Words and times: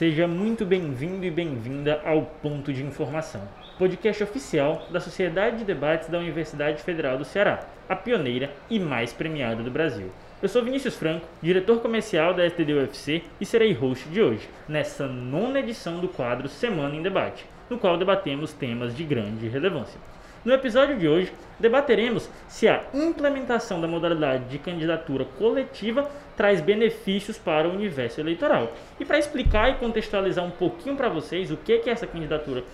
Seja 0.00 0.26
muito 0.26 0.64
bem-vindo 0.64 1.26
e 1.26 1.30
bem-vinda 1.30 2.00
ao 2.06 2.22
Ponto 2.22 2.72
de 2.72 2.82
Informação, 2.82 3.46
podcast 3.78 4.22
oficial 4.22 4.86
da 4.90 4.98
Sociedade 4.98 5.58
de 5.58 5.64
Debates 5.64 6.08
da 6.08 6.16
Universidade 6.16 6.82
Federal 6.82 7.18
do 7.18 7.24
Ceará, 7.26 7.66
a 7.86 7.94
pioneira 7.94 8.50
e 8.70 8.80
mais 8.80 9.12
premiada 9.12 9.62
do 9.62 9.70
Brasil. 9.70 10.10
Eu 10.40 10.48
sou 10.48 10.64
Vinícius 10.64 10.96
Franco, 10.96 11.26
diretor 11.42 11.82
comercial 11.82 12.32
da 12.32 12.48
STD 12.48 12.72
UFC 12.72 13.22
e 13.38 13.44
serei 13.44 13.74
host 13.74 14.08
de 14.08 14.22
hoje, 14.22 14.48
nessa 14.66 15.06
nona 15.06 15.60
edição 15.60 16.00
do 16.00 16.08
quadro 16.08 16.48
Semana 16.48 16.96
em 16.96 17.02
Debate, 17.02 17.44
no 17.68 17.76
qual 17.76 17.98
debatemos 17.98 18.54
temas 18.54 18.96
de 18.96 19.04
grande 19.04 19.48
relevância. 19.48 20.00
No 20.42 20.54
episódio 20.54 20.96
de 20.96 21.06
hoje, 21.06 21.30
debateremos 21.58 22.30
se 22.48 22.66
a 22.66 22.82
implementação 22.94 23.78
da 23.78 23.86
modalidade 23.86 24.44
de 24.44 24.58
candidatura 24.58 25.26
coletiva 25.38 26.10
traz 26.34 26.62
benefícios 26.62 27.36
para 27.36 27.68
o 27.68 27.74
universo 27.74 28.20
eleitoral. 28.20 28.72
E 28.98 29.04
para 29.04 29.18
explicar 29.18 29.68
e 29.68 29.74
contextualizar 29.74 30.42
um 30.42 30.50
pouquinho 30.50 30.96
para 30.96 31.10
vocês 31.10 31.50
o 31.50 31.58
que 31.58 31.74
é 31.74 31.90
essa 31.90 32.06
candidatura 32.06 32.64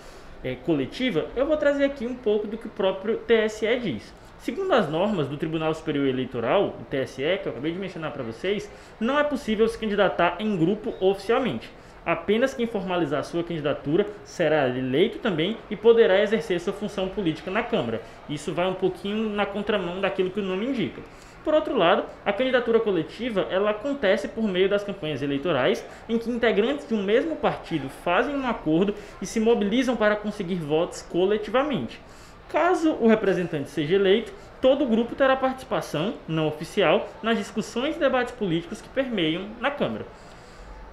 é, 0.45 0.55
coletiva, 0.55 1.25
eu 1.35 1.45
vou 1.45 1.57
trazer 1.57 1.83
aqui 1.83 2.07
um 2.07 2.15
pouco 2.15 2.47
do 2.47 2.57
que 2.57 2.67
o 2.67 2.71
próprio 2.71 3.17
TSE 3.17 3.79
diz. 3.81 4.13
Segundo 4.39 4.71
as 4.71 4.89
normas 4.89 5.27
do 5.27 5.35
Tribunal 5.35 5.73
Superior 5.73 6.07
Eleitoral, 6.07 6.67
o 6.79 6.85
TSE, 6.85 7.39
que 7.41 7.47
eu 7.47 7.51
acabei 7.51 7.73
de 7.73 7.79
mencionar 7.79 8.13
para 8.13 8.23
vocês, 8.23 8.71
não 8.97 9.19
é 9.19 9.25
possível 9.25 9.67
se 9.67 9.77
candidatar 9.77 10.37
em 10.39 10.55
grupo 10.55 10.93
oficialmente. 11.01 11.69
Apenas 12.07 12.53
quem 12.53 12.65
formalizar 12.65 13.21
sua 13.25 13.43
candidatura 13.43 14.07
será 14.23 14.69
eleito 14.69 15.19
também 15.19 15.57
e 15.69 15.75
poderá 15.75 16.23
exercer 16.23 16.57
sua 16.61 16.71
função 16.71 17.09
política 17.09 17.51
na 17.51 17.61
Câmara. 17.61 18.01
Isso 18.29 18.53
vai 18.53 18.65
um 18.65 18.75
pouquinho 18.75 19.27
na 19.27 19.45
contramão 19.45 19.99
daquilo 19.99 20.29
que 20.29 20.39
o 20.39 20.43
nome 20.43 20.67
indica. 20.67 21.01
Por 21.43 21.53
outro 21.53 21.75
lado, 21.75 22.05
a 22.25 22.31
candidatura 22.31 22.79
coletiva 22.79 23.45
ela 23.49 23.71
acontece 23.71 24.29
por 24.29 24.45
meio 24.45 24.69
das 24.69 24.85
campanhas 24.85 25.21
eleitorais, 25.21 25.85
em 26.07 26.17
que 26.17 26.31
integrantes 26.31 26.87
de 26.87 26.93
um 26.93 27.03
mesmo 27.03 27.35
partido 27.35 27.89
fazem 27.89 28.33
um 28.33 28.47
acordo 28.47 28.95
e 29.21 29.25
se 29.25 29.41
mobilizam 29.41 29.97
para 29.97 30.15
conseguir 30.15 30.55
votos 30.55 31.01
coletivamente. 31.01 31.99
Caso 32.47 32.93
o 33.01 33.09
representante 33.09 33.69
seja 33.69 33.95
eleito, 33.95 34.31
todo 34.61 34.85
o 34.85 34.87
grupo 34.87 35.13
terá 35.13 35.35
participação 35.35 36.13
não 36.25 36.47
oficial 36.47 37.09
nas 37.21 37.37
discussões 37.37 37.97
e 37.97 37.99
debates 37.99 38.33
políticos 38.33 38.79
que 38.79 38.87
permeiam 38.87 39.49
na 39.59 39.69
Câmara. 39.69 40.05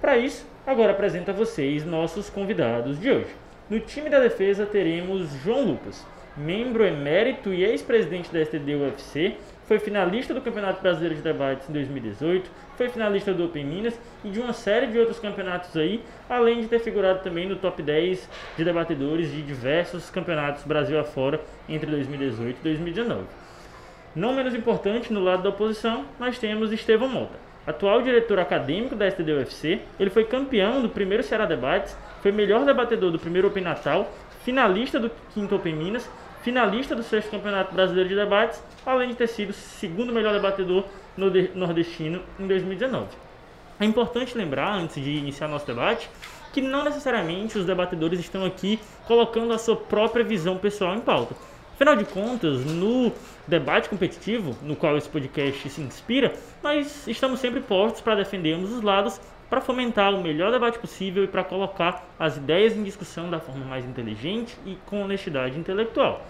Para 0.01 0.17
isso, 0.17 0.45
agora 0.65 0.91
apresento 0.91 1.31
a 1.31 1.33
vocês 1.33 1.85
nossos 1.85 2.29
convidados 2.29 2.99
de 2.99 3.09
hoje. 3.09 3.35
No 3.69 3.79
time 3.79 4.09
da 4.09 4.19
defesa 4.19 4.65
teremos 4.65 5.29
João 5.43 5.63
Lucas, 5.63 6.05
membro 6.37 6.83
emérito 6.83 7.53
e 7.53 7.63
ex-presidente 7.63 8.31
da 8.31 8.41
STD 8.43 8.75
UFC, 8.75 9.37
foi 9.67 9.79
finalista 9.79 10.33
do 10.33 10.41
Campeonato 10.41 10.81
Brasileiro 10.81 11.15
de 11.15 11.21
Debates 11.21 11.67
em 11.67 11.73
2018, 11.73 12.47
foi 12.77 12.89
finalista 12.89 13.33
do 13.33 13.45
Open 13.45 13.65
Minas 13.65 13.99
e 14.23 14.29
de 14.29 14.39
uma 14.39 14.53
série 14.53 14.87
de 14.87 14.99
outros 14.99 15.17
campeonatos 15.17 15.75
aí, 15.75 16.03
além 16.29 16.61
de 16.61 16.67
ter 16.67 16.79
figurado 16.79 17.23
também 17.23 17.47
no 17.47 17.55
top 17.55 17.81
10 17.81 18.29
de 18.57 18.63
debatedores 18.63 19.31
de 19.31 19.41
diversos 19.41 20.11
campeonatos 20.11 20.63
Brasil 20.65 20.99
afora 20.99 21.41
entre 21.67 21.89
2018 21.89 22.57
e 22.59 22.63
2019. 22.63 23.23
Não 24.15 24.33
menos 24.33 24.53
importante, 24.53 25.11
no 25.11 25.23
lado 25.23 25.41
da 25.41 25.49
oposição, 25.49 26.05
nós 26.19 26.37
temos 26.37 26.71
Estevão 26.71 27.09
Mota, 27.09 27.37
atual 27.65 28.01
diretor 28.01 28.39
acadêmico 28.39 28.95
da 28.95 29.07
STD-UFC, 29.07 29.81
ele 29.99 30.09
foi 30.09 30.25
campeão 30.25 30.81
do 30.81 30.89
primeiro 30.89 31.23
Ceará 31.23 31.45
Debates, 31.45 31.95
foi 32.21 32.31
melhor 32.31 32.65
debatedor 32.65 33.11
do 33.11 33.19
primeiro 33.19 33.47
Open 33.47 33.63
Natal, 33.63 34.11
finalista 34.43 34.99
do 34.99 35.11
quinto 35.33 35.55
Open 35.55 35.75
Minas, 35.75 36.09
finalista 36.43 36.95
do 36.95 37.01
sexto 37.01 37.31
Campeonato 37.31 37.73
Brasileiro 37.73 38.09
de 38.09 38.15
Debates, 38.15 38.61
além 38.85 39.09
de 39.09 39.15
ter 39.15 39.27
sido 39.27 39.51
segundo 39.51 40.13
melhor 40.13 40.33
debatedor 40.33 40.85
no 41.17 41.31
nordestino 41.55 42.21
em 42.39 42.45
2019. 42.47 43.07
É 43.79 43.85
importante 43.85 44.37
lembrar, 44.37 44.73
antes 44.73 45.03
de 45.03 45.11
iniciar 45.11 45.47
nosso 45.47 45.65
debate, 45.65 46.09
que 46.53 46.61
não 46.61 46.83
necessariamente 46.83 47.57
os 47.57 47.65
debatedores 47.65 48.19
estão 48.19 48.45
aqui 48.45 48.79
colocando 49.05 49.51
a 49.53 49.57
sua 49.57 49.75
própria 49.75 50.23
visão 50.23 50.57
pessoal 50.57 50.95
em 50.95 51.01
pauta. 51.01 51.35
Afinal 51.75 51.97
de 51.97 52.05
contas, 52.05 52.63
no 52.63 53.11
debate 53.45 53.89
competitivo, 53.89 54.55
no 54.63 54.77
qual 54.77 54.95
esse 54.97 55.09
podcast 55.09 55.69
se 55.69 55.81
inspira, 55.81 56.33
nós 56.63 57.05
estamos 57.05 57.41
sempre 57.41 57.59
postos 57.59 57.99
para 57.99 58.15
defendermos 58.15 58.71
os 58.71 58.81
lados, 58.81 59.19
para 59.49 59.59
fomentar 59.59 60.15
o 60.15 60.23
melhor 60.23 60.53
debate 60.53 60.79
possível 60.79 61.25
e 61.25 61.27
para 61.27 61.43
colocar 61.43 62.07
as 62.17 62.37
ideias 62.37 62.77
em 62.77 62.81
discussão 62.81 63.29
da 63.29 63.41
forma 63.41 63.65
mais 63.65 63.83
inteligente 63.83 64.57
e 64.65 64.77
com 64.85 65.03
honestidade 65.03 65.59
intelectual. 65.59 66.25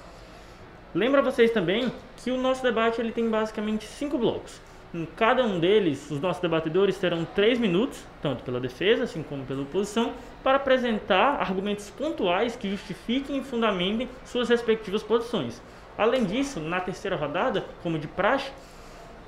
Lembra 0.96 1.22
vocês 1.22 1.52
também 1.52 1.92
que 2.18 2.32
o 2.32 2.38
nosso 2.38 2.64
debate 2.64 3.00
ele 3.00 3.12
tem 3.12 3.30
basicamente 3.30 3.86
cinco 3.86 4.18
blocos. 4.18 4.60
Em 4.92 5.06
cada 5.06 5.46
um 5.46 5.60
deles, 5.60 6.10
os 6.10 6.20
nossos 6.20 6.42
debatedores 6.42 6.98
terão 6.98 7.24
três 7.24 7.60
minutos, 7.60 8.04
tanto 8.20 8.44
pela 8.44 8.60
defesa 8.60 9.04
assim 9.04 9.22
como 9.22 9.46
pela 9.46 9.62
oposição, 9.62 10.12
para 10.46 10.58
apresentar 10.58 11.42
argumentos 11.42 11.90
pontuais 11.90 12.56
que 12.56 12.70
justifiquem 12.70 13.40
e 13.40 13.44
fundamentem 13.44 14.08
suas 14.24 14.48
respectivas 14.48 15.02
posições. 15.02 15.60
Além 15.98 16.24
disso, 16.24 16.60
na 16.60 16.80
terceira 16.80 17.16
rodada, 17.16 17.66
como 17.82 17.98
de 17.98 18.08
praxe, 18.08 18.52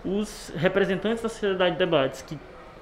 os 0.06 0.54
representantes 0.56 1.24
da 1.24 1.28
sociedade 1.28 1.72
de 1.72 1.80
debates 1.80 2.22
que 2.22 2.38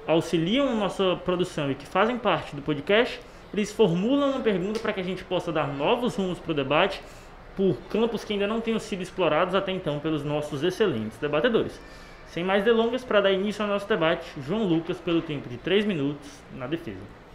auxiliam 0.06 0.76
nossa 0.76 1.16
produção 1.24 1.70
e 1.70 1.74
que 1.74 1.86
fazem 1.86 2.18
parte 2.18 2.54
do 2.54 2.60
podcast, 2.60 3.18
eles 3.54 3.72
formulam 3.72 4.32
uma 4.32 4.40
pergunta 4.40 4.80
para 4.80 4.92
que 4.92 5.00
a 5.00 5.04
gente 5.04 5.24
possa 5.24 5.50
dar 5.50 5.68
novos 5.68 6.16
rumos 6.16 6.38
para 6.38 6.52
o 6.52 6.54
debate 6.54 7.00
por 7.56 7.78
campos 7.88 8.22
que 8.22 8.34
ainda 8.34 8.46
não 8.46 8.60
tenham 8.60 8.78
sido 8.78 9.02
explorados 9.02 9.54
até 9.54 9.72
então 9.72 9.98
pelos 9.98 10.22
nossos 10.22 10.62
excelentes 10.62 11.16
debatedores. 11.16 11.80
Sem 12.26 12.44
mais 12.44 12.62
delongas, 12.62 13.02
para 13.02 13.22
dar 13.22 13.32
início 13.32 13.62
ao 13.62 13.70
nosso 13.70 13.88
debate, 13.88 14.26
João 14.42 14.64
Lucas, 14.64 15.00
pelo 15.00 15.22
tempo 15.22 15.48
de 15.48 15.56
3 15.56 15.86
minutos, 15.86 16.28
na 16.54 16.66
defesa. 16.66 17.25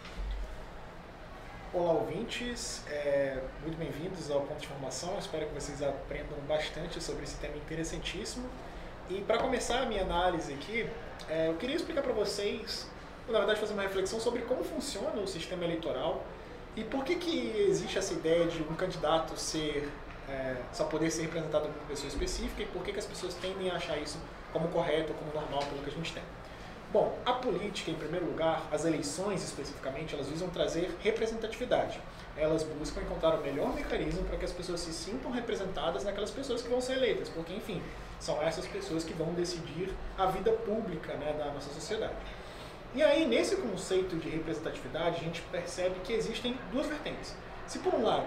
Olá, 1.74 1.92
ouvintes, 1.92 2.82
é, 2.86 3.40
muito 3.62 3.78
bem-vindos 3.78 4.30
ao 4.30 4.42
Ponto 4.42 4.60
de 4.60 4.66
Formação. 4.66 5.18
Espero 5.18 5.46
que 5.46 5.54
vocês 5.54 5.82
aprendam 5.82 6.38
bastante 6.46 7.02
sobre 7.02 7.24
esse 7.24 7.36
tema 7.36 7.56
interessantíssimo. 7.56 8.46
E 9.08 9.22
para 9.22 9.38
começar 9.38 9.80
a 9.80 9.86
minha 9.86 10.02
análise 10.02 10.52
aqui, 10.52 10.86
é, 11.30 11.48
eu 11.48 11.54
queria 11.54 11.74
explicar 11.74 12.02
para 12.02 12.12
vocês, 12.12 12.86
na 13.26 13.38
verdade, 13.38 13.58
fazer 13.58 13.72
uma 13.72 13.84
reflexão 13.84 14.20
sobre 14.20 14.42
como 14.42 14.62
funciona 14.62 15.18
o 15.18 15.26
sistema 15.26 15.64
eleitoral 15.64 16.22
e 16.76 16.84
por 16.84 17.04
que, 17.04 17.16
que 17.16 17.66
existe 17.66 17.96
essa 17.96 18.12
ideia 18.12 18.44
de 18.44 18.62
um 18.62 18.74
candidato 18.74 19.34
ser 19.40 19.90
é, 20.28 20.56
só 20.74 20.84
poder 20.84 21.10
ser 21.10 21.22
representado 21.22 21.68
por 21.68 21.74
uma 21.74 21.88
pessoa 21.88 22.08
específica 22.08 22.64
e 22.64 22.66
por 22.66 22.82
que, 22.82 22.92
que 22.92 22.98
as 22.98 23.06
pessoas 23.06 23.32
tendem 23.36 23.70
a 23.70 23.76
achar 23.76 23.96
isso 23.96 24.18
como 24.52 24.68
correto, 24.68 25.14
como 25.14 25.32
normal, 25.32 25.66
pelo 25.70 25.82
que 25.82 25.88
a 25.88 25.92
gente 25.94 26.12
tem. 26.12 26.22
Bom, 26.92 27.18
a 27.24 27.32
política, 27.32 27.90
em 27.90 27.94
primeiro 27.94 28.26
lugar, 28.26 28.68
as 28.70 28.84
eleições 28.84 29.42
especificamente, 29.42 30.14
elas 30.14 30.28
visam 30.28 30.50
trazer 30.50 30.94
representatividade. 31.02 31.98
Elas 32.36 32.64
buscam 32.64 33.00
encontrar 33.00 33.34
o 33.36 33.40
melhor 33.40 33.74
mecanismo 33.74 34.22
para 34.24 34.36
que 34.36 34.44
as 34.44 34.52
pessoas 34.52 34.80
se 34.80 34.92
sintam 34.92 35.30
representadas 35.30 36.04
naquelas 36.04 36.30
pessoas 36.30 36.60
que 36.60 36.68
vão 36.68 36.82
ser 36.82 36.98
eleitas, 36.98 37.30
porque, 37.30 37.54
enfim, 37.54 37.82
são 38.20 38.42
essas 38.42 38.66
pessoas 38.66 39.04
que 39.04 39.14
vão 39.14 39.32
decidir 39.32 39.88
a 40.18 40.26
vida 40.26 40.52
pública 40.52 41.14
né, 41.14 41.32
da 41.38 41.46
nossa 41.46 41.72
sociedade. 41.72 42.12
E 42.94 43.02
aí, 43.02 43.24
nesse 43.26 43.56
conceito 43.56 44.16
de 44.16 44.28
representatividade, 44.28 45.16
a 45.16 45.24
gente 45.24 45.40
percebe 45.50 45.98
que 46.04 46.12
existem 46.12 46.58
duas 46.70 46.88
vertentes. 46.88 47.34
Se, 47.66 47.78
por 47.78 47.94
um 47.94 48.02
lado, 48.02 48.26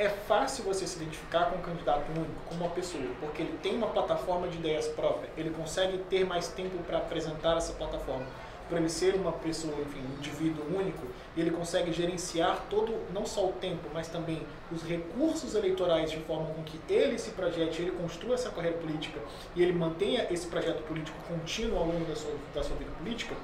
é 0.00 0.08
fácil 0.08 0.64
você 0.64 0.86
se 0.86 0.96
identificar 0.96 1.50
com 1.50 1.58
um 1.58 1.60
candidato 1.60 2.10
único, 2.10 2.32
com 2.48 2.54
uma 2.54 2.70
pessoa, 2.70 3.04
porque 3.20 3.42
ele 3.42 3.58
tem 3.62 3.76
uma 3.76 3.88
plataforma 3.88 4.48
de 4.48 4.56
ideias 4.56 4.88
própria, 4.88 5.28
ele 5.36 5.50
consegue 5.50 5.98
ter 6.08 6.24
mais 6.24 6.48
tempo 6.48 6.82
para 6.84 6.96
apresentar 6.96 7.58
essa 7.58 7.74
plataforma, 7.74 8.24
por 8.66 8.78
ele 8.78 8.88
ser 8.88 9.14
uma 9.14 9.32
pessoa, 9.32 9.74
enfim, 9.78 10.00
um 10.00 10.16
indivíduo 10.16 10.64
único, 10.74 11.06
ele 11.36 11.50
consegue 11.50 11.92
gerenciar 11.92 12.64
todo, 12.70 12.94
não 13.12 13.26
só 13.26 13.46
o 13.46 13.52
tempo, 13.52 13.90
mas 13.92 14.08
também 14.08 14.40
os 14.72 14.82
recursos 14.82 15.54
eleitorais 15.54 16.10
de 16.10 16.20
forma 16.20 16.46
com 16.46 16.62
que 16.62 16.80
ele 16.88 17.18
se 17.18 17.32
projete, 17.32 17.82
ele 17.82 17.90
construa 17.90 18.36
essa 18.36 18.48
carreira 18.48 18.78
política 18.78 19.20
e 19.54 19.62
ele 19.62 19.74
mantenha 19.74 20.26
esse 20.30 20.46
projeto 20.46 20.82
político 20.84 21.18
contínuo 21.28 21.76
ao 21.76 21.84
longo 21.84 22.06
da 22.06 22.16
sua, 22.16 22.32
da 22.54 22.62
sua 22.62 22.76
vida 22.76 22.90
política. 22.96 23.34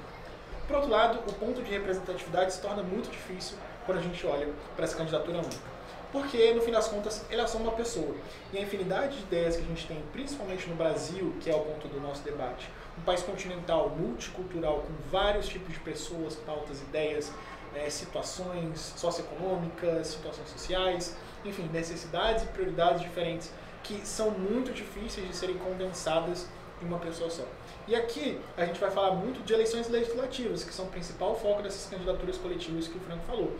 Por 0.65 0.77
outro 0.77 0.89
lado, 0.89 1.19
o 1.29 1.33
ponto 1.33 1.61
de 1.61 1.69
representatividade 1.69 2.51
se 2.51 2.61
torna 2.63 2.81
muito 2.81 3.11
difícil 3.11 3.57
quando 3.85 3.99
a 3.99 4.01
gente 4.01 4.25
olha 4.25 4.49
para 4.75 4.85
essa 4.85 4.97
candidatura 4.97 5.37
única 5.37 5.76
porque 6.11 6.53
no 6.53 6.61
fim 6.61 6.71
das 6.71 6.87
contas 6.87 7.25
ele 7.29 7.41
é 7.41 7.47
só 7.47 7.57
uma 7.57 7.71
pessoa. 7.71 8.15
E 8.53 8.57
a 8.57 8.61
infinidade 8.61 9.17
de 9.17 9.23
ideias 9.23 9.55
que 9.55 9.63
a 9.63 9.65
gente 9.65 9.87
tem, 9.87 10.01
principalmente 10.13 10.67
no 10.67 10.75
Brasil, 10.75 11.33
que 11.41 11.49
é 11.49 11.55
o 11.55 11.59
ponto 11.59 11.87
do 11.87 11.99
nosso 11.99 12.23
debate, 12.23 12.69
um 12.97 13.01
país 13.01 13.21
continental, 13.21 13.89
multicultural, 13.89 14.79
com 14.79 14.93
vários 15.11 15.47
tipos 15.47 15.73
de 15.73 15.79
pessoas, 15.79 16.35
pautas, 16.35 16.81
ideias, 16.81 17.31
é, 17.75 17.89
situações 17.89 18.93
socioeconômicas, 18.95 20.07
situações 20.07 20.49
sociais, 20.49 21.15
enfim, 21.45 21.69
necessidades 21.71 22.43
e 22.43 22.47
prioridades 22.47 23.01
diferentes 23.01 23.51
que 23.83 24.05
são 24.05 24.31
muito 24.31 24.73
difíceis 24.73 25.27
de 25.27 25.35
serem 25.35 25.57
condensadas 25.57 26.47
em 26.81 26.85
uma 26.85 26.99
pessoa 26.99 27.29
só. 27.29 27.43
E 27.87 27.95
aqui 27.95 28.39
a 28.57 28.65
gente 28.65 28.79
vai 28.79 28.91
falar 28.91 29.11
muito 29.11 29.43
de 29.43 29.53
eleições 29.53 29.87
legislativas, 29.87 30.63
que 30.63 30.73
são 30.73 30.85
o 30.85 30.89
principal 30.89 31.35
foco 31.35 31.61
dessas 31.61 31.89
candidaturas 31.89 32.37
coletivas 32.37 32.87
que 32.87 32.97
o 32.97 33.01
Franco 33.01 33.23
falou 33.25 33.53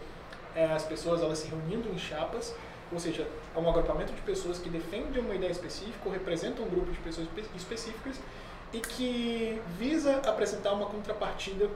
é, 0.57 0.65
as 0.65 0.83
pessoas 0.83 1.21
elas 1.21 1.37
se 1.37 1.47
reunindo 1.47 1.87
em 1.89 1.99
chapas, 1.99 2.53
ou 2.91 2.99
seja, 2.99 3.27
é 3.55 3.59
um 3.59 3.69
agrupamento 3.69 4.11
de 4.11 4.21
pessoas 4.21 4.57
que 4.57 4.69
defendem 4.69 5.21
uma 5.21 5.35
ideia 5.35 5.51
específica 5.51 5.99
ou 6.03 6.11
representam 6.11 6.65
um 6.65 6.69
grupo 6.69 6.91
de 6.91 6.97
pessoas 6.97 7.27
específicas 7.55 8.19
e 8.73 8.79
que 8.79 9.61
visa 9.77 10.17
apresentar 10.25 10.73
uma 10.73 10.87
contrapartida 10.87 11.69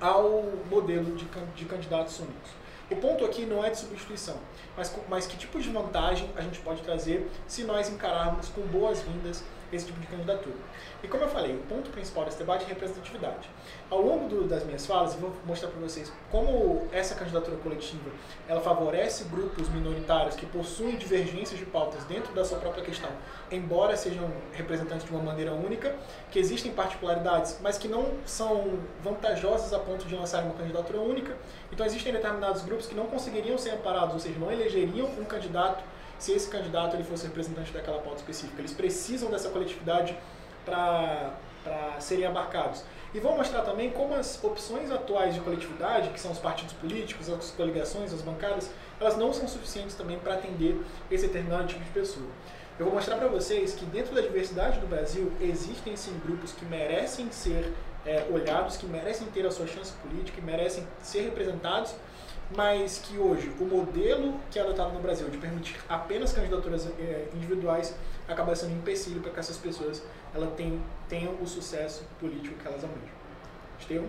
ao 0.00 0.44
modelo 0.70 1.16
de, 1.16 1.26
de 1.54 1.64
candidatos 1.66 2.18
únicos. 2.18 2.50
O 2.90 2.96
ponto 2.96 3.24
aqui 3.26 3.44
não 3.44 3.62
é 3.62 3.68
de 3.68 3.78
substituição, 3.78 4.36
mas, 4.74 4.94
mas 5.08 5.26
que 5.26 5.36
tipo 5.36 5.60
de 5.60 5.68
vantagem 5.68 6.30
a 6.34 6.40
gente 6.40 6.60
pode 6.60 6.80
trazer 6.80 7.28
se 7.46 7.64
nós 7.64 7.90
encararmos 7.90 8.48
com 8.48 8.62
boas-vindas 8.62 9.44
esse 9.72 9.86
tipo 9.86 10.00
de 10.00 10.06
candidatura. 10.06 10.56
E 11.02 11.08
como 11.08 11.24
eu 11.24 11.28
falei, 11.28 11.54
o 11.54 11.60
ponto 11.60 11.90
principal 11.90 12.24
desse 12.24 12.38
debate 12.38 12.64
é 12.64 12.68
representatividade. 12.68 13.48
Ao 13.90 14.00
longo 14.00 14.28
do, 14.28 14.48
das 14.48 14.64
minhas 14.64 14.86
falas, 14.86 15.14
eu 15.14 15.20
vou 15.20 15.32
mostrar 15.46 15.68
para 15.68 15.80
vocês 15.80 16.12
como 16.30 16.88
essa 16.92 17.14
candidatura 17.14 17.56
coletiva 17.58 18.10
ela 18.48 18.60
favorece 18.60 19.24
grupos 19.24 19.68
minoritários 19.68 20.34
que 20.34 20.46
possuem 20.46 20.96
divergências 20.96 21.58
de 21.58 21.66
pautas 21.66 22.04
dentro 22.04 22.32
da 22.34 22.44
sua 22.44 22.58
própria 22.58 22.84
questão, 22.84 23.10
embora 23.50 23.96
sejam 23.96 24.30
representantes 24.52 25.06
de 25.06 25.12
uma 25.12 25.22
maneira 25.22 25.52
única, 25.52 25.94
que 26.30 26.38
existem 26.38 26.72
particularidades, 26.72 27.58
mas 27.62 27.78
que 27.78 27.88
não 27.88 28.12
são 28.24 28.78
vantajosas 29.02 29.72
a 29.72 29.78
ponto 29.78 30.06
de 30.06 30.14
lançar 30.14 30.42
uma 30.42 30.54
candidatura 30.54 31.00
única. 31.00 31.36
Então 31.72 31.84
existem 31.84 32.12
determinados 32.12 32.62
grupos 32.62 32.86
que 32.86 32.94
não 32.94 33.06
conseguiriam 33.06 33.58
ser 33.58 33.70
amparados, 33.70 34.14
ou 34.14 34.20
seja, 34.20 34.38
não 34.38 34.50
elegeriam 34.50 35.06
um 35.18 35.24
candidato 35.24 35.82
se 36.18 36.32
esse 36.32 36.48
candidato 36.48 36.96
ele 36.96 37.04
fosse 37.04 37.26
representante 37.26 37.72
daquela 37.72 37.98
pauta 37.98 38.18
específica. 38.18 38.60
Eles 38.60 38.72
precisam 38.72 39.30
dessa 39.30 39.48
coletividade 39.50 40.16
para 40.64 41.32
serem 41.98 42.26
abarcados. 42.26 42.82
E 43.14 43.20
vou 43.20 43.34
mostrar 43.36 43.62
também 43.62 43.90
como 43.90 44.14
as 44.14 44.42
opções 44.44 44.90
atuais 44.90 45.34
de 45.34 45.40
coletividade, 45.40 46.10
que 46.10 46.20
são 46.20 46.30
os 46.30 46.38
partidos 46.38 46.74
políticos, 46.74 47.30
as 47.30 47.50
coligações, 47.52 48.12
as 48.12 48.20
bancadas, 48.20 48.70
elas 49.00 49.16
não 49.16 49.32
são 49.32 49.48
suficientes 49.48 49.94
também 49.94 50.18
para 50.18 50.34
atender 50.34 50.78
esse 51.10 51.26
determinado 51.26 51.66
tipo 51.66 51.82
de 51.82 51.90
pessoa. 51.90 52.26
Eu 52.78 52.84
vou 52.84 52.94
mostrar 52.94 53.16
para 53.16 53.28
vocês 53.28 53.74
que 53.74 53.84
dentro 53.86 54.14
da 54.14 54.20
diversidade 54.20 54.78
do 54.78 54.86
Brasil 54.86 55.32
existem 55.40 55.96
sim 55.96 56.16
grupos 56.24 56.52
que 56.52 56.64
merecem 56.66 57.32
ser 57.32 57.72
é, 58.04 58.26
olhados, 58.30 58.76
que 58.76 58.86
merecem 58.86 59.26
ter 59.28 59.44
a 59.46 59.50
sua 59.50 59.66
chance 59.66 59.92
política, 59.94 60.38
que 60.38 60.44
merecem 60.44 60.86
ser 61.02 61.22
representados 61.22 61.94
mas 62.56 62.98
que 62.98 63.18
hoje 63.18 63.52
o 63.60 63.64
modelo 63.64 64.34
que 64.50 64.58
é 64.58 64.62
adotado 64.62 64.92
no 64.92 65.00
Brasil 65.00 65.28
de 65.28 65.38
permitir 65.38 65.76
apenas 65.88 66.32
candidaturas 66.32 66.86
é, 66.98 67.28
individuais 67.34 67.94
acaba 68.26 68.54
sendo 68.56 68.72
um 68.72 68.78
empecilho 68.78 69.20
para 69.20 69.32
que 69.32 69.40
essas 69.40 69.58
pessoas 69.58 70.02
ela 70.34 70.46
tenham, 70.48 70.80
tenham 71.08 71.34
o 71.40 71.46
sucesso 71.46 72.04
político 72.20 72.54
que 72.56 72.66
elas 72.66 72.82
almejam. 72.82 73.18
Estevam? 73.78 74.08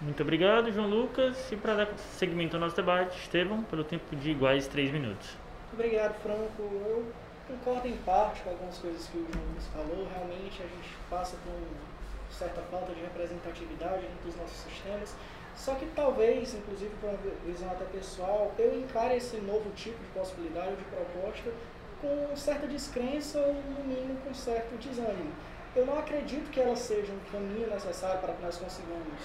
Muito 0.00 0.22
obrigado, 0.22 0.72
João 0.72 0.88
Lucas. 0.88 1.50
E 1.52 1.56
para 1.56 1.74
dar 1.74 1.88
seguimento 2.18 2.56
ao 2.56 2.60
nosso 2.60 2.74
debate, 2.74 3.16
Estevam, 3.18 3.62
pelo 3.64 3.84
tempo 3.84 4.16
de 4.16 4.30
iguais 4.30 4.66
três 4.66 4.90
minutos. 4.90 5.36
Obrigado, 5.72 6.14
Franco. 6.22 6.60
Eu 6.60 7.06
concordo 7.46 7.86
em 7.86 7.96
parte 7.98 8.42
com 8.42 8.50
algumas 8.50 8.78
coisas 8.78 9.06
que 9.06 9.18
o 9.18 9.26
João 9.32 9.44
Lucas 9.48 9.66
falou. 9.72 10.08
Realmente 10.12 10.60
a 10.62 10.66
gente 10.66 10.88
passa 11.08 11.36
por 11.44 12.34
certa 12.34 12.60
falta 12.62 12.92
de 12.92 13.00
representatividade 13.00 14.02
dentro 14.02 14.26
dos 14.26 14.36
nossos 14.36 14.56
sistemas. 14.56 15.14
Só 15.54 15.74
que 15.74 15.86
talvez, 15.94 16.54
inclusive 16.54 16.90
por 17.00 17.10
uma 17.10 17.18
visão 17.46 17.70
até 17.70 17.84
pessoal, 17.84 18.52
eu 18.58 18.78
encare 18.80 19.16
esse 19.16 19.36
novo 19.36 19.70
tipo 19.70 19.98
de 19.98 20.10
possibilidade 20.10 20.76
de 20.76 20.84
proposta 20.84 21.52
com 22.00 22.36
certa 22.36 22.66
descrença 22.66 23.38
ou, 23.38 23.54
no 23.54 23.84
mínimo, 23.84 24.18
com 24.24 24.34
certo 24.34 24.76
desânimo. 24.76 25.32
Eu 25.74 25.86
não 25.86 25.98
acredito 25.98 26.50
que 26.50 26.60
ela 26.60 26.76
seja 26.76 27.12
um 27.12 27.30
caminho 27.30 27.68
necessário 27.68 28.20
para 28.20 28.34
que 28.34 28.42
nós 28.42 28.56
consigamos 28.56 29.20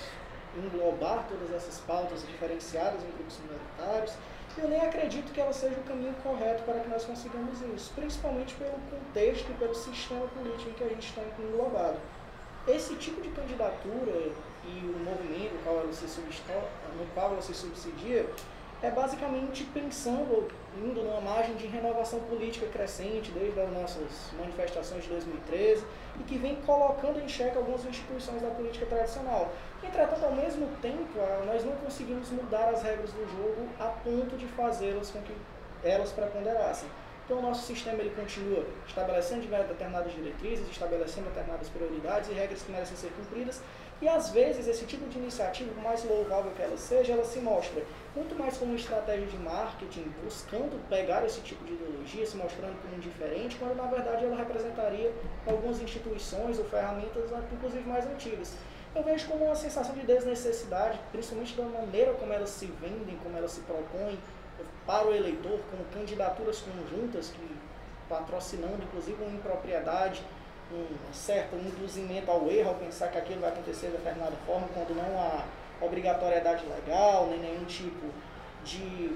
englobar 0.56 1.26
todas 1.28 1.54
essas 1.54 1.80
pautas 1.80 2.26
diferenciadas 2.26 3.02
em 3.04 3.12
grupos 3.12 3.40
minoritários. 3.40 4.14
Eu 4.58 4.70
nem 4.70 4.80
acredito 4.80 5.32
que 5.32 5.42
ela 5.42 5.54
seja 5.54 5.76
o 5.80 5.84
caminho 5.84 6.14
correto 6.24 6.64
para 6.64 6.80
que 6.80 6.90
nós 6.90 7.04
consigamos 7.04 7.62
isso, 7.76 7.92
principalmente 7.96 8.56
pelo 8.56 8.80
contexto 8.90 9.52
e 9.52 9.54
pelo 9.56 9.76
sistema 9.76 10.26
político 10.28 10.70
em 10.70 10.74
que 10.74 10.84
a 10.84 10.90
gente 10.90 11.08
está 11.08 11.22
englobado. 11.40 11.98
Esse 12.68 12.96
tipo 12.96 13.22
de 13.22 13.30
candidatura 13.30 14.32
e 14.68 14.86
o 14.86 15.00
movimento 15.04 15.54
no 15.54 15.60
qual 15.64 15.80
ela 15.80 15.94
se, 15.94 16.06
no 16.06 17.06
qual 17.14 17.32
ela 17.32 17.42
se 17.42 17.54
subsidia 17.54 18.26
é 18.82 18.92
basicamente 18.92 19.64
pensando, 19.74 20.48
indo 20.78 21.02
numa 21.02 21.20
margem 21.20 21.56
de 21.56 21.66
renovação 21.66 22.20
política 22.22 22.68
crescente 22.68 23.32
desde 23.32 23.60
as 23.60 23.72
nossas 23.72 24.32
manifestações 24.38 25.04
de 25.04 25.10
2013 25.10 25.84
e 26.20 26.24
que 26.24 26.38
vem 26.38 26.58
colocando 26.58 27.20
em 27.20 27.28
xeque 27.28 27.58
algumas 27.58 27.84
instituições 27.86 28.42
da 28.42 28.50
política 28.50 28.86
tradicional. 28.86 29.52
Entretanto, 29.84 30.24
ao 30.24 30.34
mesmo 30.34 30.68
tempo, 30.80 31.18
nós 31.48 31.64
não 31.64 31.74
conseguimos 31.78 32.30
mudar 32.30 32.70
as 32.70 32.84
regras 32.84 33.12
do 33.12 33.28
jogo 33.28 33.68
a 33.80 33.86
ponto 33.86 34.38
de 34.38 34.46
fazê-las 34.48 35.10
com 35.10 35.22
que 35.22 35.34
elas 35.84 36.12
preponderassem. 36.12 36.88
Então, 37.26 37.40
o 37.40 37.42
nosso 37.42 37.66
sistema 37.66 38.00
ele 38.00 38.16
continua 38.16 38.64
estabelecendo 38.88 39.48
determinadas 39.48 40.14
diretrizes, 40.14 40.70
estabelecendo 40.70 41.28
determinadas 41.28 41.68
prioridades 41.68 42.30
e 42.30 42.34
regras 42.34 42.62
que 42.62 42.72
merecem 42.72 42.96
ser 42.96 43.12
cumpridas, 43.18 43.62
e 44.02 44.08
às 44.08 44.30
vezes 44.30 44.68
esse 44.68 44.86
tipo 44.86 45.10
de 45.10 45.18
iniciativa, 45.18 45.74
por 45.74 45.84
mais 45.84 46.04
louvável 46.04 46.52
que 46.52 46.62
ela 46.62 46.78
seja, 46.78 47.14
ela 47.14 47.26
se 47.26 47.40
mostra 47.40 47.84
muito 48.16 48.36
mais 48.36 48.58
como 48.58 48.72
uma 48.72 48.78
estratégia 48.78 49.26
de 49.26 49.38
marketing, 49.38 50.14
buscando 50.24 50.80
pegar 50.88 51.26
esse 51.26 51.42
tipo 51.42 51.64
de 51.66 51.74
ideologia, 51.74 52.26
se 52.26 52.38
mostrando 52.38 52.80
como 52.82 53.02
diferente, 53.02 53.56
quando 53.56 53.76
na 53.76 53.88
verdade 53.88 54.26
ela 54.26 54.36
representaria 54.36 55.12
algumas 55.48 55.82
instituições 55.82 56.60
ou 56.60 56.66
ferramentas, 56.66 57.30
inclusive 57.52 57.88
mais 57.88 58.06
antigas. 58.06 58.54
Eu 58.96 59.04
vejo 59.04 59.28
como 59.28 59.46
uma 59.46 59.56
sensação 59.56 59.96
de 59.96 60.06
desnecessidade, 60.06 61.00
principalmente 61.12 61.56
da 61.56 61.64
maneira 61.64 62.14
como 62.14 62.34
elas 62.34 62.50
se 62.50 62.66
vendem, 62.66 63.18
como 63.24 63.38
elas 63.38 63.52
se 63.52 63.62
propõem 63.62 64.18
para 64.86 65.08
o 65.08 65.14
eleitor, 65.14 65.60
com 65.70 66.00
candidaturas 66.00 66.62
conjuntas, 66.62 67.30
que 67.30 67.56
patrocinando 68.08 68.84
inclusive 68.84 69.22
uma 69.22 69.36
impropriedade, 69.36 70.24
um 70.72 71.14
certo 71.14 71.56
induzimento 71.56 72.30
ao 72.30 72.50
erro, 72.50 72.70
ao 72.70 72.76
pensar 72.76 73.10
que 73.10 73.18
aquilo 73.18 73.42
vai 73.42 73.50
acontecer 73.50 73.88
de 73.88 73.98
determinada 73.98 74.36
forma, 74.46 74.68
quando 74.74 74.96
não 74.96 75.20
há 75.20 75.46
obrigatoriedade 75.80 76.66
legal, 76.66 77.28
nem 77.28 77.40
nenhum 77.40 77.66
tipo 77.66 78.08
de 78.64 79.16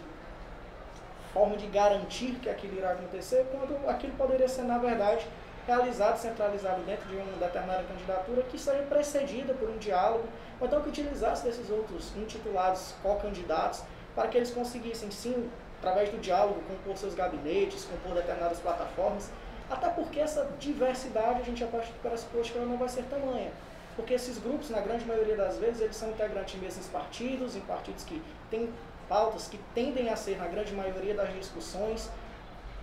forma 1.33 1.57
de 1.57 1.67
garantir 1.67 2.35
que 2.41 2.49
aquilo 2.49 2.77
irá 2.77 2.91
acontecer, 2.91 3.45
quando 3.51 3.89
aquilo 3.89 4.13
poderia 4.13 4.47
ser, 4.47 4.63
na 4.63 4.77
verdade, 4.77 5.25
realizado, 5.65 6.17
centralizado 6.17 6.81
dentro 6.83 7.07
de 7.07 7.15
uma 7.15 7.37
determinada 7.37 7.83
candidatura 7.83 8.43
que 8.43 8.57
seja 8.57 8.83
precedida 8.83 9.53
por 9.53 9.69
um 9.69 9.77
diálogo, 9.77 10.27
ou 10.59 10.67
então 10.67 10.81
que 10.81 10.89
utilizasse 10.89 11.43
desses 11.43 11.69
outros 11.69 12.15
intitulados 12.15 12.95
co-candidatos 13.01 13.83
para 14.15 14.27
que 14.27 14.37
eles 14.37 14.51
conseguissem, 14.51 15.09
sim, 15.11 15.49
através 15.79 16.09
do 16.09 16.19
diálogo, 16.19 16.61
compor 16.67 16.97
seus 16.97 17.15
gabinetes, 17.15 17.85
compor 17.85 18.13
determinadas 18.15 18.59
plataformas, 18.59 19.31
até 19.71 19.89
porque 19.89 20.19
essa 20.19 20.47
diversidade 20.59 21.41
a 21.41 21.43
gente 21.43 21.61
já 21.61 21.67
parte 21.67 21.91
pressuposto 22.01 22.51
que 22.51 22.57
ela 22.57 22.67
não 22.67 22.77
vai 22.77 22.89
ser 22.89 23.03
tamanha. 23.03 23.51
Porque 23.95 24.13
esses 24.13 24.37
grupos, 24.37 24.69
na 24.69 24.81
grande 24.81 25.05
maioria 25.05 25.35
das 25.35 25.57
vezes, 25.57 25.81
eles 25.81 25.95
são 25.95 26.09
integrantes 26.09 26.55
em 26.55 26.57
mesmos 26.57 26.87
partidos, 26.87 27.55
em 27.55 27.61
partidos 27.61 28.03
que 28.03 28.21
têm 28.49 28.69
pautas 29.07 29.47
que 29.47 29.57
tendem 29.73 30.09
a 30.09 30.15
ser, 30.15 30.37
na 30.37 30.47
grande 30.47 30.73
maioria 30.73 31.13
das 31.13 31.33
discussões, 31.33 32.09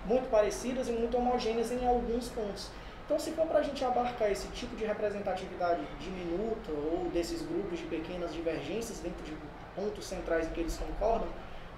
muito 0.06 0.30
parecidas 0.30 0.88
e 0.88 0.92
muito 0.92 1.16
homogêneas 1.16 1.70
em 1.70 1.86
alguns 1.86 2.28
pontos. 2.28 2.70
Então, 3.04 3.18
se 3.18 3.32
for 3.32 3.46
para 3.46 3.60
a 3.60 3.62
gente 3.62 3.82
abarcar 3.84 4.30
esse 4.30 4.48
tipo 4.48 4.76
de 4.76 4.84
representatividade 4.84 5.80
diminuta 5.98 6.70
ou 6.70 7.08
desses 7.10 7.42
grupos 7.42 7.78
de 7.78 7.86
pequenas 7.86 8.32
divergências 8.32 8.98
dentro 9.00 9.24
de 9.24 9.34
pontos 9.74 10.06
centrais 10.06 10.46
em 10.46 10.50
que 10.50 10.60
eles 10.60 10.76
concordam, 10.76 11.28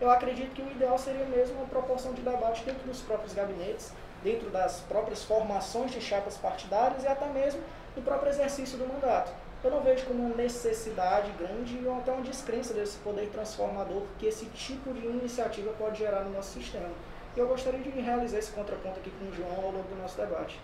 eu 0.01 0.11
acredito 0.11 0.53
que 0.53 0.63
o 0.63 0.71
ideal 0.71 0.99
seria 0.99 1.27
mesmo 1.27 1.57
uma 1.57 1.67
proporção 1.67 2.13
de 2.13 2.23
debate 2.23 2.65
dentro 2.65 2.83
dos 2.87 3.01
próprios 3.03 3.35
gabinetes, 3.35 3.93
dentro 4.23 4.51
das 4.51 4.81
próprias 4.81 5.25
formações 5.25 5.91
de 5.93 6.01
chapas 6.01 6.37
partidárias 6.37 7.05
e 7.05 7.07
até 7.07 7.27
mesmo 7.29 7.61
no 7.97 8.03
próprio 8.03 8.31
exercício 8.31 8.79
do 8.79 8.87
mandato. 8.87 9.33
Eu 9.63 9.71
não 9.71 9.83
vejo 9.83 10.07
como 10.07 10.25
uma 10.25 10.37
necessidade 10.37 11.31
grande 11.39 11.79
ou 11.85 11.99
até 11.99 12.11
uma 12.11 12.23
descrença 12.23 12.73
desse 12.73 12.97
poder 12.99 13.29
transformador 13.29 14.05
que 14.19 14.27
esse 14.27 14.47
tipo 14.47 14.93
de 14.93 15.07
iniciativa 15.07 15.73
pode 15.79 15.99
gerar 15.99 16.21
no 16.21 16.31
nosso 16.31 16.59
sistema. 16.59 16.89
E 17.37 17.39
eu 17.39 17.47
gostaria 17.47 17.81
de 17.81 17.91
realizar 17.91 18.39
esse 18.39 18.53
contraponto 18.53 18.99
aqui 19.01 19.11
com 19.11 19.27
o 19.27 19.33
João 19.35 19.67
ao 19.67 19.73
longo 19.73 19.89
do 19.89 20.01
nosso 20.01 20.17
debate. 20.17 20.59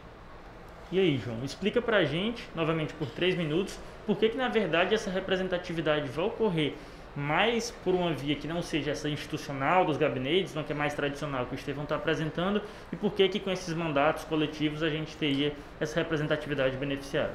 E 0.91 0.99
aí, 0.99 1.19
João, 1.19 1.45
explica 1.45 1.83
pra 1.83 2.05
gente, 2.05 2.49
novamente 2.55 2.95
por 2.95 3.11
três 3.11 3.35
minutos, 3.35 3.79
por 4.07 4.17
que, 4.17 4.29
que 4.31 4.37
na 4.37 4.49
verdade 4.49 4.95
essa 4.95 5.11
representatividade 5.11 6.09
vai 6.09 6.25
ocorrer 6.25 6.75
mais 7.17 7.71
por 7.71 7.95
uma 7.95 8.13
via 8.13 8.37
que 8.37 8.47
não 8.47 8.63
seja 8.63 8.91
essa 8.91 9.09
institucional 9.09 9.85
dos 9.85 9.97
gabinetes, 9.97 10.55
não 10.55 10.63
que 10.63 10.73
é 10.73 10.75
mais 10.77 10.93
tradicional 10.93 11.47
que 11.47 11.55
o 11.55 11.57
Estevão 11.57 11.85
está 11.85 11.97
apresentando, 11.97 12.61
e 12.93 12.97
por 12.97 13.13
que 13.13 13.29
que 13.29 13.41
com 13.41 13.51
esses 13.51 13.73
mandatos 13.75 14.25
coletivos 14.25 14.83
a 14.83 14.91
gente 14.91 15.17
teria 15.17 15.55
essa 15.81 15.99
representatividade 15.99 16.77
beneficiada? 16.77 17.33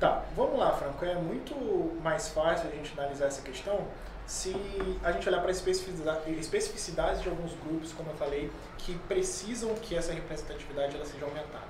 Tá, 0.00 0.24
vamos 0.34 0.58
lá, 0.58 0.72
Franco. 0.72 1.04
É 1.04 1.14
muito 1.14 1.54
mais 2.02 2.30
fácil 2.30 2.68
a 2.68 2.72
gente 2.72 2.92
analisar 2.98 3.26
essa 3.26 3.42
questão 3.42 3.86
se 4.26 4.54
a 5.02 5.12
gente 5.12 5.28
olhar 5.28 5.40
para 5.40 5.50
especificidades 5.50 7.22
de 7.22 7.28
alguns 7.28 7.52
grupos, 7.54 7.92
como 7.92 8.10
eu 8.10 8.14
falei, 8.14 8.50
que 8.78 8.96
precisam 9.06 9.74
que 9.74 9.94
essa 9.94 10.12
representatividade 10.12 10.96
ela 10.96 11.04
seja 11.04 11.24
aumentada. 11.24 11.66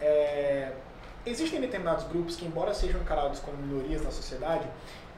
É, 0.00 0.72
existem 1.24 1.60
determinados 1.60 2.04
grupos 2.04 2.36
que, 2.36 2.44
embora 2.44 2.74
sejam 2.74 3.00
encarados 3.00 3.40
como 3.40 3.56
minorias 3.58 4.02
na 4.02 4.10
sociedade, 4.10 4.66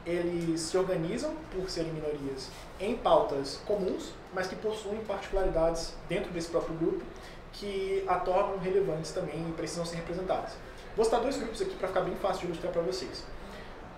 eles 0.05 0.61
se 0.61 0.77
organizam 0.77 1.33
por 1.51 1.69
serem 1.69 1.91
minorias 1.91 2.49
em 2.79 2.95
pautas 2.95 3.61
comuns, 3.65 4.11
mas 4.33 4.47
que 4.47 4.55
possuem 4.55 5.01
particularidades 5.01 5.93
dentro 6.09 6.31
desse 6.31 6.49
próprio 6.49 6.75
grupo 6.75 7.03
que 7.53 8.03
a 8.07 8.15
tornam 8.15 8.57
relevantes 8.57 9.11
também 9.11 9.47
e 9.47 9.51
precisam 9.53 9.85
ser 9.85 9.97
representadas. 9.97 10.53
Vou 10.95 11.05
citar 11.05 11.21
dois 11.21 11.37
grupos 11.37 11.61
aqui 11.61 11.75
para 11.75 11.87
ficar 11.87 12.01
bem 12.01 12.15
fácil 12.15 12.41
de 12.41 12.45
ilustrar 12.47 12.71
para 12.71 12.81
vocês. 12.81 13.23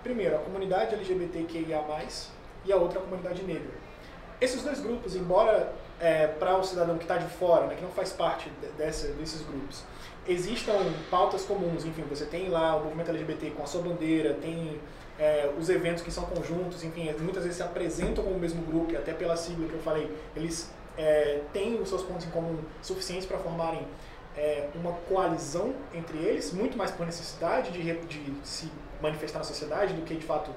Primeiro, 0.02 0.36
a 0.36 0.38
comunidade 0.38 0.94
LGBTQIA+, 0.94 1.82
e 2.64 2.72
a 2.72 2.76
outra 2.76 2.98
a 2.98 3.02
comunidade 3.02 3.42
negra. 3.42 3.70
Esses 4.40 4.62
dois 4.62 4.80
grupos, 4.80 5.14
embora 5.14 5.72
é, 6.00 6.26
para 6.26 6.56
o 6.56 6.64
cidadão 6.64 6.96
que 6.96 7.04
está 7.04 7.16
de 7.16 7.28
fora, 7.28 7.66
né, 7.66 7.76
que 7.76 7.82
não 7.82 7.90
faz 7.90 8.12
parte 8.12 8.50
dessa, 8.76 9.08
desses 9.08 9.42
grupos, 9.42 9.82
existam 10.26 10.74
pautas 11.10 11.44
comuns, 11.44 11.84
enfim, 11.84 12.02
você 12.02 12.24
tem 12.24 12.48
lá 12.48 12.76
o 12.76 12.84
movimento 12.84 13.10
LGBT 13.10 13.50
com 13.50 13.62
a 13.62 13.66
sua 13.66 13.82
bandeira, 13.82 14.34
tem 14.34 14.80
é, 15.18 15.50
os 15.58 15.68
eventos 15.68 16.02
que 16.02 16.10
são 16.10 16.24
conjuntos, 16.24 16.82
enfim, 16.82 17.12
muitas 17.20 17.42
vezes 17.42 17.56
se 17.56 17.62
apresentam 17.62 18.24
como 18.24 18.36
o 18.36 18.38
mesmo 18.38 18.62
grupo, 18.62 18.92
e 18.92 18.96
até 18.96 19.12
pela 19.12 19.36
sigla 19.36 19.68
que 19.68 19.74
eu 19.74 19.80
falei, 19.80 20.10
eles 20.34 20.70
é, 20.96 21.40
têm 21.52 21.80
os 21.80 21.88
seus 21.88 22.02
pontos 22.02 22.26
em 22.26 22.30
comum 22.30 22.58
suficientes 22.82 23.26
para 23.26 23.38
formarem 23.38 23.86
é, 24.36 24.68
uma 24.74 24.92
coalizão 25.08 25.74
entre 25.92 26.18
eles, 26.18 26.52
muito 26.52 26.76
mais 26.76 26.90
por 26.90 27.06
necessidade 27.06 27.70
de, 27.70 27.82
de 27.82 28.34
se 28.42 28.70
manifestar 29.00 29.38
na 29.38 29.44
sociedade 29.44 29.94
do 29.94 30.02
que 30.02 30.14
de 30.14 30.24
fato 30.24 30.50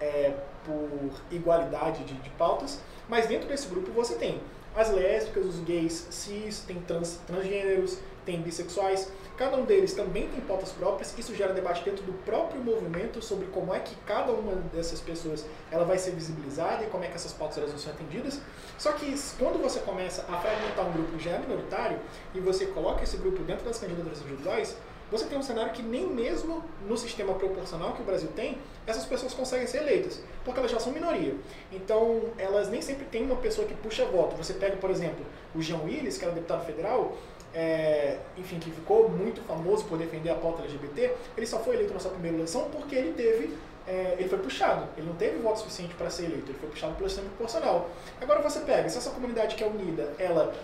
é, 0.00 0.32
por 0.64 1.10
igualdade 1.30 2.04
de, 2.04 2.14
de, 2.14 2.30
pautas. 2.30 2.80
Mas 3.08 3.26
dentro 3.26 3.48
desse 3.48 3.68
grupo 3.68 3.90
você 3.92 4.14
tem 4.14 4.40
as 4.74 4.90
lésbicas, 4.90 5.44
os 5.44 5.60
gays 5.60 6.06
cis, 6.10 6.60
tem 6.60 6.80
trans, 6.80 7.18
transgêneros, 7.26 7.98
tem 8.24 8.40
bissexuais. 8.40 9.10
Cada 9.38 9.56
um 9.56 9.64
deles 9.64 9.94
também 9.94 10.26
tem 10.28 10.40
pautas 10.40 10.72
próprias. 10.72 11.16
Isso 11.16 11.32
gera 11.32 11.52
debate 11.52 11.84
dentro 11.84 12.02
do 12.04 12.12
próprio 12.24 12.60
movimento 12.60 13.22
sobre 13.22 13.46
como 13.46 13.72
é 13.72 13.78
que 13.78 13.94
cada 14.04 14.32
uma 14.32 14.52
dessas 14.74 15.00
pessoas 15.00 15.46
ela 15.70 15.84
vai 15.84 15.96
ser 15.96 16.10
visibilizada 16.10 16.82
e 16.82 16.88
como 16.88 17.04
é 17.04 17.06
que 17.06 17.14
essas 17.14 17.32
pautas 17.32 17.56
elas 17.58 17.70
vão 17.70 17.78
ser 17.78 17.90
atendidas. 17.90 18.40
Só 18.76 18.90
que 18.90 19.14
quando 19.38 19.62
você 19.62 19.78
começa 19.78 20.22
a 20.22 20.40
fragmentar 20.40 20.88
um 20.88 20.92
grupo 20.92 21.16
que 21.16 21.22
já 21.22 21.30
é 21.30 21.38
minoritário 21.38 22.00
e 22.34 22.40
você 22.40 22.66
coloca 22.66 23.04
esse 23.04 23.16
grupo 23.16 23.44
dentro 23.44 23.64
das 23.64 23.78
candidaturas 23.78 24.20
individuais, 24.22 24.76
você 25.10 25.24
tem 25.24 25.38
um 25.38 25.42
cenário 25.42 25.72
que 25.72 25.82
nem 25.82 26.06
mesmo 26.06 26.62
no 26.86 26.96
sistema 26.96 27.32
proporcional 27.32 27.92
que 27.92 28.02
o 28.02 28.04
Brasil 28.04 28.28
tem, 28.34 28.58
essas 28.86 29.06
pessoas 29.06 29.32
conseguem 29.32 29.66
ser 29.66 29.78
eleitas, 29.78 30.20
porque 30.44 30.58
elas 30.58 30.70
já 30.70 30.78
são 30.78 30.92
minoria. 30.92 31.34
Então, 31.72 32.24
elas 32.36 32.68
nem 32.68 32.82
sempre 32.82 33.06
têm 33.06 33.22
uma 33.22 33.36
pessoa 33.36 33.66
que 33.66 33.72
puxa 33.74 34.04
voto. 34.04 34.36
Você 34.36 34.52
pega, 34.52 34.76
por 34.76 34.90
exemplo, 34.90 35.24
o 35.54 35.62
Jean 35.62 35.78
Willis, 35.78 36.18
que 36.18 36.24
era 36.24 36.34
deputado 36.34 36.66
federal, 36.66 37.16
é, 37.54 38.18
enfim, 38.36 38.58
que 38.58 38.70
ficou 38.70 39.08
muito 39.08 39.40
famoso 39.42 39.84
por 39.84 39.98
defender 39.98 40.30
a 40.30 40.34
pauta 40.34 40.62
LGBT, 40.62 41.14
ele 41.36 41.46
só 41.46 41.58
foi 41.60 41.76
eleito 41.76 41.94
na 41.94 42.00
sua 42.00 42.10
primeira 42.10 42.36
eleição 42.36 42.68
porque 42.70 42.94
ele 42.94 43.12
teve 43.12 43.56
é, 43.86 44.16
ele 44.18 44.28
foi 44.28 44.38
puxado. 44.38 44.86
Ele 44.96 45.06
não 45.06 45.16
teve 45.16 45.38
voto 45.38 45.60
suficiente 45.60 45.94
para 45.94 46.10
ser 46.10 46.26
eleito. 46.26 46.50
Ele 46.50 46.58
foi 46.58 46.68
puxado 46.68 46.94
pelo 46.94 47.08
sistema 47.08 47.30
proporcional. 47.30 47.88
Agora 48.20 48.42
você 48.42 48.60
pega, 48.60 48.88
se 48.88 48.98
essa 48.98 49.10
comunidade 49.10 49.56
que 49.56 49.64
é 49.64 49.66
unida, 49.66 50.12
ela 50.18 50.54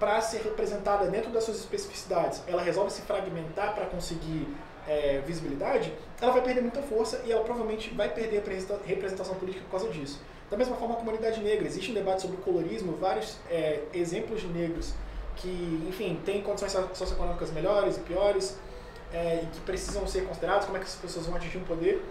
para 0.00 0.20
ser 0.20 0.42
representada 0.42 1.06
dentro 1.06 1.30
das 1.30 1.44
suas 1.44 1.58
especificidades, 1.58 2.42
ela 2.48 2.60
resolve 2.60 2.90
se 2.90 3.02
fragmentar 3.02 3.72
para 3.72 3.86
conseguir 3.86 4.48
é, 4.88 5.22
visibilidade, 5.24 5.92
ela 6.20 6.32
vai 6.32 6.42
perder 6.42 6.60
muita 6.60 6.82
força 6.82 7.22
e 7.24 7.30
ela 7.30 7.44
provavelmente 7.44 7.94
vai 7.94 8.08
perder 8.08 8.42
a 8.42 8.84
representação 8.84 9.36
política 9.36 9.64
por 9.66 9.78
causa 9.78 9.88
disso. 9.92 10.20
Da 10.50 10.56
mesma 10.56 10.74
forma, 10.74 10.94
a 10.94 10.96
comunidade 10.96 11.40
negra. 11.40 11.68
Existe 11.68 11.92
um 11.92 11.94
debate 11.94 12.22
sobre 12.22 12.36
colorismo, 12.38 12.96
vários 12.96 13.36
é, 13.48 13.82
exemplos 13.94 14.40
de 14.40 14.48
negros 14.48 14.92
que, 15.36 15.84
enfim, 15.88 16.20
têm 16.24 16.42
condições 16.42 16.72
socioeconômicas 16.94 17.50
melhores 17.50 17.96
e 17.96 18.00
piores 18.00 18.58
é, 19.12 19.42
e 19.42 19.46
que 19.46 19.60
precisam 19.60 20.06
ser 20.06 20.26
considerados, 20.26 20.66
como 20.66 20.76
é 20.76 20.80
que 20.80 20.86
as 20.86 20.96
pessoas 20.96 21.26
vão 21.26 21.36
atingir 21.36 21.58
um 21.58 21.64
poder. 21.64 22.02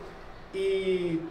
E, 0.54 1.22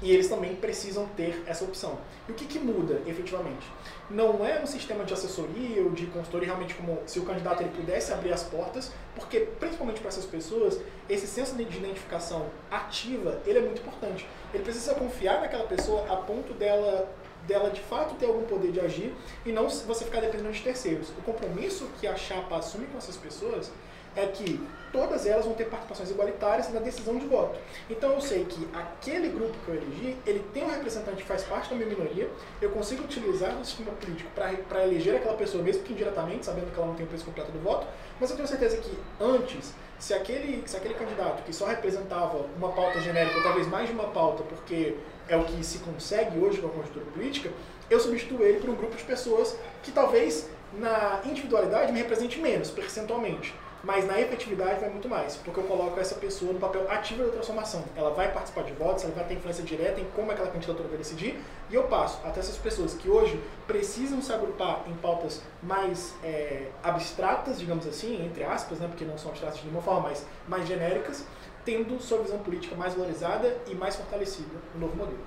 e 0.00 0.10
eles 0.10 0.28
também 0.28 0.56
precisam 0.56 1.06
ter 1.16 1.42
essa 1.46 1.64
opção. 1.64 1.98
E 2.28 2.32
o 2.32 2.34
que, 2.34 2.44
que 2.44 2.58
muda, 2.58 3.00
efetivamente? 3.06 3.66
não 4.12 4.44
é 4.46 4.60
um 4.60 4.66
sistema 4.66 5.04
de 5.04 5.14
assessoria 5.14 5.82
ou 5.82 5.90
de 5.90 6.06
consultoria 6.06 6.48
realmente 6.48 6.74
como 6.74 6.98
se 7.06 7.18
o 7.18 7.24
candidato 7.24 7.62
ele 7.62 7.70
pudesse 7.70 8.12
abrir 8.12 8.32
as 8.32 8.42
portas, 8.44 8.92
porque 9.14 9.40
principalmente 9.40 10.00
para 10.00 10.08
essas 10.08 10.26
pessoas, 10.26 10.78
esse 11.08 11.26
senso 11.26 11.54
de 11.56 11.62
identificação 11.62 12.46
ativa, 12.70 13.40
ele 13.46 13.58
é 13.58 13.62
muito 13.62 13.80
importante. 13.80 14.28
Ele 14.52 14.62
precisa 14.62 14.94
confiar 14.94 15.40
naquela 15.40 15.64
pessoa 15.64 16.04
a 16.12 16.16
ponto 16.16 16.52
dela 16.54 17.08
dela 17.46 17.70
de 17.70 17.80
fato 17.80 18.14
ter 18.14 18.26
algum 18.26 18.44
poder 18.44 18.72
de 18.72 18.80
agir 18.80 19.14
e 19.44 19.52
não 19.52 19.68
você 19.68 20.04
ficar 20.04 20.20
dependendo 20.20 20.52
de 20.52 20.62
terceiros. 20.62 21.08
O 21.10 21.22
compromisso 21.22 21.88
que 22.00 22.06
a 22.06 22.16
chapa 22.16 22.56
assume 22.56 22.86
com 22.86 22.98
essas 22.98 23.16
pessoas 23.16 23.70
é 24.14 24.26
que 24.26 24.60
todas 24.92 25.26
elas 25.26 25.46
vão 25.46 25.54
ter 25.54 25.64
participações 25.64 26.10
igualitárias 26.10 26.70
na 26.72 26.80
decisão 26.80 27.16
de 27.16 27.26
voto. 27.26 27.58
Então 27.88 28.12
eu 28.12 28.20
sei 28.20 28.44
que 28.44 28.68
aquele 28.74 29.28
grupo 29.28 29.54
que 29.64 29.70
eu 29.70 29.74
elegi, 29.76 30.16
ele 30.26 30.44
tem 30.52 30.64
um 30.64 30.68
representante 30.68 31.22
que 31.22 31.28
faz 31.28 31.42
parte 31.44 31.70
da 31.70 31.76
minha 31.76 31.88
minoria, 31.88 32.28
eu 32.60 32.70
consigo 32.70 33.04
utilizar 33.04 33.58
o 33.58 33.64
sistema 33.64 33.92
político 33.92 34.30
para 34.34 34.84
eleger 34.84 35.16
aquela 35.16 35.34
pessoa, 35.34 35.62
mesmo 35.62 35.82
que 35.82 35.92
indiretamente, 35.94 36.44
sabendo 36.44 36.70
que 36.72 36.78
ela 36.78 36.88
não 36.88 36.94
tem 36.94 37.06
o 37.06 37.08
peso 37.08 37.24
completo 37.24 37.50
do 37.52 37.58
voto, 37.60 37.86
mas 38.20 38.30
eu 38.30 38.36
tenho 38.36 38.48
certeza 38.48 38.76
que 38.76 38.98
antes, 39.18 39.72
se 40.02 40.12
aquele, 40.12 40.64
se 40.66 40.76
aquele 40.76 40.94
candidato 40.94 41.44
que 41.44 41.52
só 41.52 41.64
representava 41.64 42.44
uma 42.56 42.72
pauta 42.72 43.00
genérica, 43.00 43.36
ou 43.36 43.42
talvez 43.44 43.68
mais 43.68 43.86
de 43.86 43.94
uma 43.94 44.08
pauta, 44.08 44.42
porque 44.42 44.96
é 45.28 45.36
o 45.36 45.44
que 45.44 45.62
se 45.64 45.78
consegue 45.78 46.40
hoje 46.40 46.60
com 46.60 46.66
a 46.66 46.70
conjuntura 46.70 47.04
política, 47.06 47.52
eu 47.88 48.00
substituo 48.00 48.42
ele 48.42 48.58
por 48.58 48.68
um 48.70 48.74
grupo 48.74 48.96
de 48.96 49.04
pessoas 49.04 49.56
que 49.80 49.92
talvez 49.92 50.50
na 50.72 51.20
individualidade 51.24 51.92
me 51.92 52.00
represente 52.00 52.40
menos, 52.40 52.68
percentualmente 52.68 53.54
mas 53.84 54.06
na 54.06 54.20
efetividade 54.20 54.80
vai 54.80 54.90
muito 54.90 55.08
mais, 55.08 55.36
porque 55.36 55.58
eu 55.58 55.64
coloco 55.64 55.98
essa 55.98 56.14
pessoa 56.14 56.52
no 56.52 56.60
papel 56.60 56.88
ativo 56.90 57.24
da 57.24 57.30
transformação. 57.30 57.84
Ela 57.96 58.10
vai 58.10 58.32
participar 58.32 58.62
de 58.62 58.72
votos, 58.72 59.04
ela 59.04 59.12
vai 59.12 59.24
ter 59.24 59.34
influência 59.34 59.64
direta 59.64 60.00
em 60.00 60.04
como 60.14 60.30
aquela 60.30 60.48
candidatura 60.48 60.88
vai 60.88 60.98
decidir, 60.98 61.38
e 61.68 61.74
eu 61.74 61.84
passo 61.84 62.20
até 62.24 62.40
essas 62.40 62.56
pessoas 62.56 62.94
que 62.94 63.08
hoje 63.08 63.40
precisam 63.66 64.22
se 64.22 64.32
agrupar 64.32 64.84
em 64.86 64.94
pautas 64.94 65.42
mais 65.62 66.14
é, 66.22 66.68
abstratas, 66.82 67.58
digamos 67.58 67.86
assim, 67.86 68.24
entre 68.24 68.44
aspas, 68.44 68.78
né, 68.78 68.86
porque 68.86 69.04
não 69.04 69.18
são 69.18 69.30
abstratas 69.30 69.58
de 69.58 69.64
nenhuma 69.64 69.82
forma, 69.82 70.08
mas 70.08 70.26
mais 70.46 70.66
genéricas, 70.66 71.26
tendo 71.64 72.00
sua 72.00 72.18
visão 72.18 72.38
política 72.38 72.74
mais 72.74 72.94
valorizada 72.94 73.56
e 73.68 73.74
mais 73.74 73.96
fortalecida 73.96 74.50
no 74.74 74.80
novo 74.80 74.96
modelo. 74.96 75.20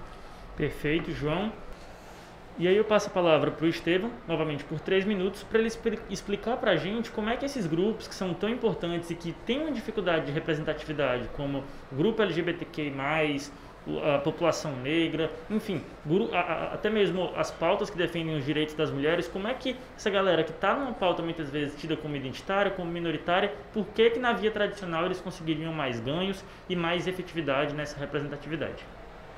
Perfeito, 0.55 1.11
João. 1.11 1.51
E 2.57 2.69
aí 2.69 2.77
eu 2.77 2.85
passo 2.85 3.09
a 3.09 3.11
palavra 3.11 3.51
para 3.51 3.65
o 3.65 3.67
Estevam, 3.67 4.09
novamente 4.25 4.63
por 4.63 4.79
três 4.79 5.03
minutos, 5.03 5.43
para 5.43 5.59
ele 5.59 5.69
explicar 6.09 6.55
para 6.55 6.71
a 6.71 6.75
gente 6.77 7.11
como 7.11 7.29
é 7.29 7.35
que 7.35 7.43
esses 7.43 7.67
grupos 7.67 8.07
que 8.07 8.15
são 8.15 8.33
tão 8.33 8.47
importantes 8.47 9.11
e 9.11 9.15
que 9.15 9.33
têm 9.45 9.59
uma 9.59 9.71
dificuldade 9.71 10.27
de 10.27 10.31
representatividade, 10.31 11.27
como 11.35 11.65
o 11.91 11.95
grupo 11.95 12.21
LGBTQI+, 12.21 12.93
a 14.15 14.19
população 14.19 14.73
negra, 14.77 15.29
enfim, 15.49 15.81
até 16.71 16.89
mesmo 16.89 17.31
as 17.35 17.51
pautas 17.51 17.89
que 17.89 17.97
defendem 17.97 18.37
os 18.37 18.45
direitos 18.45 18.73
das 18.73 18.89
mulheres, 18.89 19.27
como 19.27 19.49
é 19.49 19.53
que 19.53 19.75
essa 19.95 20.09
galera 20.09 20.41
que 20.41 20.51
está 20.51 20.73
numa 20.75 20.93
pauta 20.93 21.21
muitas 21.21 21.49
vezes 21.49 21.79
tida 21.79 21.97
como 21.97 22.15
identitária, 22.15 22.71
como 22.71 22.89
minoritária, 22.89 23.53
por 23.73 23.85
que 23.87 24.11
que 24.11 24.19
na 24.19 24.31
via 24.31 24.49
tradicional 24.49 25.05
eles 25.05 25.19
conseguiriam 25.19 25.73
mais 25.73 25.99
ganhos 25.99 26.43
e 26.69 26.75
mais 26.75 27.05
efetividade 27.05 27.75
nessa 27.75 27.99
representatividade? 27.99 28.85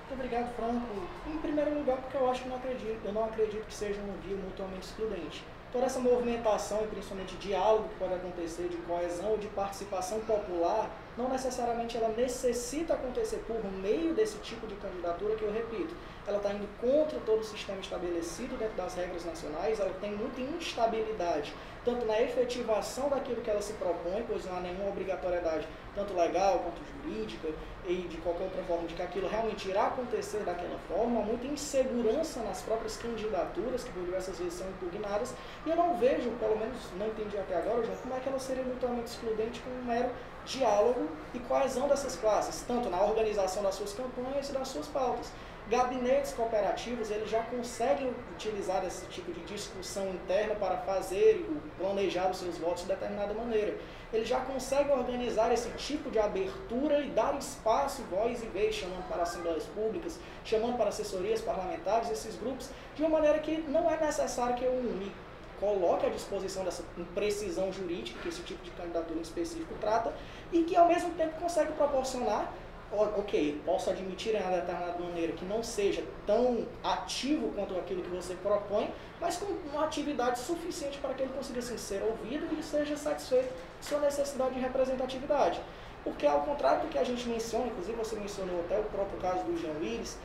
Muito 0.07 0.23
obrigado, 0.23 0.55
Franco. 0.55 0.87
Em 1.27 1.37
primeiro 1.39 1.79
lugar, 1.79 1.97
porque 1.97 2.15
eu 2.15 2.31
acho 2.31 2.43
que 2.43 2.47
não 2.47 2.55
acredito, 2.55 2.99
eu 3.03 3.11
não 3.11 3.25
acredito 3.25 3.65
que 3.65 3.73
seja 3.73 3.99
um 3.99 4.13
via 4.25 4.37
mutuamente 4.37 4.87
excludente. 4.87 5.43
Toda 5.69 5.85
essa 5.85 5.99
movimentação 5.99 6.81
e 6.81 6.87
principalmente 6.87 7.35
diálogo 7.35 7.89
que 7.89 7.95
pode 7.95 8.13
acontecer 8.13 8.69
de 8.69 8.77
coesão 8.77 9.31
ou 9.31 9.37
de 9.37 9.47
participação 9.47 10.21
popular, 10.21 10.89
não 11.17 11.27
necessariamente 11.27 11.97
ela 11.97 12.07
necessita 12.07 12.93
acontecer 12.93 13.43
por 13.45 13.61
meio 13.69 14.13
desse 14.13 14.37
tipo 14.37 14.65
de 14.65 14.75
candidatura 14.75 15.35
que 15.35 15.43
eu 15.43 15.51
repito. 15.51 15.93
Ela 16.27 16.37
está 16.37 16.51
indo 16.51 16.67
contra 16.81 17.17
todo 17.21 17.39
o 17.39 17.43
sistema 17.43 17.79
estabelecido 17.79 18.57
dentro 18.57 18.75
das 18.75 18.95
regras 18.95 19.23
nacionais, 19.23 19.79
ela 19.79 19.93
tem 20.01 20.11
muita 20.11 20.41
instabilidade, 20.41 21.53
tanto 21.85 22.05
na 22.05 22.21
efetivação 22.21 23.07
daquilo 23.07 23.41
que 23.41 23.49
ela 23.49 23.61
se 23.61 23.71
propõe, 23.73 24.25
pois 24.27 24.43
não 24.45 24.57
há 24.57 24.59
nenhuma 24.59 24.89
obrigatoriedade, 24.89 25.65
tanto 25.95 26.13
legal 26.13 26.59
quanto 26.59 26.81
jurídica, 26.85 27.47
e 27.87 27.95
de 28.09 28.17
qualquer 28.17 28.43
outra 28.43 28.61
forma, 28.63 28.85
de 28.87 28.93
que 28.93 29.01
aquilo 29.01 29.29
realmente 29.29 29.69
irá 29.69 29.87
acontecer 29.87 30.39
daquela 30.39 30.77
forma, 30.89 31.21
muita 31.21 31.47
insegurança 31.47 32.41
nas 32.41 32.61
próprias 32.61 32.97
candidaturas, 32.97 33.85
que 33.85 33.91
por 33.91 34.03
diversas 34.03 34.37
vezes 34.37 34.55
são 34.55 34.67
impugnadas, 34.67 35.33
e 35.65 35.69
eu 35.69 35.77
não 35.77 35.97
vejo, 35.97 36.29
pelo 36.31 36.57
menos 36.57 36.77
não 36.99 37.07
entendi 37.07 37.37
até 37.37 37.55
agora, 37.55 37.87
como 38.03 38.13
é 38.13 38.19
que 38.19 38.27
ela 38.27 38.39
seria 38.39 38.63
mutuamente 38.63 39.11
excludente 39.11 39.61
com 39.61 39.69
um 39.69 39.85
mero 39.85 40.09
diálogo 40.45 41.07
e 41.33 41.39
coesão 41.39 41.87
dessas 41.87 42.17
classes, 42.17 42.63
tanto 42.67 42.89
na 42.89 43.01
organização 43.01 43.63
das 43.63 43.75
suas 43.75 43.93
campanhas 43.93 44.49
e 44.49 44.51
das 44.53 44.67
suas 44.67 44.87
pautas. 44.87 45.31
Gabinetes 45.69 46.31
cooperativos, 46.31 47.11
eles 47.11 47.29
já 47.29 47.43
conseguem 47.43 48.13
utilizar 48.31 48.85
esse 48.85 49.05
tipo 49.07 49.33
de 49.33 49.41
discussão 49.41 50.07
interna 50.11 50.55
para 50.55 50.77
fazer 50.77 51.45
e 51.45 51.61
planejar 51.77 52.31
os 52.31 52.37
seus 52.37 52.57
votos 52.57 52.83
de 52.83 52.87
determinada 52.87 53.33
maneira. 53.33 53.77
Ele 54.13 54.23
já 54.23 54.39
consegue 54.39 54.89
organizar 54.91 55.51
esse 55.51 55.69
tipo 55.71 56.09
de 56.09 56.19
abertura 56.19 57.01
e 57.01 57.09
dar 57.09 57.37
espaço, 57.37 58.01
voz 58.03 58.41
e 58.41 58.45
vez, 58.45 58.75
chamando 58.75 59.05
para 59.09 59.23
assembleias 59.23 59.65
públicas, 59.65 60.17
chamando 60.45 60.77
para 60.77 60.87
assessorias 60.87 61.41
parlamentares, 61.41 62.09
esses 62.09 62.37
grupos, 62.37 62.69
de 62.95 63.01
uma 63.01 63.09
maneira 63.09 63.39
que 63.39 63.57
não 63.67 63.91
é 63.91 63.99
necessário 63.99 64.55
que 64.55 64.63
eu 64.63 64.71
me 64.71 65.11
coloque 65.59 66.05
à 66.05 66.09
disposição 66.09 66.63
dessa 66.63 66.83
imprecisão 66.97 67.73
jurídica 67.73 68.19
que 68.21 68.29
esse 68.29 68.41
tipo 68.43 68.63
de 68.63 68.71
candidatura 68.71 69.19
em 69.19 69.23
específico 69.23 69.73
trata, 69.81 70.13
e 70.53 70.63
que 70.63 70.77
ao 70.77 70.87
mesmo 70.87 71.11
tempo 71.15 71.41
consegue 71.41 71.73
proporcionar 71.73 72.53
ok, 72.91 73.61
posso 73.65 73.89
admitir 73.89 74.33
em 74.33 74.41
uma 74.41 74.51
determinada 74.51 74.99
maneira 74.99 75.33
que 75.33 75.43
não 75.43 75.61
seja 75.61 76.03
tão 76.25 76.65
ativo 76.83 77.51
quanto 77.53 77.77
aquilo 77.77 78.01
que 78.01 78.09
você 78.09 78.33
propõe, 78.35 78.89
mas 79.19 79.37
com 79.37 79.45
uma 79.69 79.85
atividade 79.85 80.39
suficiente 80.39 80.97
para 80.99 81.13
que 81.13 81.23
ele 81.23 81.33
consiga 81.33 81.59
assim, 81.59 81.77
ser 81.77 82.01
ouvido 82.03 82.47
e 82.57 82.63
seja 82.63 82.95
satisfeito 82.95 83.53
sua 83.81 83.99
necessidade 83.99 84.53
de 84.53 84.61
representatividade. 84.61 85.59
Porque 86.03 86.25
ao 86.25 86.41
contrário 86.41 86.83
do 86.83 86.87
que 86.87 86.97
a 86.97 87.03
gente 87.03 87.27
menciona, 87.27 87.67
inclusive 87.67 87.97
você 87.97 88.15
mencionou 88.15 88.61
até 88.61 88.79
o 88.79 88.83
próprio 88.83 89.19
caso 89.19 89.43
do 89.43 89.57
Jean 89.57 89.73
Willis, 89.81 90.17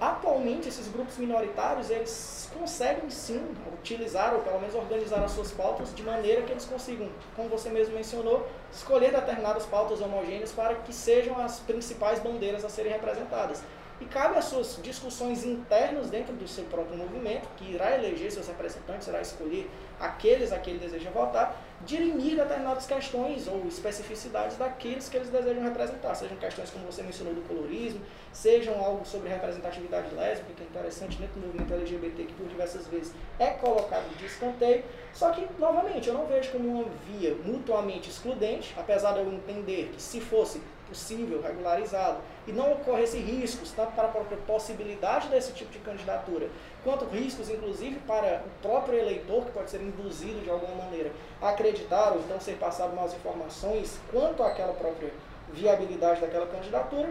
atualmente 0.00 0.68
esses 0.68 0.86
grupos 0.88 1.16
minoritários 1.16 1.88
eles 1.88 2.50
conseguem 2.58 3.08
sim 3.08 3.42
utilizar 3.72 4.34
ou 4.34 4.40
pelo 4.40 4.60
menos 4.60 4.74
organizar 4.74 5.22
as 5.24 5.30
suas 5.32 5.50
pautas 5.50 5.94
de 5.94 6.02
maneira 6.02 6.42
que 6.42 6.52
eles 6.52 6.66
consigam, 6.66 7.08
como 7.34 7.48
você 7.48 7.70
mesmo 7.70 7.94
mencionou, 7.94 8.46
escolher 8.70 9.12
determinadas 9.12 9.64
pautas 9.64 10.00
homogêneas 10.00 10.52
para 10.52 10.74
que 10.74 10.92
sejam 10.92 11.38
as 11.38 11.58
principais 11.60 12.18
bandeiras 12.18 12.64
a 12.64 12.68
serem 12.68 12.92
representadas. 12.92 13.62
E 13.98 14.04
cabe 14.04 14.36
às 14.36 14.44
suas 14.44 14.78
discussões 14.82 15.42
internas 15.42 16.10
dentro 16.10 16.34
do 16.34 16.46
seu 16.46 16.64
próprio 16.64 16.98
movimento, 16.98 17.48
que 17.56 17.72
irá 17.72 17.96
eleger 17.96 18.30
seus 18.30 18.46
representantes, 18.46 19.08
irá 19.08 19.22
escolher 19.22 19.70
aqueles 19.98 20.52
a 20.52 20.58
quem 20.58 20.74
ele 20.74 20.84
deseja 20.84 21.10
votar, 21.10 21.56
dirimir 21.86 22.36
determinadas 22.36 22.86
questões 22.86 23.48
ou 23.48 23.66
especificidades 23.66 24.58
daqueles 24.58 25.08
que 25.08 25.16
eles 25.16 25.30
desejam 25.30 25.62
representar, 25.62 26.14
sejam 26.14 26.36
questões 26.36 26.68
como 26.68 26.84
você 26.84 27.02
mencionou 27.02 27.32
do 27.32 27.40
colorismo, 27.48 28.00
sejam 28.32 28.78
algo 28.84 29.06
sobre 29.06 29.30
representatividade 29.30 30.14
lésbica, 30.14 30.52
que 30.54 30.62
é 30.62 30.66
interessante 30.66 31.16
dentro 31.16 31.40
do 31.40 31.46
movimento 31.46 31.72
LGBT, 31.72 32.24
que 32.24 32.34
por 32.34 32.46
diversas 32.48 32.86
vezes 32.88 33.14
é 33.38 33.52
colocado 33.52 34.14
de 34.18 34.26
escanteio, 34.26 34.84
só 35.14 35.30
que, 35.30 35.46
novamente, 35.58 36.08
eu 36.08 36.14
não 36.14 36.26
vejo 36.26 36.52
como 36.52 36.68
uma 36.68 36.84
via 37.06 37.34
mutuamente 37.36 38.10
excludente, 38.10 38.74
apesar 38.76 39.12
de 39.12 39.20
eu 39.20 39.32
entender 39.32 39.90
que 39.94 40.02
se 40.02 40.20
fosse 40.20 40.60
possível, 40.88 41.42
regularizado, 41.42 42.18
e 42.46 42.52
não 42.52 42.72
ocorresse 42.72 43.18
riscos, 43.18 43.72
tanto 43.72 43.92
para 43.92 44.08
a 44.08 44.10
própria 44.10 44.38
possibilidade 44.38 45.28
desse 45.28 45.52
tipo 45.52 45.70
de 45.70 45.78
candidatura, 45.80 46.48
quanto 46.84 47.04
riscos, 47.06 47.50
inclusive, 47.50 47.96
para 48.06 48.42
o 48.46 48.62
próprio 48.62 48.98
eleitor, 48.98 49.44
que 49.44 49.52
pode 49.52 49.70
ser 49.70 49.80
induzido 49.80 50.40
de 50.40 50.50
alguma 50.50 50.84
maneira 50.84 51.12
a 51.40 51.50
acreditar 51.50 52.12
ou 52.12 52.20
então 52.20 52.40
ser 52.40 52.56
passado 52.56 52.94
mais 52.94 53.12
informações 53.14 53.98
quanto 54.10 54.42
àquela 54.42 54.72
própria 54.72 55.12
viabilidade 55.52 56.20
daquela 56.20 56.46
candidatura. 56.46 57.10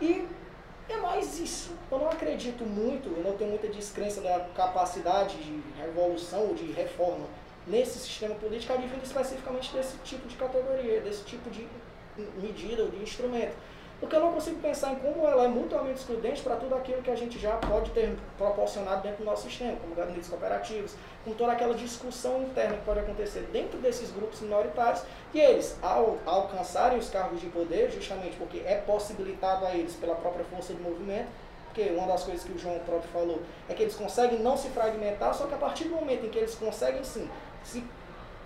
E 0.00 0.26
é 0.88 0.96
mais 0.98 1.38
isso. 1.38 1.72
Eu 1.90 1.98
não 1.98 2.08
acredito 2.08 2.64
muito, 2.64 3.08
eu 3.08 3.22
não 3.24 3.36
tenho 3.36 3.50
muita 3.50 3.68
descrença 3.68 4.20
da 4.20 4.46
capacidade 4.54 5.36
de 5.38 5.62
revolução 5.80 6.48
ou 6.48 6.54
de 6.54 6.70
reforma 6.72 7.26
nesse 7.66 7.98
sistema 7.98 8.34
político, 8.36 8.72
advindo 8.72 9.02
especificamente 9.02 9.72
desse 9.72 9.96
tipo 10.04 10.28
de 10.28 10.36
categoria, 10.36 11.00
desse 11.00 11.24
tipo 11.24 11.50
de 11.50 11.66
medida 12.40 12.82
ou 12.82 12.88
de 12.90 13.02
instrumento. 13.02 13.54
Porque 13.98 14.14
eu 14.14 14.20
não 14.20 14.32
consigo 14.32 14.60
pensar 14.60 14.92
em 14.92 14.96
como 14.96 15.26
ela 15.26 15.44
é 15.44 15.48
mutuamente 15.48 16.00
excludente 16.00 16.42
para 16.42 16.56
tudo 16.56 16.74
aquilo 16.74 17.00
que 17.00 17.10
a 17.10 17.14
gente 17.14 17.38
já 17.38 17.52
pode 17.56 17.90
ter 17.92 18.14
proporcionado 18.36 19.02
dentro 19.02 19.18
do 19.18 19.24
nosso 19.24 19.48
sistema, 19.48 19.74
como 19.80 19.94
gabinetes 19.94 20.28
cooperativos, 20.28 20.94
com 21.24 21.32
toda 21.32 21.52
aquela 21.52 21.74
discussão 21.74 22.42
interna 22.42 22.76
que 22.76 22.84
pode 22.84 23.00
acontecer 23.00 23.48
dentro 23.50 23.78
desses 23.78 24.10
grupos 24.10 24.42
minoritários, 24.42 25.02
e 25.32 25.40
eles, 25.40 25.78
ao 25.82 26.18
alcançarem 26.26 26.98
os 26.98 27.08
cargos 27.08 27.40
de 27.40 27.46
poder, 27.46 27.90
justamente 27.90 28.36
porque 28.36 28.58
é 28.66 28.74
possibilitado 28.74 29.64
a 29.64 29.74
eles 29.74 29.94
pela 29.94 30.14
própria 30.14 30.44
força 30.44 30.74
do 30.74 30.82
movimento, 30.82 31.28
porque 31.64 31.90
uma 31.90 32.06
das 32.06 32.22
coisas 32.22 32.44
que 32.44 32.52
o 32.52 32.58
João 32.58 32.78
próprio 32.80 33.10
falou 33.10 33.40
é 33.66 33.72
que 33.72 33.82
eles 33.82 33.94
conseguem 33.94 34.40
não 34.40 34.58
se 34.58 34.68
fragmentar, 34.68 35.32
só 35.34 35.46
que 35.46 35.54
a 35.54 35.58
partir 35.58 35.84
do 35.84 35.94
momento 35.94 36.26
em 36.26 36.28
que 36.28 36.38
eles 36.38 36.54
conseguem 36.54 37.02
sim 37.02 37.30
se 37.64 37.82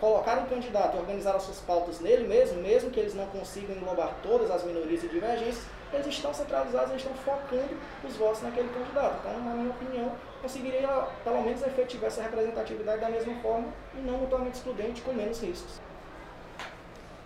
colocar 0.00 0.38
um 0.38 0.47
candidato 0.47 0.97
e 0.97 1.00
organizar 1.00 1.37
as 1.37 1.42
suas 1.42 1.61
pautas 1.61 2.00
nele 2.00 2.26
mesmo, 2.26 2.61
mesmo 2.61 2.90
que 2.90 2.99
eles 2.99 3.14
não 3.14 3.26
consigam 3.26 3.76
englobar 3.76 4.16
todas 4.23 4.50
as 4.50 4.64
minorias 4.64 5.04
e 5.04 5.09
divergências, 5.09 5.66
eles 5.92 6.07
estão 6.07 6.33
centralizados, 6.33 6.90
eles 6.90 7.02
estão 7.02 7.16
focando 7.19 7.76
os 8.02 8.16
votos 8.16 8.42
naquele 8.42 8.69
candidato. 8.69 9.16
Então, 9.21 9.45
na 9.45 9.54
minha 9.54 9.71
opinião, 9.71 10.12
conseguiria 10.40 10.88
pelo 11.23 11.42
menos 11.42 11.62
efetivar 11.62 12.06
essa 12.06 12.23
representatividade 12.23 13.00
da 13.00 13.10
mesma 13.10 13.34
forma 13.43 13.69
e 13.95 14.00
não 14.00 14.19
mutuamente 14.19 14.56
excludente, 14.56 15.02
com 15.02 15.13
menos 15.13 15.41
riscos. 15.43 15.80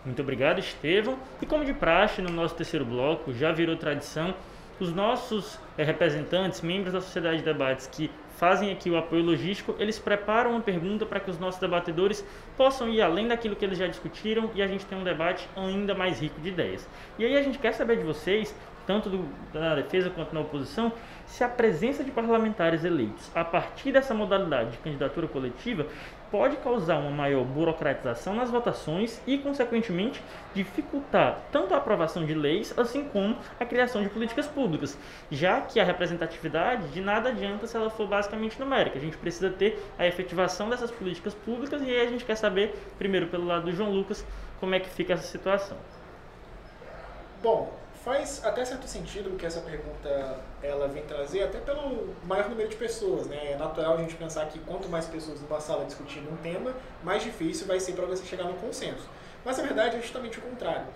Muito 0.05 0.21
obrigado, 0.21 0.59
Estevam. 0.59 1.19
E 1.41 1.47
como 1.47 1.65
de 1.65 1.73
praxe, 1.73 2.21
no 2.21 2.31
nosso 2.31 2.55
terceiro 2.55 2.85
bloco, 2.85 3.33
já 3.33 3.53
virou 3.53 3.77
tradição, 3.77 4.35
os 4.81 4.93
nossos 4.93 5.59
eh, 5.79 5.85
representantes, 5.85 6.61
membros 6.61 6.93
da 6.93 7.01
Sociedade 7.01 7.39
de 7.39 7.45
Debates 7.45 7.87
que 7.87 8.11
fazem 8.37 8.73
aqui 8.73 8.91
o 8.91 8.97
apoio 8.97 9.23
logístico, 9.23 9.75
eles 9.79 9.99
preparam 9.99 10.51
uma 10.51 10.61
pergunta 10.61 11.07
para 11.07 11.21
que 11.21 11.31
os 11.31 11.39
nossos 11.39 11.61
debatedores 11.61 12.25
possam 12.57 12.89
ir 12.89 13.01
além 13.01 13.29
daquilo 13.29 13.55
que 13.55 13.65
eles 13.65 13.79
já 13.79 13.87
discutiram 13.87 14.51
e 14.55 14.63
a 14.63 14.67
gente 14.67 14.85
tem 14.87 14.99
um 14.99 15.05
debate 15.05 15.49
ainda 15.57 15.95
mais 15.95 16.21
rico 16.21 16.41
de 16.41 16.49
ideias. 16.49 16.89
E 17.19 17.25
aí 17.25 17.37
a 17.37 17.43
gente 17.43 17.59
quer 17.59 17.73
saber 17.73 17.99
de 17.99 18.05
vocês, 18.05 18.55
tanto 18.87 19.09
do, 19.09 19.25
na 19.53 19.77
defesa 19.77 20.11
quanto 20.11 20.35
na 20.35 20.41
oposição, 20.41 20.93
se 21.27 21.43
a 21.45 21.49
presença 21.49 22.03
de 22.03 22.11
parlamentares 22.11 22.85
eleitos 22.85 23.31
a 23.35 23.45
partir 23.45 23.93
dessa 23.93 24.13
modalidade 24.13 24.73
de 24.73 24.79
candidatura 24.79 25.27
coletiva 25.29 25.87
pode 26.35 26.57
causar 26.57 26.97
uma 26.97 27.13
maior 27.13 27.45
burocratização 27.45 28.35
nas 28.35 28.51
votações 28.51 29.23
e, 29.25 29.39
consequentemente, 29.39 30.21
dificultar 30.53 31.39
tanto 31.53 31.73
a 31.73 31.77
aprovação 31.77 32.27
de 32.27 32.35
leis, 32.35 32.77
assim 32.77 33.05
como 33.05 33.39
a 33.61 33.65
criação 33.65 34.03
de 34.03 34.09
políticas 34.09 34.49
públicas, 34.49 34.99
já 35.31 35.61
que 35.61 35.79
a 35.79 35.85
representatividade 35.85 36.89
de 36.89 37.01
nada 37.01 37.29
adianta 37.29 37.69
se 37.69 37.77
ela 37.77 37.89
for 37.89 38.09
basicamente 38.09 38.59
numérica. 38.59 38.99
A 38.99 39.01
gente 39.01 39.17
precisa 39.17 39.49
ter 39.49 39.81
a 39.97 40.09
efetivação 40.09 40.69
dessas 40.69 40.91
políticas 40.91 41.35
públicas 41.35 41.81
e 41.83 41.85
aí 41.85 42.01
a 42.05 42.11
gente 42.11 42.25
quer 42.25 42.35
saber, 42.35 42.75
primeiro 42.99 43.29
pelo 43.29 43.47
lado 43.47 43.67
do 43.67 43.73
João 43.73 43.93
Lucas, 43.93 44.27
como 44.59 44.75
é 44.75 44.81
que 44.81 44.89
fica 44.89 45.13
essa 45.13 45.29
situação. 45.29 45.77
Bom, 47.41 47.73
faz 48.05 48.45
até 48.45 48.65
certo 48.65 48.87
sentido 48.87 49.31
o 49.31 49.37
que 49.37 49.47
essa 49.47 49.61
pergunta 49.61 50.39
ela 50.63 50.87
vem 50.87 51.03
trazer, 51.05 51.43
até 51.43 51.59
pelo 51.59 52.15
maior 52.25 52.51
número 52.51 52.69
de 52.69 52.77
pessoas. 52.77 53.27
Né? 53.27 53.53
É 53.53 53.57
natural 53.57 53.95
a 53.95 53.97
gente 53.97 54.15
pensar 54.15 54.47
que 54.47 54.59
quanto 54.59 54.89
mais 54.89 55.07
pessoas 55.07 55.41
numa 55.41 55.59
sala 55.59 55.87
discutindo 55.87 56.31
um 56.31 56.37
tema, 56.37 56.75
mais 57.03 57.23
difícil 57.23 57.67
vai 57.67 57.81
ser 57.81 57.93
para 57.93 58.05
você 58.05 58.25
chegar 58.25 58.45
no 58.45 58.55
consenso. 58.55 59.09
Mas 59.45 59.59
a 59.59 59.63
verdade 59.63 59.97
é 59.97 60.01
justamente 60.01 60.39
o 60.39 60.43
contrário. 60.43 60.87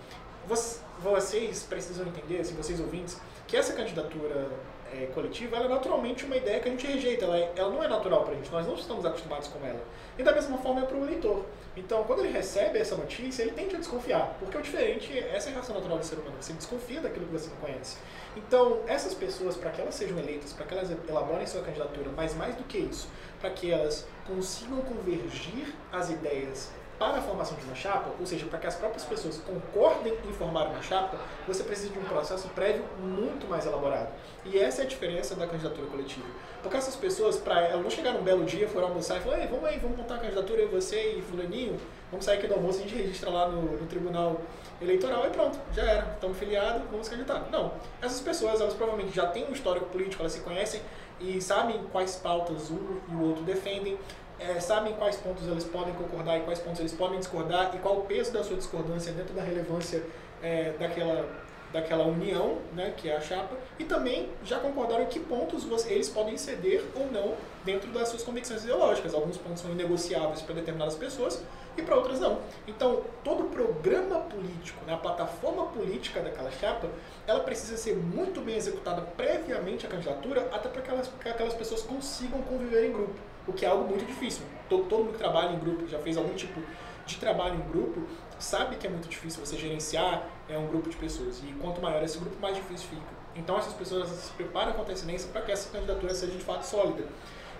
Vocês 1.01 1.63
precisam 1.63 2.05
entender, 2.07 2.41
assim, 2.41 2.55
vocês 2.55 2.79
ouvintes, 2.79 3.19
que 3.47 3.57
essa 3.57 3.73
candidatura 3.73 4.47
é, 4.93 5.07
coletiva 5.07 5.55
ela 5.55 5.65
é 5.65 5.69
naturalmente 5.69 6.25
uma 6.25 6.35
ideia 6.35 6.59
que 6.59 6.67
a 6.67 6.71
gente 6.71 6.87
rejeita, 6.87 7.25
ela, 7.25 7.37
é, 7.37 7.51
ela 7.55 7.69
não 7.69 7.83
é 7.83 7.87
natural 7.87 8.23
para 8.23 8.33
a 8.33 8.35
gente, 8.35 8.51
nós 8.51 8.65
não 8.65 8.75
estamos 8.75 9.05
acostumados 9.05 9.47
com 9.47 9.65
ela. 9.65 9.81
E 10.17 10.23
da 10.23 10.31
mesma 10.31 10.57
forma 10.57 10.81
é 10.81 10.85
para 10.85 10.97
o 10.97 11.03
eleitor. 11.03 11.45
Então, 11.77 12.03
quando 12.03 12.19
ele 12.19 12.31
recebe 12.31 12.77
essa 12.77 12.95
notícia, 12.95 13.43
ele 13.43 13.51
tende 13.51 13.75
a 13.75 13.79
desconfiar, 13.79 14.35
porque 14.39 14.57
o 14.57 14.61
diferente, 14.61 15.17
essa 15.17 15.49
é 15.49 15.51
a 15.51 15.55
reação 15.55 15.75
natural 15.75 15.97
do 15.97 16.05
ser 16.05 16.15
humano, 16.15 16.35
você 16.39 16.53
desconfia 16.53 16.99
daquilo 16.99 17.25
que 17.25 17.31
você 17.31 17.49
não 17.49 17.57
conhece. 17.57 17.97
Então, 18.35 18.79
essas 18.87 19.13
pessoas, 19.13 19.55
para 19.55 19.71
que 19.71 19.81
elas 19.81 19.95
sejam 19.95 20.17
eleitas, 20.17 20.51
para 20.53 20.65
que 20.65 20.73
elas 20.73 20.89
elaborem 21.07 21.45
sua 21.47 21.61
candidatura, 21.61 22.11
mas 22.15 22.35
mais 22.35 22.55
do 22.55 22.63
que 22.63 22.77
isso, 22.77 23.07
para 23.39 23.49
que 23.49 23.71
elas 23.71 24.05
consigam 24.27 24.81
convergir 24.81 25.73
as 25.91 26.09
ideias 26.09 26.71
para 26.99 27.17
a 27.17 27.21
formação 27.21 27.57
de 27.57 27.63
uma 27.63 27.75
chapa, 27.75 28.09
ou 28.19 28.25
seja, 28.25 28.45
para 28.45 28.59
que 28.59 28.67
as 28.67 28.75
próprias 28.75 29.05
pessoas 29.05 29.37
concordem 29.37 30.13
em 30.27 30.33
formar 30.33 30.67
uma 30.67 30.81
chapa, 30.83 31.17
você 31.47 31.63
precisa 31.63 31.89
de 31.89 31.97
um 31.97 32.03
processo 32.03 32.49
prévio 32.49 32.83
muito 32.99 33.47
mais 33.47 33.65
elaborado. 33.65 34.09
E 34.45 34.59
essa 34.59 34.81
é 34.81 34.85
a 34.85 34.87
diferença 34.87 35.33
da 35.33 35.47
candidatura 35.47 35.87
coletiva. 35.87 36.27
Porque 36.61 36.75
essas 36.75 36.97
pessoas, 36.97 37.37
para 37.37 37.61
elas 37.61 37.81
não 37.81 37.89
chegar 37.89 38.11
num 38.11 38.21
belo 38.21 38.43
dia, 38.43 38.67
foram 38.67 38.89
almoçar 38.89 39.17
e 39.17 39.21
falar, 39.21 39.37
vamos 39.47 39.63
aí, 39.63 39.79
vamos 39.79 39.97
montar 39.97 40.15
a 40.15 40.17
candidatura, 40.19 40.61
eu, 40.61 40.69
você 40.69 41.13
e 41.13 41.21
fulaninho, 41.21 41.79
vamos 42.11 42.25
sair 42.25 42.37
aqui 42.37 42.47
do 42.47 42.55
almoço, 42.55 42.79
a 42.79 42.81
gente 42.81 42.95
registra 42.95 43.29
lá 43.29 43.47
no, 43.47 43.61
no 43.61 43.87
tribunal 43.87 44.41
eleitoral 44.81 45.25
e 45.25 45.29
pronto, 45.29 45.57
já 45.73 45.83
era, 45.83 46.11
estamos 46.13 46.37
filiados, 46.37 46.81
vamos 46.91 47.07
candidatar. 47.07 47.47
Não, 47.49 47.71
essas 48.01 48.19
pessoas, 48.19 48.59
elas 48.59 48.73
provavelmente 48.73 49.15
já 49.15 49.25
têm 49.27 49.47
um 49.47 49.53
histórico 49.53 49.85
político, 49.85 50.21
elas 50.21 50.33
se 50.33 50.41
conhecem 50.41 50.81
e 51.21 51.41
sabem 51.41 51.81
quais 51.91 52.15
pautas 52.15 52.71
um 52.71 52.99
e 53.09 53.15
o 53.15 53.23
outro 53.23 53.43
defendem, 53.43 53.97
é, 54.39 54.59
sabem 54.59 54.93
quais 54.93 55.17
pontos 55.17 55.45
eles 55.47 55.65
podem 55.65 55.93
concordar 55.93 56.37
e 56.37 56.41
quais 56.41 56.59
pontos 56.59 56.79
eles 56.79 56.93
podem 56.93 57.19
discordar 57.19 57.75
e 57.75 57.79
qual 57.79 57.97
o 57.97 58.01
peso 58.03 58.31
da 58.31 58.43
sua 58.43 58.55
discordância 58.55 59.11
dentro 59.11 59.33
da 59.33 59.41
relevância 59.41 60.03
é, 60.41 60.71
daquela, 60.79 61.27
daquela 61.73 62.05
união, 62.05 62.57
né, 62.73 62.93
que 62.95 63.09
é 63.09 63.17
a 63.17 63.21
chapa, 63.21 63.55
e 63.77 63.83
também 63.83 64.29
já 64.43 64.59
concordaram 64.59 65.03
em 65.03 65.07
que 65.07 65.19
pontos 65.19 65.65
você, 65.65 65.93
eles 65.93 66.09
podem 66.09 66.37
ceder 66.37 66.83
ou 66.95 67.11
não 67.11 67.35
dentro 67.65 67.91
das 67.91 68.07
suas 68.07 68.23
convicções 68.23 68.63
ideológicas. 68.63 69.13
Alguns 69.13 69.37
pontos 69.37 69.61
são 69.61 69.71
inegociáveis 69.71 70.41
para 70.41 70.55
determinadas 70.55 70.95
pessoas 70.95 71.43
e 71.77 71.81
para 71.81 71.95
outras 71.97 72.21
não. 72.21 72.39
Então, 72.65 73.03
todo 73.23 73.43
o 73.43 73.49
programa 73.49 74.21
político, 74.21 74.83
né, 74.85 74.93
a 74.93 74.97
plataforma 74.97 75.65
política 75.65 76.21
daquela 76.21 76.49
chapa, 76.51 76.87
ela 77.27 77.41
precisa 77.41 77.75
ser 77.75 77.95
muito 77.97 78.39
bem 78.39 78.55
executada 78.55 79.01
previamente 79.01 79.85
à 79.85 79.89
candidatura, 79.89 80.47
até 80.53 80.69
para 80.69 80.81
que, 80.81 80.89
elas, 80.89 81.11
que 81.21 81.27
aquelas 81.27 81.53
pessoas 81.53 81.81
consigam 81.81 82.41
conviver 82.43 82.87
em 82.87 82.93
grupo 82.93 83.28
o 83.49 83.53
que 83.53 83.65
é 83.65 83.69
algo 83.69 83.87
muito 83.87 84.05
difícil. 84.05 84.43
Todo, 84.69 84.85
todo 84.85 85.03
mundo 85.03 85.13
que 85.13 85.19
trabalha 85.19 85.53
em 85.53 85.59
grupo, 85.59 85.87
já 85.87 85.99
fez 85.99 86.17
algum 86.17 86.33
tipo 86.33 86.61
de 87.05 87.17
trabalho 87.17 87.55
em 87.55 87.71
grupo, 87.71 88.01
sabe 88.37 88.75
que 88.75 88.85
é 88.85 88.89
muito 88.89 89.09
difícil 89.09 89.43
você 89.43 89.57
gerenciar 89.57 90.23
é, 90.47 90.57
um 90.57 90.67
grupo 90.67 90.89
de 90.89 90.95
pessoas. 90.95 91.41
E 91.43 91.53
quanto 91.53 91.81
maior 91.81 92.03
esse 92.03 92.17
grupo, 92.17 92.39
mais 92.39 92.55
difícil 92.55 92.87
fica. 92.89 93.19
Então 93.35 93.57
essas 93.57 93.73
pessoas 93.73 94.09
se 94.09 94.31
preparam 94.33 94.73
com 94.73 94.81
antecedência 94.81 95.29
para 95.31 95.41
que 95.41 95.51
essa 95.51 95.69
candidatura 95.69 96.13
seja 96.13 96.33
de 96.33 96.43
fato 96.43 96.63
sólida. 96.63 97.03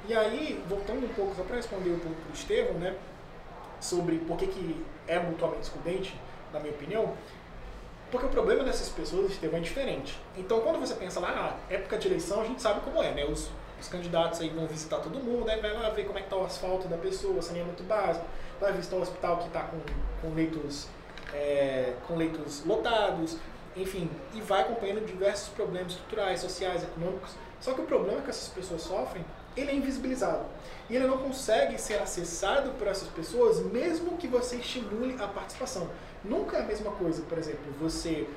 E 0.08 0.13
aí, 0.15 0.63
voltando 0.67 1.06
um 1.06 1.13
pouco, 1.13 1.36
só 1.36 1.43
para 1.43 1.58
responder 1.58 1.89
um 1.89 1.99
pouco 1.99 2.15
para 2.21 2.32
o 2.32 2.34
Estevão, 2.34 2.73
né, 2.75 2.95
sobre 3.80 4.17
por 4.19 4.38
que, 4.38 4.47
que 4.47 4.86
é 5.08 5.19
mutuamente 5.19 5.63
excludente, 5.63 6.15
na 6.54 6.60
minha 6.60 6.73
opinião, 6.73 7.13
porque 8.10 8.25
o 8.25 8.30
problema 8.30 8.63
dessas 8.63 8.89
pessoas, 8.89 9.32
Estevão, 9.32 9.60
é 9.60 9.62
diferente. 9.62 10.17
Então, 10.38 10.62
quando 10.62 10.80
você 10.80 10.95
pensa 10.95 11.19
lá, 11.19 11.30
ah, 11.69 11.73
época 11.73 11.97
de 11.97 12.08
eleição, 12.08 12.41
a 12.41 12.45
gente 12.45 12.62
sabe 12.62 12.82
como 12.82 13.04
é, 13.04 13.12
né? 13.13 13.25
Os 13.25 13.49
os 13.79 13.87
candidatos 13.87 14.41
aí 14.41 14.49
vão 14.49 14.67
visitar 14.67 14.97
todo 14.97 15.19
mundo, 15.19 15.49
aí 15.49 15.59
vai 15.59 15.73
lá 15.73 15.89
ver 15.89 16.05
como 16.05 16.17
é 16.17 16.21
que 16.21 16.27
está 16.27 16.37
o 16.37 16.45
asfalto 16.45 16.87
da 16.87 16.97
pessoa, 16.97 17.41
saneamento 17.41 17.83
básico, 17.83 18.25
vai 18.59 18.73
visitar 18.73 18.97
o 18.97 19.01
hospital 19.01 19.37
que 19.37 19.47
está 19.47 19.61
com, 19.61 19.79
com 20.21 20.33
leitos 20.33 20.87
é, 21.33 21.93
com 22.07 22.15
leitos 22.15 22.63
lotados, 22.65 23.37
enfim, 23.75 24.09
e 24.33 24.41
vai 24.41 24.61
acompanhando 24.61 25.05
diversos 25.05 25.49
problemas 25.49 25.93
estruturais, 25.93 26.41
sociais, 26.41 26.83
econômicos. 26.83 27.31
Só 27.59 27.73
que 27.73 27.81
o 27.81 27.85
problema 27.85 28.21
que 28.21 28.29
essas 28.29 28.49
pessoas 28.49 28.81
sofrem, 28.81 29.23
ele 29.55 29.71
é 29.71 29.75
invisibilizado. 29.75 30.45
E 30.89 30.95
ele 30.95 31.07
não 31.07 31.17
consegue 31.17 31.79
ser 31.79 32.01
acessado 32.01 32.71
por 32.71 32.87
essas 32.87 33.07
pessoas, 33.09 33.59
mesmo 33.59 34.17
que 34.17 34.27
você 34.27 34.57
estimule 34.57 35.15
a 35.21 35.27
participação. 35.27 35.89
Nunca 36.23 36.57
é 36.57 36.61
a 36.61 36.65
mesma 36.65 36.91
coisa, 36.91 37.21
por 37.23 37.37
exemplo, 37.37 37.71
você 37.79 38.27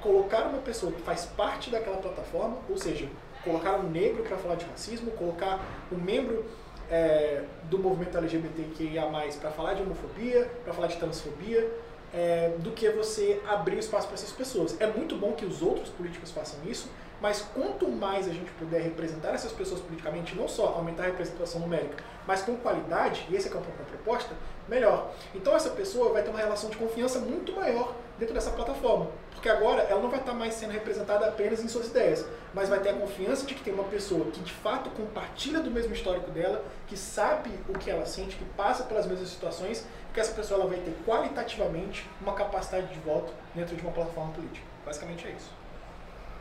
colocar 0.00 0.46
uma 0.46 0.58
pessoa 0.58 0.92
que 0.92 1.00
faz 1.00 1.26
parte 1.26 1.70
daquela 1.70 1.98
plataforma, 1.98 2.58
ou 2.68 2.76
seja, 2.76 3.08
colocar 3.44 3.76
um 3.76 3.90
negro 3.90 4.22
para 4.22 4.36
falar 4.36 4.54
de 4.54 4.64
racismo, 4.64 5.10
colocar 5.12 5.60
um 5.90 5.96
membro 5.96 6.44
é, 6.90 7.44
do 7.64 7.78
movimento 7.78 8.16
LGBTQIA+, 8.16 9.06
para 9.40 9.50
falar 9.50 9.74
de 9.74 9.82
homofobia, 9.82 10.50
para 10.64 10.72
falar 10.72 10.88
de 10.88 10.96
transfobia, 10.96 11.70
é, 12.12 12.54
do 12.58 12.72
que 12.72 12.88
você 12.90 13.40
abrir 13.48 13.78
espaço 13.78 14.06
para 14.06 14.14
essas 14.14 14.32
pessoas. 14.32 14.78
É 14.80 14.86
muito 14.86 15.16
bom 15.16 15.32
que 15.32 15.46
os 15.46 15.62
outros 15.62 15.88
políticos 15.88 16.30
façam 16.30 16.58
isso, 16.66 16.88
mas 17.20 17.40
quanto 17.54 17.88
mais 17.88 18.28
a 18.28 18.32
gente 18.32 18.50
puder 18.52 18.82
representar 18.82 19.30
essas 19.30 19.52
pessoas 19.52 19.80
politicamente, 19.80 20.34
não 20.34 20.48
só 20.48 20.66
aumentar 20.76 21.04
a 21.04 21.06
representação 21.06 21.60
numérica, 21.60 22.02
mas 22.26 22.42
com 22.42 22.56
qualidade, 22.56 23.26
e 23.30 23.36
esse 23.36 23.48
é, 23.48 23.52
é 23.52 23.54
um 23.54 23.62
pouco 23.62 23.80
a 23.80 23.84
proposta, 23.86 24.34
melhor. 24.68 25.12
Então 25.34 25.54
essa 25.54 25.70
pessoa 25.70 26.12
vai 26.12 26.22
ter 26.22 26.30
uma 26.30 26.38
relação 26.38 26.68
de 26.68 26.76
confiança 26.76 27.20
muito 27.20 27.52
maior 27.52 27.94
dentro 28.18 28.34
dessa 28.34 28.50
plataforma. 28.50 29.06
Porque 29.32 29.48
agora 29.48 29.82
ela 29.82 30.00
não 30.00 30.08
vai 30.08 30.20
estar 30.20 30.34
mais 30.34 30.54
sendo 30.54 30.70
representada 30.70 31.26
apenas 31.26 31.62
em 31.62 31.68
suas 31.68 31.88
ideias, 31.88 32.24
mas 32.54 32.68
vai 32.68 32.78
ter 32.80 32.90
a 32.90 32.94
confiança 32.94 33.44
de 33.44 33.54
que 33.54 33.64
tem 33.64 33.74
uma 33.74 33.84
pessoa 33.84 34.26
que 34.26 34.40
de 34.40 34.52
fato 34.52 34.90
compartilha 34.90 35.60
do 35.60 35.70
mesmo 35.70 35.92
histórico 35.92 36.30
dela, 36.30 36.64
que 36.86 36.96
sabe 36.96 37.50
o 37.68 37.72
que 37.72 37.90
ela 37.90 38.06
sente, 38.06 38.36
que 38.36 38.44
passa 38.44 38.84
pelas 38.84 39.06
mesmas 39.06 39.28
situações, 39.28 39.84
que 40.14 40.20
essa 40.20 40.32
pessoa 40.32 40.60
ela 40.60 40.68
vai 40.68 40.78
ter 40.78 40.94
qualitativamente 41.04 42.08
uma 42.20 42.34
capacidade 42.34 42.86
de 42.92 43.00
voto 43.00 43.32
dentro 43.54 43.74
de 43.74 43.82
uma 43.82 43.92
plataforma 43.92 44.32
política. 44.32 44.66
Basicamente 44.84 45.26
é 45.26 45.30
isso. 45.30 45.61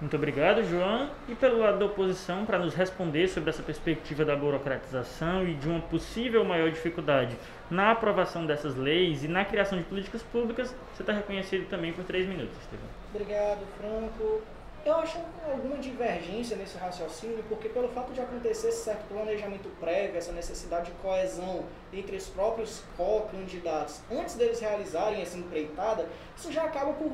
Muito 0.01 0.15
obrigado, 0.15 0.63
João. 0.63 1.11
E 1.29 1.35
pelo 1.35 1.59
lado 1.59 1.77
da 1.77 1.85
oposição, 1.85 2.43
para 2.43 2.57
nos 2.57 2.73
responder 2.73 3.27
sobre 3.27 3.51
essa 3.51 3.61
perspectiva 3.61 4.25
da 4.25 4.35
burocratização 4.35 5.47
e 5.47 5.53
de 5.53 5.69
uma 5.69 5.79
possível 5.79 6.43
maior 6.43 6.71
dificuldade 6.71 7.37
na 7.69 7.91
aprovação 7.91 8.47
dessas 8.47 8.75
leis 8.75 9.23
e 9.23 9.27
na 9.27 9.45
criação 9.45 9.77
de 9.77 9.83
políticas 9.83 10.23
públicas, 10.23 10.75
você 10.93 11.03
está 11.03 11.13
reconhecido 11.13 11.69
também 11.69 11.93
por 11.93 12.03
três 12.03 12.27
minutos, 12.27 12.57
Estevão. 12.57 12.87
Obrigado, 13.13 13.59
Franco. 13.77 14.41
Eu 14.83 14.95
acho 14.95 15.19
alguma 15.47 15.77
divergência 15.77 16.57
nesse 16.57 16.75
raciocínio, 16.75 17.43
porque 17.47 17.69
pelo 17.69 17.87
fato 17.89 18.11
de 18.11 18.19
acontecer 18.19 18.69
esse 18.69 18.83
certo 18.83 19.07
planejamento 19.07 19.69
prévio, 19.79 20.17
essa 20.17 20.31
necessidade 20.31 20.87
de 20.87 20.91
coesão 20.93 21.65
entre 21.93 22.15
os 22.15 22.27
próprios 22.27 22.83
co-candidatos, 22.97 24.01
antes 24.11 24.33
deles 24.33 24.59
realizarem 24.59 25.21
essa 25.21 25.37
empreitada, 25.37 26.09
isso 26.35 26.51
já 26.51 26.63
acaba 26.63 26.93
por 26.93 27.11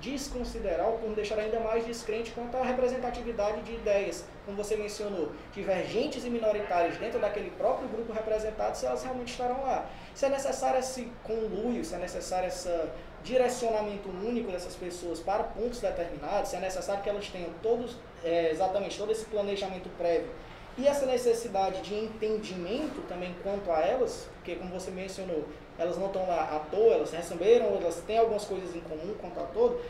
desconsiderar 0.00 0.88
ou 0.88 1.08
me 1.08 1.14
deixar 1.14 1.38
ainda 1.38 1.60
mais 1.60 1.84
descrente 1.84 2.30
quanto 2.32 2.56
à 2.56 2.62
representatividade 2.62 3.62
de 3.62 3.72
ideias, 3.72 4.24
como 4.44 4.56
você 4.56 4.76
mencionou, 4.76 5.32
divergentes 5.52 6.24
e 6.24 6.30
minoritárias 6.30 6.96
dentro 6.96 7.20
daquele 7.20 7.50
próprio 7.50 7.88
grupo 7.88 8.12
representado, 8.12 8.76
se 8.76 8.86
elas 8.86 9.02
realmente 9.02 9.30
estarão 9.32 9.62
lá. 9.62 9.88
Se 10.14 10.26
é 10.26 10.28
necessário 10.28 10.80
esse 10.80 11.10
conluio, 11.22 11.84
se 11.84 11.94
é 11.94 11.98
necessário 11.98 12.46
essa 12.46 12.90
direcionamento 13.22 14.08
único 14.08 14.50
dessas 14.50 14.74
pessoas 14.74 15.20
para 15.20 15.42
pontos 15.44 15.80
determinados, 15.80 16.50
se 16.50 16.56
é 16.56 16.60
necessário 16.60 17.02
que 17.02 17.10
elas 17.10 17.28
tenham 17.28 17.50
todos, 17.62 17.96
é, 18.24 18.50
exatamente 18.50 18.96
todo 18.96 19.12
esse 19.12 19.26
planejamento 19.26 19.90
prévio 19.98 20.30
e 20.78 20.86
essa 20.86 21.04
necessidade 21.04 21.82
de 21.82 21.94
entendimento 21.94 23.02
também 23.06 23.34
quanto 23.42 23.70
a 23.70 23.80
elas, 23.80 24.28
porque 24.36 24.54
como 24.56 24.70
você 24.70 24.90
mencionou, 24.90 25.44
elas 25.80 25.96
não 25.96 26.06
estão 26.06 26.28
lá 26.28 26.56
à 26.56 26.58
toa, 26.70 26.94
elas 26.94 27.10
receberam, 27.10 27.66
elas 27.76 27.96
têm 28.06 28.18
algumas 28.18 28.44
coisas 28.44 28.76
em 28.76 28.80
comum 28.80 29.14
quanto 29.20 29.40
a 29.40 29.44
todo, 29.44 29.80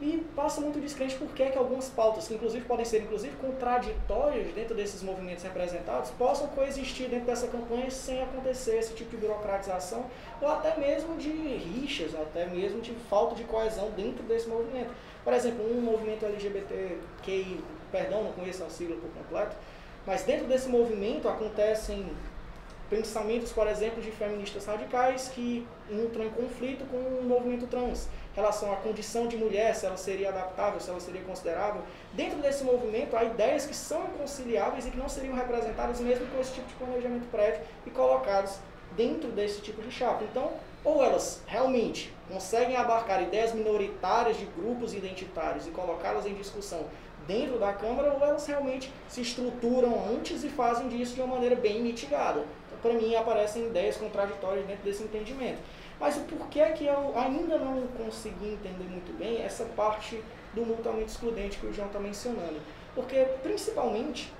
e 0.00 0.18
passa 0.34 0.60
muito 0.60 0.80
descrente 0.80 1.14
porque 1.14 1.44
é 1.44 1.50
que 1.50 1.56
algumas 1.56 1.88
pautas, 1.88 2.26
que 2.26 2.34
inclusive 2.34 2.64
podem 2.64 2.84
ser 2.84 3.02
inclusive 3.02 3.36
contraditórias 3.36 4.52
dentro 4.52 4.74
desses 4.74 5.00
movimentos 5.00 5.44
representados, 5.44 6.10
possam 6.10 6.48
coexistir 6.48 7.08
dentro 7.08 7.26
dessa 7.26 7.46
campanha 7.46 7.88
sem 7.88 8.20
acontecer 8.20 8.78
esse 8.78 8.94
tipo 8.94 9.12
de 9.12 9.18
burocratização 9.18 10.04
ou 10.40 10.48
até 10.48 10.76
mesmo 10.76 11.16
de 11.16 11.30
rixas, 11.30 12.14
até 12.16 12.46
mesmo 12.46 12.80
de 12.80 12.92
falta 13.08 13.36
de 13.36 13.44
coesão 13.44 13.90
dentro 13.90 14.24
desse 14.24 14.48
movimento. 14.48 14.90
Por 15.22 15.32
exemplo, 15.32 15.64
um 15.64 15.80
movimento 15.80 16.26
LGBTQI, 16.26 17.60
perdão, 17.92 18.24
não 18.24 18.32
conheço 18.32 18.64
a 18.64 18.68
sigla 18.68 18.96
por 18.96 19.08
completo, 19.10 19.56
mas 20.04 20.24
dentro 20.24 20.46
desse 20.48 20.68
movimento 20.68 21.28
acontecem 21.28 22.10
pensamentos, 22.92 23.50
por 23.52 23.66
exemplo, 23.66 24.02
de 24.02 24.10
feministas 24.10 24.66
radicais 24.66 25.28
que 25.28 25.66
entram 25.90 26.26
em 26.26 26.28
conflito 26.28 26.84
com 26.90 26.98
o 26.98 27.24
movimento 27.24 27.66
trans 27.66 28.06
relação 28.34 28.70
à 28.70 28.76
condição 28.76 29.26
de 29.26 29.36
mulher, 29.36 29.74
se 29.74 29.86
ela 29.86 29.96
seria 29.96 30.28
adaptável, 30.28 30.78
se 30.78 30.90
ela 30.90 31.00
seria 31.00 31.22
considerável. 31.22 31.80
Dentro 32.12 32.38
desse 32.40 32.62
movimento, 32.64 33.16
há 33.16 33.24
ideias 33.24 33.64
que 33.64 33.74
são 33.74 34.04
inconciliáveis 34.04 34.86
e 34.86 34.90
que 34.90 34.98
não 34.98 35.08
seriam 35.08 35.34
representadas 35.34 36.00
mesmo 36.00 36.26
com 36.26 36.38
esse 36.38 36.52
tipo 36.52 36.68
de 36.68 36.74
planejamento 36.74 37.26
prévio 37.30 37.62
e 37.86 37.90
colocadas 37.90 38.58
dentro 38.94 39.30
desse 39.30 39.62
tipo 39.62 39.80
de 39.80 39.90
chapa. 39.90 40.24
Então, 40.24 40.52
ou 40.84 41.02
elas 41.02 41.42
realmente 41.46 42.12
conseguem 42.30 42.76
abarcar 42.76 43.22
ideias 43.22 43.54
minoritárias 43.54 44.36
de 44.36 44.44
grupos 44.44 44.92
identitários 44.92 45.66
e 45.66 45.70
colocá-las 45.70 46.26
em 46.26 46.34
discussão 46.34 46.84
dentro 47.26 47.58
da 47.58 47.72
Câmara, 47.72 48.12
ou 48.12 48.22
elas 48.22 48.46
realmente 48.46 48.92
se 49.08 49.22
estruturam 49.22 50.08
antes 50.10 50.44
e 50.44 50.48
fazem 50.48 50.88
disso 50.88 51.14
de 51.14 51.20
uma 51.20 51.34
maneira 51.34 51.56
bem 51.56 51.80
mitigada. 51.80 52.44
Para 52.82 52.94
mim, 52.94 53.14
aparecem 53.14 53.68
ideias 53.68 53.96
contraditórias 53.96 54.66
dentro 54.66 54.82
desse 54.82 55.04
entendimento. 55.04 55.60
Mas 56.00 56.16
o 56.16 56.20
porquê 56.22 56.64
que 56.72 56.84
eu 56.84 57.16
ainda 57.16 57.58
não 57.58 57.86
consegui 57.86 58.54
entender 58.54 58.90
muito 58.90 59.16
bem 59.16 59.40
essa 59.40 59.64
parte 59.64 60.20
do 60.52 60.66
mutuamente 60.66 61.12
excludente 61.12 61.58
que 61.58 61.66
o 61.66 61.72
João 61.72 61.86
está 61.86 62.00
mencionando. 62.00 62.60
Porque, 62.94 63.24
principalmente, 63.42 64.32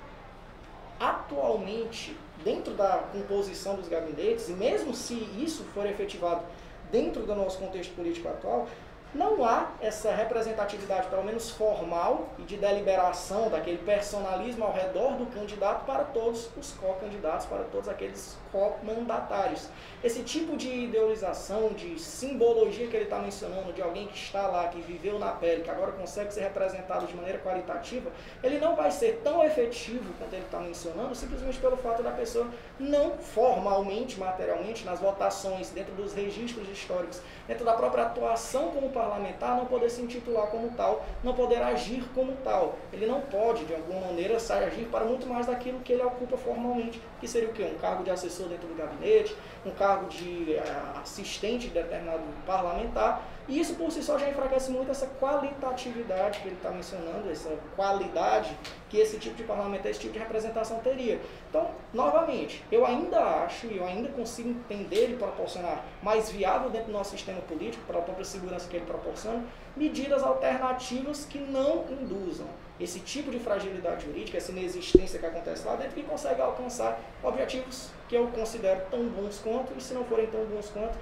atualmente, 0.99 2.17
dentro 2.43 2.73
da 2.73 3.05
composição 3.11 3.75
dos 3.75 3.87
gabinetes, 3.87 4.49
e 4.49 4.53
mesmo 4.53 4.93
se 4.93 5.15
isso 5.37 5.63
for 5.73 5.85
efetivado 5.85 6.43
dentro 6.91 7.23
do 7.23 7.33
nosso 7.33 7.57
contexto 7.57 7.95
político 7.95 8.27
atual, 8.27 8.67
não 9.13 9.45
há 9.45 9.71
essa 9.79 10.11
representatividade, 10.11 11.07
pelo 11.07 11.23
menos 11.23 11.51
formal, 11.51 12.29
e 12.39 12.43
de 12.43 12.57
deliberação, 12.57 13.49
daquele 13.49 13.77
personalismo 13.77 14.65
ao 14.65 14.73
redor 14.73 15.17
do 15.17 15.25
candidato 15.27 15.85
para 15.85 16.03
todos 16.05 16.49
os 16.57 16.71
co-candidatos, 16.71 17.45
para 17.45 17.63
todos 17.65 17.87
aqueles 17.87 18.37
co-mandatários. 18.51 19.69
Esse 20.03 20.23
tipo 20.23 20.57
de 20.57 20.67
idealização, 20.67 21.69
de 21.69 21.99
simbologia 21.99 22.87
que 22.87 22.95
ele 22.95 23.05
está 23.05 23.19
mencionando, 23.19 23.71
de 23.71 23.81
alguém 23.81 24.07
que 24.07 24.17
está 24.17 24.47
lá, 24.47 24.67
que 24.67 24.81
viveu 24.81 25.19
na 25.19 25.31
pele, 25.31 25.63
que 25.63 25.69
agora 25.69 25.91
consegue 25.91 26.33
ser 26.33 26.41
representado 26.41 27.05
de 27.05 27.15
maneira 27.15 27.39
qualitativa, 27.39 28.11
ele 28.43 28.59
não 28.59 28.75
vai 28.75 28.91
ser 28.91 29.21
tão 29.23 29.43
efetivo 29.43 30.13
quanto 30.17 30.33
ele 30.33 30.45
está 30.45 30.59
mencionando, 30.59 31.15
simplesmente 31.15 31.59
pelo 31.59 31.77
fato 31.77 32.01
da 32.01 32.11
pessoa 32.11 32.47
não 32.79 33.17
formalmente, 33.17 34.19
materialmente, 34.19 34.85
nas 34.85 34.99
votações, 34.99 35.69
dentro 35.69 35.93
dos 35.93 36.13
registros 36.13 36.67
históricos, 36.67 37.21
dentro 37.47 37.63
da 37.63 37.73
própria 37.73 38.05
atuação 38.05 38.71
como 38.71 38.89
parlamentar, 39.03 39.57
não 39.57 39.65
poder 39.65 39.89
se 39.89 40.01
intitular 40.01 40.47
como 40.47 40.69
tal, 40.71 41.05
não 41.23 41.33
poder 41.33 41.61
agir 41.61 42.03
como 42.15 42.33
tal. 42.43 42.77
Ele 42.91 43.05
não 43.05 43.21
pode, 43.21 43.65
de 43.65 43.73
alguma 43.73 44.07
maneira, 44.07 44.37
agir 44.37 44.85
para 44.85 45.05
muito 45.05 45.27
mais 45.27 45.47
daquilo 45.47 45.79
que 45.79 45.93
ele 45.93 46.03
ocupa 46.03 46.37
formalmente, 46.37 47.01
que 47.19 47.27
seria 47.27 47.49
o 47.49 47.53
quê? 47.53 47.63
Um 47.63 47.77
cargo 47.79 48.03
de 48.03 48.09
assessor 48.09 48.47
dentro 48.47 48.67
do 48.67 48.75
gabinete, 48.75 49.35
um 49.65 49.71
cargo 49.71 50.07
de 50.07 50.57
uh, 50.57 50.99
assistente 51.01 51.67
de 51.67 51.73
determinado 51.73 52.23
parlamentar, 52.45 53.23
e 53.47 53.59
isso 53.59 53.75
por 53.75 53.91
si 53.91 54.01
só 54.01 54.17
já 54.17 54.29
enfraquece 54.29 54.71
muito 54.71 54.89
essa 54.89 55.07
qualitatividade 55.19 56.39
que 56.39 56.47
ele 56.47 56.55
está 56.55 56.71
mencionando, 56.71 57.29
essa 57.29 57.49
qualidade 57.75 58.57
que 58.89 58.97
esse 58.97 59.17
tipo 59.17 59.35
de 59.35 59.43
parlamentar, 59.43 59.91
esse 59.91 59.99
tipo 59.99 60.13
de 60.13 60.19
representação 60.19 60.79
teria. 60.79 61.19
Então, 61.49 61.71
novamente, 61.93 62.63
eu 62.71 62.85
ainda 62.85 63.19
acho 63.43 63.67
e 63.67 63.77
eu 63.77 63.85
ainda 63.85 64.09
consigo 64.09 64.49
entender 64.49 65.09
e 65.09 65.15
proporcionar 65.15 65.83
mais 66.01 66.31
viável 66.31 66.69
dentro 66.69 66.87
do 66.87 66.93
nosso 66.93 67.11
sistema 67.11 67.41
político, 67.41 67.83
para 67.85 67.99
a 67.99 68.01
própria 68.01 68.25
segurança 68.25 68.69
que 68.69 68.77
ele 68.77 68.85
proporciona, 68.85 69.43
medidas 69.75 70.23
alternativas 70.23 71.25
que 71.25 71.39
não 71.39 71.85
induzam 71.89 72.47
esse 72.79 72.99
tipo 72.99 73.29
de 73.29 73.39
fragilidade 73.39 74.05
jurídica, 74.05 74.37
essa 74.37 74.51
inexistência 74.51 75.19
que 75.19 75.25
acontece 75.25 75.65
lá 75.65 75.75
dentro, 75.75 75.93
que 75.93 76.03
consegue 76.03 76.41
alcançar 76.41 76.99
objetivos 77.21 77.89
que 78.09 78.15
eu 78.15 78.27
considero 78.27 78.81
tão 78.89 79.07
bons 79.07 79.39
quanto, 79.39 79.73
e 79.77 79.81
se 79.81 79.93
não 79.93 80.03
forem 80.05 80.27
tão 80.27 80.43
bons 80.45 80.69
quanto, 80.69 80.97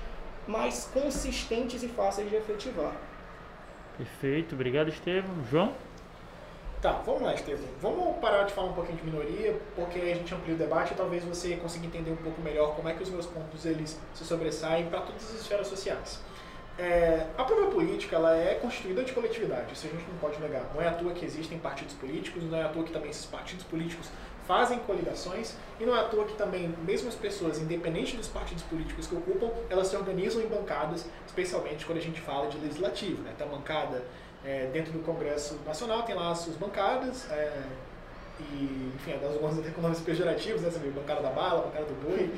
mais 0.47 0.89
consistentes 0.93 1.81
e 1.83 1.87
fáceis 1.87 2.29
de 2.29 2.35
efetivar. 2.35 2.93
Perfeito, 3.97 4.55
obrigado 4.55 4.89
Estevam. 4.89 5.43
João? 5.49 5.73
Tá, 6.81 6.93
vamos 7.05 7.21
lá, 7.21 7.35
Estevam. 7.35 7.67
Vamos 7.79 8.17
parar 8.17 8.43
de 8.43 8.53
falar 8.53 8.69
um 8.69 8.73
pouquinho 8.73 8.97
de 8.97 9.03
minoria, 9.05 9.59
porque 9.75 9.99
a 9.99 10.15
gente 10.15 10.33
amplia 10.33 10.55
o 10.55 10.57
debate 10.57 10.93
e 10.93 10.95
talvez 10.95 11.23
você 11.23 11.55
consiga 11.55 11.85
entender 11.85 12.11
um 12.11 12.15
pouco 12.17 12.41
melhor 12.41 12.75
como 12.75 12.89
é 12.89 12.93
que 12.93 13.03
os 13.03 13.09
meus 13.09 13.27
pontos 13.27 13.65
eles 13.65 13.99
se 14.15 14.25
sobressaem 14.25 14.87
para 14.87 15.01
todas 15.01 15.23
as 15.23 15.41
esferas 15.41 15.67
sociais. 15.67 16.19
É, 16.81 17.27
a 17.37 17.43
própria 17.43 17.67
política 17.67 18.15
ela 18.15 18.35
é 18.35 18.55
constituída 18.55 19.03
de 19.03 19.13
coletividade, 19.13 19.71
isso 19.71 19.85
a 19.85 19.89
gente 19.91 20.03
não 20.09 20.17
pode 20.17 20.41
negar. 20.41 20.65
Não 20.73 20.81
é 20.81 20.87
à 20.87 20.91
toa 20.91 21.13
que 21.13 21.23
existem 21.23 21.59
partidos 21.59 21.93
políticos, 21.93 22.43
não 22.43 22.57
é 22.57 22.63
à 22.63 22.69
toa 22.69 22.83
que 22.83 22.91
também 22.91 23.11
esses 23.11 23.27
partidos 23.27 23.63
políticos 23.65 24.09
fazem 24.47 24.79
coligações, 24.79 25.53
e 25.79 25.85
não 25.85 25.95
é 25.95 25.99
à 25.99 26.05
toa 26.05 26.25
que 26.25 26.33
também, 26.33 26.73
mesmo 26.83 27.07
as 27.07 27.13
pessoas, 27.13 27.59
independente 27.59 28.17
dos 28.17 28.27
partidos 28.27 28.63
políticos 28.63 29.05
que 29.05 29.15
ocupam, 29.15 29.51
elas 29.69 29.89
se 29.89 29.95
organizam 29.95 30.41
em 30.41 30.47
bancadas, 30.47 31.05
especialmente 31.27 31.85
quando 31.85 31.99
a 31.99 32.01
gente 32.01 32.19
fala 32.19 32.47
de 32.47 32.57
legislativo. 32.57 33.21
Né? 33.21 33.31
Tem 33.37 33.45
a 33.45 33.49
bancada 33.51 34.03
é, 34.43 34.65
dentro 34.73 34.91
do 34.91 35.05
Congresso 35.05 35.59
Nacional, 35.63 36.01
tem 36.01 36.15
lá 36.15 36.31
as 36.31 36.39
suas 36.39 36.55
bancadas, 36.55 37.29
é, 37.29 37.61
e, 38.39 38.91
enfim, 38.95 39.13
alguns 39.23 39.59
até 39.59 39.69
com 39.69 39.81
nomes 39.81 39.99
pejorativos, 39.99 40.63
né? 40.63 40.71
Bancada 40.95 41.21
da 41.21 41.29
bala, 41.29 41.61
bancada 41.61 41.85
do 41.85 42.09
boi. 42.09 42.33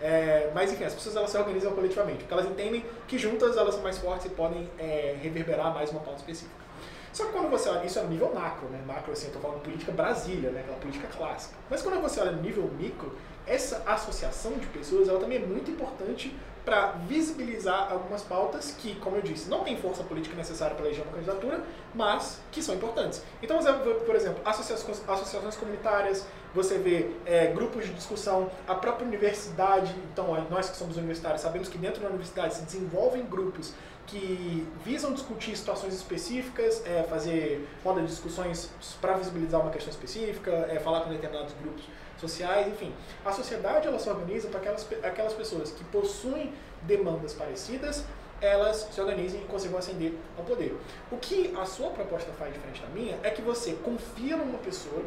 É, 0.00 0.50
mas 0.54 0.72
enfim, 0.72 0.84
as 0.84 0.94
pessoas 0.94 1.16
elas 1.16 1.30
se 1.30 1.38
organizam 1.38 1.72
coletivamente, 1.72 2.18
porque 2.18 2.32
elas 2.34 2.46
entendem 2.46 2.84
que 3.08 3.18
juntas 3.18 3.56
elas 3.56 3.74
são 3.74 3.82
mais 3.82 3.98
fortes 3.98 4.26
e 4.26 4.28
podem 4.30 4.68
é, 4.78 5.16
reverberar 5.22 5.72
mais 5.72 5.90
uma 5.90 6.00
pauta 6.00 6.20
específica. 6.20 6.66
Só 7.12 7.24
que 7.24 7.32
quando 7.32 7.48
você 7.48 7.70
olha, 7.70 7.86
isso 7.86 7.98
é 7.98 8.02
no 8.02 8.10
nível 8.10 8.30
macro, 8.34 8.68
né? 8.68 8.78
Macro, 8.86 9.10
assim, 9.12 9.24
eu 9.24 9.28
estou 9.28 9.40
falando 9.40 9.62
política 9.62 9.90
Brasília, 9.90 10.50
né? 10.50 10.60
Aquela 10.60 10.76
política 10.76 11.08
clássica. 11.08 11.56
Mas 11.70 11.80
quando 11.80 11.98
você 12.02 12.20
olha 12.20 12.32
no 12.32 12.42
nível 12.42 12.70
micro, 12.78 13.16
essa 13.46 13.82
associação 13.86 14.52
de 14.58 14.66
pessoas, 14.66 15.08
ela 15.08 15.18
também 15.18 15.38
é 15.38 15.46
muito 15.46 15.70
importante 15.70 16.36
para 16.62 16.88
visibilizar 17.08 17.92
algumas 17.92 18.22
pautas 18.22 18.74
que, 18.76 18.96
como 18.96 19.16
eu 19.16 19.22
disse, 19.22 19.48
não 19.48 19.62
tem 19.62 19.76
força 19.76 20.02
política 20.02 20.34
necessária 20.34 20.74
para 20.74 20.84
eleger 20.84 21.04
uma 21.04 21.12
candidatura, 21.12 21.62
mas 21.94 22.40
que 22.50 22.60
são 22.60 22.74
importantes. 22.74 23.22
Então 23.40 23.58
por 24.04 24.16
exemplo, 24.16 24.42
associações 24.44 25.56
comunitárias, 25.56 26.26
você 26.56 26.78
vê 26.78 27.10
é, 27.26 27.48
grupos 27.48 27.84
de 27.84 27.92
discussão, 27.92 28.50
a 28.66 28.74
própria 28.74 29.06
universidade, 29.06 29.94
então 30.10 30.26
nós 30.50 30.70
que 30.70 30.76
somos 30.76 30.96
universitários 30.96 31.42
sabemos 31.42 31.68
que 31.68 31.76
dentro 31.76 32.00
da 32.00 32.08
universidade 32.08 32.54
se 32.54 32.62
desenvolvem 32.62 33.24
grupos 33.26 33.74
que 34.06 34.66
visam 34.84 35.12
discutir 35.12 35.56
situações 35.56 35.92
específicas, 35.92 36.82
é, 36.86 37.02
fazer 37.02 37.68
roda 37.84 38.00
de 38.00 38.06
discussões 38.06 38.70
para 39.00 39.14
visibilizar 39.14 39.60
uma 39.60 39.70
questão 39.70 39.90
específica, 39.90 40.50
é, 40.70 40.78
falar 40.78 41.02
com 41.02 41.10
determinados 41.10 41.52
grupos 41.60 41.84
sociais, 42.16 42.68
enfim. 42.68 42.94
A 43.24 43.32
sociedade 43.32 43.86
ela 43.86 43.98
se 43.98 44.08
organiza 44.08 44.48
para 44.48 44.60
aquelas, 44.60 44.88
aquelas 45.02 45.34
pessoas 45.34 45.72
que 45.72 45.84
possuem 45.84 46.52
demandas 46.82 47.34
parecidas, 47.34 48.04
elas 48.40 48.88
se 48.92 49.00
organizem 49.00 49.42
e 49.42 49.44
consigam 49.44 49.78
ascender 49.78 50.12
ao 50.38 50.44
poder. 50.44 50.76
O 51.10 51.16
que 51.16 51.54
a 51.56 51.64
sua 51.66 51.90
proposta 51.90 52.30
faz 52.32 52.52
diferente 52.52 52.80
da 52.80 52.88
minha 52.88 53.18
é 53.22 53.30
que 53.30 53.42
você 53.42 53.72
confia 53.84 54.36
numa 54.36 54.58
pessoa 54.58 55.02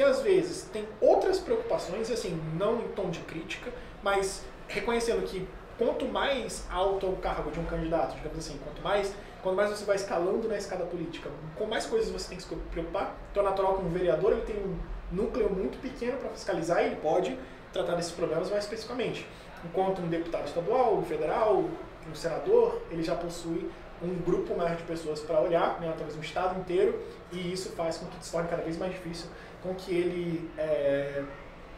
que 0.00 0.04
às 0.04 0.22
vezes 0.22 0.62
tem 0.72 0.88
outras 0.98 1.38
preocupações, 1.38 2.10
assim, 2.10 2.40
não 2.58 2.80
em 2.80 2.88
tom 2.88 3.10
de 3.10 3.20
crítica, 3.20 3.70
mas 4.02 4.42
reconhecendo 4.66 5.22
que 5.26 5.46
quanto 5.76 6.06
mais 6.06 6.66
alto 6.70 7.04
é 7.04 7.08
o 7.10 7.16
cargo 7.16 7.50
de 7.50 7.60
um 7.60 7.66
candidato, 7.66 8.16
digamos 8.16 8.38
assim, 8.38 8.58
quanto 8.64 8.80
mais, 8.80 9.14
quanto 9.42 9.56
mais 9.56 9.68
você 9.68 9.84
vai 9.84 9.96
escalando 9.96 10.48
na 10.48 10.56
escada 10.56 10.86
política, 10.86 11.28
com 11.54 11.66
mais 11.66 11.84
coisas 11.84 12.10
você 12.10 12.30
tem 12.30 12.38
que 12.38 12.44
se 12.44 12.54
preocupar, 12.70 13.14
então 13.30 13.42
é 13.42 13.50
natural 13.50 13.76
que 13.76 13.84
um 13.84 13.90
vereador 13.90 14.32
ele 14.32 14.40
tem 14.40 14.56
um 14.56 14.78
núcleo 15.12 15.50
muito 15.50 15.78
pequeno 15.82 16.16
para 16.16 16.30
fiscalizar 16.30 16.82
e 16.82 16.86
ele 16.86 16.96
pode 16.96 17.38
tratar 17.70 17.94
desses 17.94 18.12
problemas 18.12 18.50
mais 18.50 18.64
especificamente. 18.64 19.26
Enquanto 19.62 20.00
um 20.00 20.08
deputado 20.08 20.46
estadual, 20.46 20.96
um 20.96 21.04
federal, 21.04 21.62
um 22.10 22.14
senador, 22.14 22.80
ele 22.90 23.02
já 23.02 23.16
possui 23.16 23.70
um 24.02 24.14
grupo 24.16 24.56
maior 24.56 24.76
de 24.76 24.82
pessoas 24.84 25.20
para 25.20 25.40
olhar, 25.40 25.80
né, 25.80 25.92
talvez 25.96 26.16
um 26.16 26.20
estado 26.20 26.58
inteiro, 26.58 26.98
e 27.30 27.52
isso 27.52 27.70
faz 27.72 27.98
com 27.98 28.06
que 28.06 28.24
se 28.24 28.32
torne 28.32 28.48
cada 28.48 28.62
vez 28.62 28.76
mais 28.76 28.92
difícil, 28.92 29.28
com 29.62 29.74
que 29.74 29.94
ele, 29.94 30.50
é, 30.56 31.22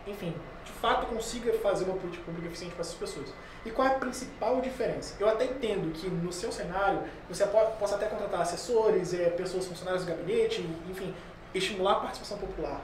enfim, 0.07 0.35
de 0.65 0.73
fato 0.73 1.07
consiga 1.07 1.53
fazer 1.55 1.85
uma 1.85 1.97
política 1.97 2.25
pública 2.25 2.47
eficiente 2.47 2.75
para 2.75 2.83
essas 2.83 2.95
pessoas. 2.95 3.33
E 3.65 3.71
qual 3.71 3.87
é 3.87 3.91
a 3.93 3.99
principal 3.99 4.61
diferença? 4.61 5.17
Eu 5.19 5.29
até 5.29 5.45
entendo 5.45 5.93
que 5.93 6.09
no 6.09 6.33
seu 6.33 6.51
cenário 6.53 7.03
você 7.29 7.45
possa 7.47 7.97
até 7.97 8.07
contratar 8.07 8.41
assessores, 8.41 9.15
é, 9.15 9.31
pessoas 9.31 9.67
funcionárias 9.67 10.05
do 10.05 10.11
gabinete, 10.11 10.63
enfim, 10.89 11.15
estimular 11.55 11.93
a 11.93 12.01
participação 12.01 12.39
popular. 12.39 12.81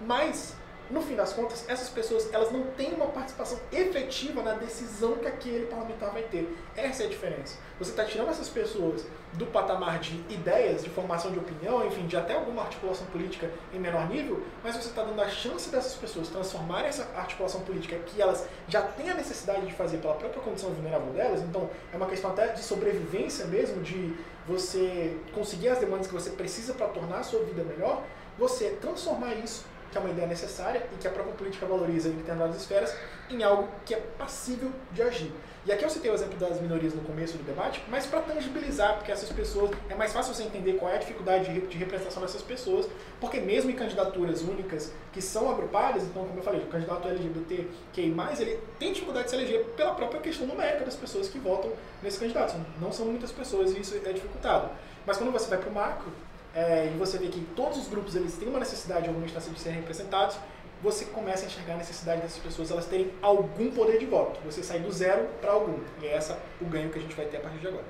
Mas 0.00 0.54
no 0.90 1.00
fim 1.02 1.16
das 1.16 1.32
contas, 1.32 1.64
essas 1.68 1.88
pessoas 1.88 2.32
elas 2.32 2.52
não 2.52 2.64
têm 2.76 2.94
uma 2.94 3.06
participação 3.06 3.58
efetiva 3.72 4.42
na 4.42 4.52
decisão 4.52 5.16
que 5.16 5.26
aquele 5.26 5.66
parlamentar 5.66 6.12
vai 6.12 6.22
ter. 6.22 6.56
Essa 6.76 7.02
é 7.02 7.06
a 7.06 7.08
diferença. 7.08 7.58
Você 7.78 7.90
está 7.90 8.04
tirando 8.04 8.30
essas 8.30 8.48
pessoas 8.48 9.04
do 9.32 9.46
patamar 9.46 9.98
de 9.98 10.14
ideias, 10.30 10.84
de 10.84 10.90
formação 10.90 11.32
de 11.32 11.38
opinião, 11.38 11.86
enfim, 11.86 12.06
de 12.06 12.16
até 12.16 12.34
alguma 12.34 12.62
articulação 12.62 13.06
política 13.08 13.50
em 13.74 13.78
menor 13.78 14.08
nível, 14.08 14.42
mas 14.62 14.76
você 14.76 14.88
está 14.88 15.02
dando 15.02 15.20
a 15.20 15.28
chance 15.28 15.68
dessas 15.68 15.94
pessoas 15.94 16.28
transformarem 16.28 16.88
essa 16.88 17.08
articulação 17.16 17.60
política 17.62 17.98
que 18.06 18.22
elas 18.22 18.46
já 18.68 18.82
têm 18.82 19.10
a 19.10 19.14
necessidade 19.14 19.66
de 19.66 19.72
fazer 19.72 19.98
pela 19.98 20.14
própria 20.14 20.40
condição 20.40 20.70
vulnerável 20.70 21.12
delas. 21.12 21.42
Então, 21.42 21.68
é 21.92 21.96
uma 21.96 22.06
questão 22.06 22.30
até 22.30 22.48
de 22.48 22.62
sobrevivência 22.62 23.44
mesmo, 23.46 23.82
de 23.82 24.14
você 24.46 25.16
conseguir 25.34 25.68
as 25.68 25.78
demandas 25.78 26.06
que 26.06 26.14
você 26.14 26.30
precisa 26.30 26.72
para 26.72 26.86
tornar 26.86 27.18
a 27.18 27.22
sua 27.24 27.40
vida 27.40 27.64
melhor. 27.64 28.02
Você 28.38 28.70
transformar 28.80 29.34
isso 29.34 29.64
que 29.96 29.98
é 29.98 30.00
uma 30.00 30.10
ideia 30.10 30.28
necessária 30.28 30.86
e 30.92 30.96
que 30.96 31.08
a 31.08 31.10
própria 31.10 31.34
política 31.34 31.64
valoriza 31.64 32.10
em 32.10 32.12
determinadas 32.12 32.56
esferas, 32.56 32.94
em 33.30 33.42
algo 33.42 33.68
que 33.84 33.94
é 33.94 34.00
passível 34.18 34.70
de 34.92 35.02
agir. 35.02 35.32
E 35.64 35.72
aqui 35.72 35.84
eu 35.84 35.90
citei 35.90 36.08
o 36.10 36.14
exemplo 36.14 36.38
das 36.38 36.60
minorias 36.60 36.94
no 36.94 37.00
começo 37.00 37.36
do 37.36 37.42
debate, 37.42 37.82
mas 37.88 38.06
para 38.06 38.20
tangibilizar, 38.20 38.96
porque 38.96 39.10
essas 39.10 39.32
pessoas, 39.32 39.72
é 39.88 39.96
mais 39.96 40.12
fácil 40.12 40.32
você 40.32 40.44
entender 40.44 40.74
qual 40.74 40.92
é 40.92 40.94
a 40.94 40.98
dificuldade 40.98 41.60
de 41.60 41.76
representação 41.76 42.22
dessas 42.22 42.42
pessoas, 42.42 42.86
porque 43.20 43.40
mesmo 43.40 43.70
em 43.70 43.74
candidaturas 43.74 44.42
únicas 44.42 44.92
que 45.12 45.20
são 45.20 45.50
agrupadas, 45.50 46.04
então, 46.04 46.24
como 46.24 46.38
eu 46.38 46.44
falei, 46.44 46.60
o 46.60 46.66
candidato 46.66 47.08
LGBTQI+, 47.08 48.14
ele 48.38 48.60
tem 48.78 48.92
dificuldade 48.92 49.24
de 49.24 49.30
se 49.30 49.36
eleger 49.36 49.64
pela 49.76 49.94
própria 49.94 50.20
questão 50.20 50.46
numérica 50.46 50.84
das 50.84 50.94
pessoas 50.94 51.28
que 51.28 51.38
votam 51.38 51.72
nesse 52.00 52.20
candidato. 52.20 52.54
Não 52.80 52.92
são 52.92 53.06
muitas 53.06 53.32
pessoas 53.32 53.72
e 53.72 53.80
isso 53.80 54.00
é 54.04 54.12
dificultado. 54.12 54.70
Mas 55.04 55.16
quando 55.16 55.32
você 55.32 55.48
vai 55.48 55.58
para 55.58 55.70
o 55.70 55.72
macro, 55.72 56.12
é, 56.56 56.90
e 56.92 56.96
você 56.96 57.18
vê 57.18 57.26
que 57.26 57.40
todos 57.54 57.76
os 57.76 57.86
grupos 57.86 58.16
eles 58.16 58.34
têm 58.36 58.48
uma 58.48 58.58
necessidade 58.58 59.02
de 59.02 59.08
alguma 59.08 59.26
instância 59.26 59.52
de 59.52 59.60
serem 59.60 59.78
representados, 59.78 60.38
você 60.82 61.04
começa 61.04 61.44
a 61.44 61.46
enxergar 61.46 61.74
a 61.74 61.76
necessidade 61.76 62.22
dessas 62.22 62.38
pessoas 62.38 62.70
elas 62.70 62.86
terem 62.86 63.10
algum 63.20 63.70
poder 63.70 63.98
de 63.98 64.06
voto. 64.06 64.40
Você 64.44 64.62
sai 64.62 64.80
do 64.80 64.90
zero 64.90 65.26
para 65.40 65.52
algum. 65.52 65.78
E 66.00 66.06
é 66.06 66.14
essa 66.14 66.38
o 66.58 66.64
ganho 66.64 66.88
que 66.88 66.98
a 66.98 67.02
gente 67.02 67.14
vai 67.14 67.26
ter 67.26 67.36
a 67.36 67.40
partir 67.40 67.58
de 67.58 67.68
agora. 67.68 67.84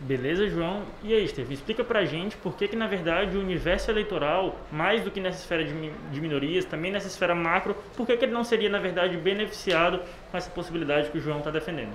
Beleza, 0.00 0.48
João. 0.48 0.82
E 1.02 1.14
aí, 1.14 1.26
Steve, 1.28 1.54
explica 1.54 1.82
pra 1.82 2.04
gente 2.04 2.36
por 2.36 2.54
que, 2.56 2.68
que, 2.68 2.76
na 2.76 2.86
verdade, 2.86 3.36
o 3.36 3.40
universo 3.40 3.90
eleitoral, 3.90 4.56
mais 4.70 5.02
do 5.02 5.10
que 5.10 5.20
nessa 5.20 5.38
esfera 5.38 5.64
de, 5.64 5.90
de 5.90 6.20
minorias, 6.20 6.64
também 6.64 6.90
nessa 6.90 7.06
esfera 7.06 7.34
macro, 7.34 7.74
por 7.96 8.06
que, 8.06 8.16
que 8.16 8.24
ele 8.24 8.32
não 8.32 8.44
seria, 8.44 8.68
na 8.68 8.78
verdade, 8.78 9.16
beneficiado 9.16 10.00
com 10.30 10.36
essa 10.36 10.50
possibilidade 10.50 11.10
que 11.10 11.18
o 11.18 11.20
João 11.20 11.38
está 11.38 11.50
defendendo? 11.50 11.94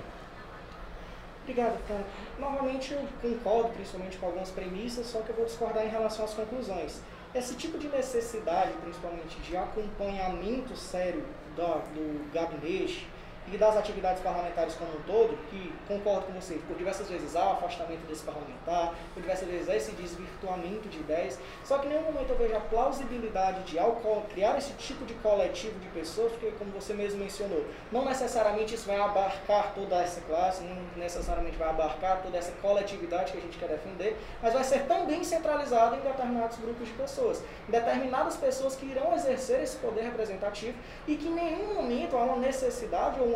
Obrigado, 1.46 1.78
Franco. 1.86 2.08
Novamente 2.40 2.92
eu 2.92 3.06
concordo 3.22 3.68
principalmente 3.68 4.18
com 4.18 4.26
algumas 4.26 4.50
premissas, 4.50 5.06
só 5.06 5.20
que 5.20 5.30
eu 5.30 5.36
vou 5.36 5.44
discordar 5.44 5.86
em 5.86 5.88
relação 5.88 6.24
às 6.24 6.34
conclusões. 6.34 7.00
Esse 7.32 7.54
tipo 7.54 7.78
de 7.78 7.86
necessidade, 7.86 8.72
principalmente 8.82 9.38
de 9.38 9.56
acompanhamento 9.56 10.76
sério 10.76 11.22
do, 11.54 11.62
do 11.94 12.32
gabinete, 12.32 13.06
e 13.52 13.56
das 13.56 13.76
atividades 13.76 14.22
parlamentares 14.22 14.74
como 14.74 14.90
um 14.92 15.02
todo, 15.02 15.36
que 15.48 15.72
concordo 15.86 16.26
com 16.26 16.32
você, 16.32 16.54
por 16.66 16.76
diversas 16.76 17.08
vezes 17.08 17.36
há 17.36 17.52
afastamento 17.52 18.06
desse 18.06 18.24
parlamentar, 18.24 18.94
por 19.14 19.20
diversas 19.20 19.48
vezes 19.48 19.68
há 19.68 19.76
esse 19.76 19.92
desvirtuamento 19.92 20.88
de 20.88 20.98
ideias, 20.98 21.38
só 21.64 21.78
que 21.78 21.86
em 21.86 21.90
nenhum 21.90 22.02
momento 22.02 22.30
eu 22.30 22.36
vejo 22.36 22.56
a 22.56 22.60
plausibilidade 22.60 23.62
de 23.62 23.78
ao 23.78 23.96
criar 24.32 24.58
esse 24.58 24.72
tipo 24.74 25.04
de 25.04 25.14
coletivo 25.14 25.78
de 25.78 25.88
pessoas, 25.88 26.32
porque 26.32 26.52
como 26.58 26.70
você 26.72 26.92
mesmo 26.94 27.20
mencionou, 27.20 27.64
não 27.92 28.04
necessariamente 28.04 28.74
isso 28.74 28.86
vai 28.86 28.98
abarcar 28.98 29.74
toda 29.74 29.96
essa 29.96 30.20
classe, 30.22 30.62
não 30.62 30.76
necessariamente 30.96 31.56
vai 31.56 31.68
abarcar 31.68 32.22
toda 32.22 32.36
essa 32.36 32.52
coletividade 32.62 33.32
que 33.32 33.38
a 33.38 33.40
gente 33.40 33.58
quer 33.58 33.68
defender, 33.68 34.16
mas 34.42 34.52
vai 34.52 34.64
ser 34.64 34.86
também 34.86 35.22
centralizado 35.24 35.96
em 35.96 36.00
determinados 36.00 36.56
grupos 36.58 36.88
de 36.88 36.94
pessoas, 36.94 37.42
em 37.68 37.70
determinadas 37.70 38.36
pessoas 38.36 38.74
que 38.74 38.86
irão 38.86 39.14
exercer 39.14 39.62
esse 39.62 39.76
poder 39.76 40.02
representativo 40.02 40.76
e 41.06 41.16
que 41.16 41.28
em 41.28 41.34
nenhum 41.34 41.74
momento 41.74 42.16
há 42.16 42.22
uma 42.22 42.36
necessidade 42.36 43.20
ou 43.20 43.26
uma 43.26 43.35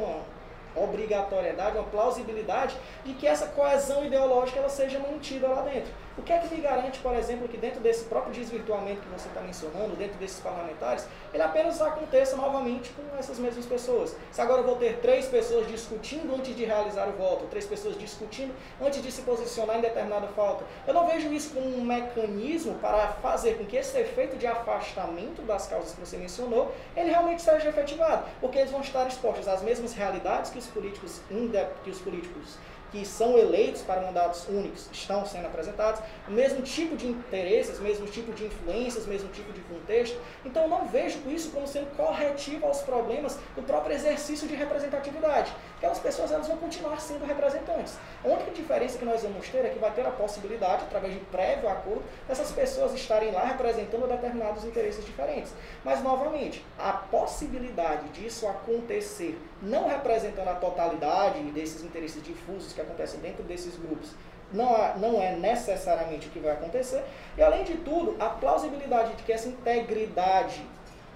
obrigatoriedade, 0.75 1.77
uma 1.77 1.89
plausibilidade 1.89 2.77
de 3.05 3.13
que 3.15 3.27
essa 3.27 3.47
coesão 3.49 4.05
ideológica 4.05 4.61
ela 4.61 4.69
seja 4.69 4.99
mantida 4.99 5.49
lá 5.49 5.63
dentro. 5.63 5.93
O 6.19 6.23
que 6.23 6.33
é 6.33 6.39
que 6.39 6.53
me 6.53 6.61
garante, 6.61 6.99
por 6.99 7.15
exemplo, 7.15 7.49
que 7.49 7.57
dentro 7.57 7.81
desse 7.81 8.05
próprio 8.05 8.33
desvirtuamento 8.35 9.01
que 9.01 9.09
você 9.09 9.29
está 9.29 9.41
mencionando, 9.41 9.95
dentro 9.95 10.19
desses 10.19 10.41
parlamentares, 10.41 11.07
ele 11.33 11.43
apenas 11.43 11.81
aconteça 11.81 12.37
novamente 12.37 12.91
com 12.91 13.17
essas 13.17 13.39
mesmas 13.39 13.65
pessoas? 13.65 14.17
Se 14.33 14.41
agora 14.41 14.61
eu 14.61 14.67
vou 14.67 14.77
ter 14.77 14.99
três 14.99 15.27
pessoas 15.27 15.69
discutindo 15.69 16.35
antes 16.35 16.55
de 16.55 16.65
realizar 16.65 17.09
o 17.09 17.13
voto, 17.13 17.47
três 17.47 17.65
pessoas 17.65 17.97
discutindo 17.97 18.53
antes 18.81 19.01
de 19.01 19.11
se 19.13 19.23
posicionar 19.23 19.79
em 19.79 19.81
determinada 19.81 20.27
falta, 20.29 20.65
eu 20.87 20.93
não 20.93 21.07
vejo 21.07 21.33
isso 21.33 21.55
como 21.55 21.67
um 21.77 21.85
mecanismo 21.85 22.75
para 22.79 23.13
fazer 23.23 23.57
com 23.57 23.65
que 23.65 23.77
esse 23.77 23.97
efeito 23.99 24.37
de 24.37 24.47
afastamento 24.47 25.43
das 25.43 25.69
causas 25.69 25.93
que 25.93 26.01
você 26.01 26.17
mencionou, 26.17 26.75
ele 26.97 27.11
realmente 27.11 27.41
seja 27.41 27.69
efetivado, 27.69 28.25
porque 28.41 28.59
eles 28.59 28.73
vão 28.73 28.81
estar 28.81 29.07
expostos 29.07 29.47
às 29.47 29.63
mesmas 29.63 29.95
realidades 29.95 30.51
que 30.51 30.59
os 30.59 30.67
políticos, 30.67 31.21
que 31.85 31.91
os 31.91 31.99
políticos 32.01 32.59
que 32.91 33.05
são 33.05 33.39
eleitos 33.39 33.83
para 33.83 34.01
mandatos 34.01 34.47
únicos 34.49 34.89
estão 34.93 35.25
sendo 35.25 35.47
apresentados, 35.47 36.01
o 36.27 36.31
mesmo 36.31 36.63
tipo 36.63 36.97
de 36.97 37.07
interesses, 37.07 37.79
mesmo 37.79 38.07
tipo 38.07 38.33
de 38.33 38.45
influências, 38.45 39.07
mesmo 39.07 39.29
tipo 39.31 39.53
de 39.53 39.61
contexto. 39.63 40.19
Então 40.45 40.69
não 40.69 40.87
vejo 40.87 41.19
isso 41.29 41.51
como 41.51 41.67
sendo 41.67 41.95
corretivo 41.97 42.67
aos 42.67 42.83
problemas 42.83 43.39
do 43.55 43.63
próprio 43.63 43.95
exercício 43.95 44.49
de 44.49 44.55
representatividade. 44.55 45.53
Aquelas 45.79 45.99
pessoas 45.99 46.31
elas 46.31 46.47
vão 46.47 46.59
continuar 46.59 47.01
sendo 47.01 47.25
representantes. 47.25 47.97
A 48.23 48.29
única 48.29 48.51
diferença 48.51 48.99
que 48.99 49.05
nós 49.05 49.23
vamos 49.23 49.49
ter 49.49 49.65
é 49.65 49.71
que 49.71 49.79
vai 49.79 49.91
ter 49.93 50.07
a 50.07 50.11
possibilidade, 50.11 50.85
através 50.85 51.15
de 51.15 51.21
prévio 51.21 51.69
acordo, 51.69 52.03
dessas 52.29 52.53
pessoas 52.53 52.93
estarem 52.93 53.33
lá 53.33 53.45
representando 53.45 54.07
determinados 54.07 54.65
interesses 54.65 55.05
diferentes. 55.05 55.53
Mas, 55.83 56.03
novamente, 56.03 56.65
a 56.79 56.93
possibilidade 56.93 58.09
disso 58.11 58.47
acontecer, 58.47 59.41
não 59.63 59.89
representando 59.89 60.49
a 60.49 60.55
totalidade 60.55 61.41
desses 61.51 61.83
interesses 61.83 62.23
difusos 62.23 62.73
que 62.81 62.87
acontecem 62.87 63.21
dentro 63.21 63.43
desses 63.43 63.77
grupos, 63.77 64.11
não, 64.53 64.99
não 64.99 65.23
é 65.23 65.37
necessariamente 65.37 66.29
o 66.29 66.31
que 66.31 66.41
vai 66.41 66.53
acontecer. 66.53 67.05
E, 67.37 67.43
além 67.43 67.65
de 67.65 67.77
tudo, 67.79 68.17
a 68.19 68.29
plausibilidade 68.29 69.15
de 69.15 69.23
que 69.23 69.33
essa 69.33 69.49
integridade 69.49 70.63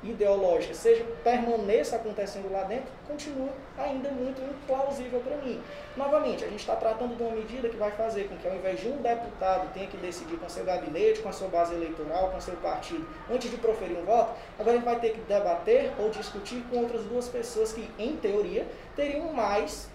ideológica 0.04 0.74
seja 0.74 1.04
permaneça 1.22 1.96
acontecendo 1.96 2.52
lá 2.52 2.64
dentro, 2.64 2.92
continua 3.06 3.48
ainda 3.78 4.10
muito 4.10 4.40
implausível 4.42 5.20
para 5.20 5.36
mim. 5.38 5.60
Novamente, 5.96 6.44
a 6.44 6.48
gente 6.48 6.60
está 6.60 6.76
tratando 6.76 7.16
de 7.16 7.22
uma 7.22 7.32
medida 7.32 7.68
que 7.68 7.76
vai 7.76 7.90
fazer 7.92 8.28
com 8.28 8.36
que, 8.36 8.46
ao 8.46 8.54
invés 8.54 8.80
de 8.80 8.88
um 8.88 8.98
deputado 8.98 9.72
tenha 9.72 9.86
que 9.86 9.96
decidir 9.96 10.36
com 10.36 10.48
seu 10.48 10.64
gabinete, 10.64 11.20
com 11.20 11.28
a 11.28 11.32
sua 11.32 11.48
base 11.48 11.74
eleitoral, 11.74 12.30
com 12.30 12.40
seu 12.40 12.56
partido, 12.56 13.06
antes 13.30 13.50
de 13.50 13.56
proferir 13.56 13.96
um 13.96 14.04
voto, 14.04 14.34
agora 14.58 14.76
ele 14.76 14.84
vai 14.84 14.98
ter 15.00 15.12
que 15.12 15.20
debater 15.20 15.92
ou 15.98 16.10
discutir 16.10 16.62
com 16.70 16.78
outras 16.78 17.02
duas 17.04 17.28
pessoas 17.28 17.72
que, 17.72 17.88
em 17.98 18.16
teoria, 18.16 18.66
teriam 18.94 19.32
mais 19.32 19.88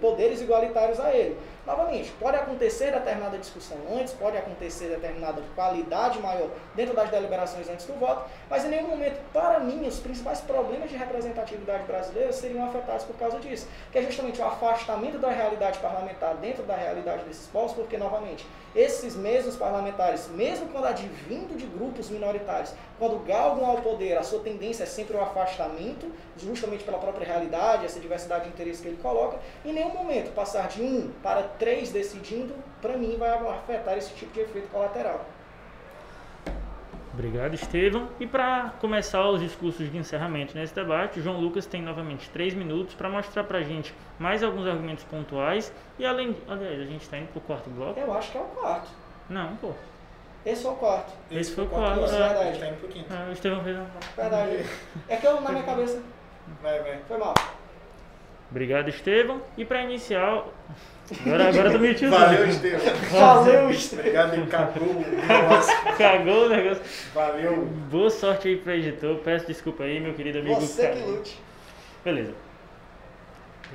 poderes 0.00 0.40
igualitários 0.40 1.00
a 1.00 1.12
ele. 1.14 1.36
Novamente, 1.66 2.12
pode 2.20 2.36
acontecer 2.36 2.92
determinada 2.92 3.38
discussão 3.38 3.78
antes, 3.90 4.12
pode 4.12 4.36
acontecer 4.36 4.88
determinada 4.88 5.40
qualidade 5.54 6.18
maior 6.18 6.50
dentro 6.74 6.94
das 6.94 7.08
deliberações 7.08 7.66
antes 7.70 7.86
do 7.86 7.94
voto, 7.94 8.28
mas 8.50 8.66
em 8.66 8.68
nenhum 8.68 8.88
momento, 8.88 9.18
para 9.32 9.60
mim, 9.60 9.86
os 9.86 9.98
principais 9.98 10.42
problemas 10.42 10.90
de 10.90 10.96
representatividade 10.96 11.84
brasileira 11.84 12.32
seriam 12.34 12.66
afetados 12.66 13.04
por 13.04 13.16
causa 13.16 13.38
disso, 13.40 13.66
que 13.90 13.98
é 13.98 14.02
justamente 14.02 14.42
o 14.42 14.44
afastamento 14.44 15.18
da 15.18 15.30
realidade 15.30 15.78
parlamentar 15.78 16.34
dentro 16.36 16.64
da 16.64 16.76
realidade 16.76 17.24
desses 17.24 17.46
povos, 17.46 17.72
porque, 17.72 17.96
novamente, 17.96 18.46
esses 18.74 19.16
mesmos 19.16 19.56
parlamentares, 19.56 20.28
mesmo 20.28 20.68
quando 20.68 20.86
advindo 20.86 21.56
de 21.56 21.64
grupos 21.64 22.10
minoritários, 22.10 22.74
quando 22.98 23.24
galgam 23.24 23.64
ao 23.64 23.78
poder, 23.78 24.18
a 24.18 24.22
sua 24.22 24.40
tendência 24.40 24.82
é 24.82 24.86
sempre 24.86 25.16
o 25.16 25.20
afastamento, 25.20 26.12
justamente 26.36 26.84
pela 26.84 26.98
própria 26.98 27.26
realidade, 27.26 27.86
essa 27.86 28.00
diversidade 28.00 28.44
de 28.44 28.50
interesses 28.50 28.82
que 28.82 28.88
ele 28.88 28.98
coloca, 29.00 29.33
em 29.64 29.72
nenhum 29.72 29.92
momento 29.92 30.32
passar 30.34 30.68
de 30.68 30.82
um 30.82 31.10
para 31.22 31.42
três 31.42 31.90
decidindo, 31.90 32.54
para 32.80 32.96
mim, 32.96 33.16
vai 33.18 33.30
afetar 33.30 33.96
esse 33.96 34.14
tipo 34.14 34.32
de 34.32 34.40
efeito 34.40 34.68
colateral. 34.68 35.24
Obrigado, 37.14 37.54
Estevam. 37.54 38.08
E 38.18 38.26
para 38.26 38.72
começar 38.80 39.28
os 39.30 39.40
discursos 39.40 39.90
de 39.90 39.96
encerramento 39.96 40.52
nesse 40.56 40.74
debate, 40.74 41.20
João 41.20 41.38
Lucas 41.40 41.64
tem 41.64 41.80
novamente 41.80 42.28
três 42.30 42.52
minutos 42.54 42.94
para 42.96 43.08
mostrar 43.08 43.44
para 43.44 43.58
a 43.58 43.62
gente 43.62 43.94
mais 44.18 44.42
alguns 44.42 44.66
argumentos 44.66 45.04
pontuais. 45.04 45.72
E 45.96 46.04
além. 46.04 46.36
Aliás, 46.48 46.80
a 46.80 46.84
gente 46.84 47.02
está 47.02 47.16
indo 47.16 47.28
para 47.28 47.38
o 47.38 47.42
quarto 47.42 47.70
bloco? 47.70 48.00
Eu 48.00 48.12
acho 48.12 48.32
que 48.32 48.38
é 48.38 48.40
o 48.40 48.44
quarto. 48.44 48.90
Não, 49.30 49.56
pô. 49.56 49.70
Esse 50.44 50.62
foi 50.64 50.72
o 50.72 50.74
quarto. 50.74 51.12
Esse, 51.30 51.40
Esse 51.40 51.54
foi 51.54 51.64
o 51.64 51.68
quarto. 51.68 52.00
quarto. 52.00 52.14
É, 52.14 52.18
verdade. 52.18 52.50
Está 52.50 52.66
indo 52.66 52.76
pro 52.80 52.88
quinto. 52.88 53.06
Ah, 53.10 53.26
o 53.28 53.32
Estevão 53.32 53.62
fez 53.62 53.76
um. 53.78 53.86
Verdade. 54.16 54.66
É 55.08 55.16
que 55.16 55.26
eu, 55.26 55.40
na 55.40 55.50
minha 55.52 55.62
cabeça. 55.62 56.02
Vai, 56.60 56.82
vai. 56.82 56.98
Foi 57.06 57.16
mal. 57.16 57.34
Obrigado, 58.54 58.88
Estevão. 58.88 59.42
E 59.58 59.64
para 59.64 59.82
iniciar. 59.82 60.44
Agora, 61.26 61.48
agora 61.48 61.72
tô 61.72 61.78
meio 61.80 61.98
Valeu, 62.08 62.48
Estevam. 62.48 62.94
Valeu, 63.10 63.70
Estevam. 63.70 64.04
Obrigado, 64.04 64.34
ele 64.34 64.46
cagou 64.46 64.88
o 64.90 65.00
negócio. 65.00 65.74
Cagou 65.98 66.46
o 66.46 66.48
negócio. 66.48 66.82
Valeu. 67.12 67.66
Boa 67.90 68.10
sorte 68.10 68.46
aí 68.46 68.56
pro 68.56 68.70
editor. 68.70 69.16
Peço 69.24 69.48
desculpa 69.48 69.82
aí, 69.82 69.98
meu 69.98 70.14
querido 70.14 70.38
amigo. 70.38 70.60
Você 70.60 70.86
que 70.86 71.00
lute. 71.00 71.42
Beleza. 72.04 72.32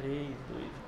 3, 0.01 0.13
2, 0.13 0.78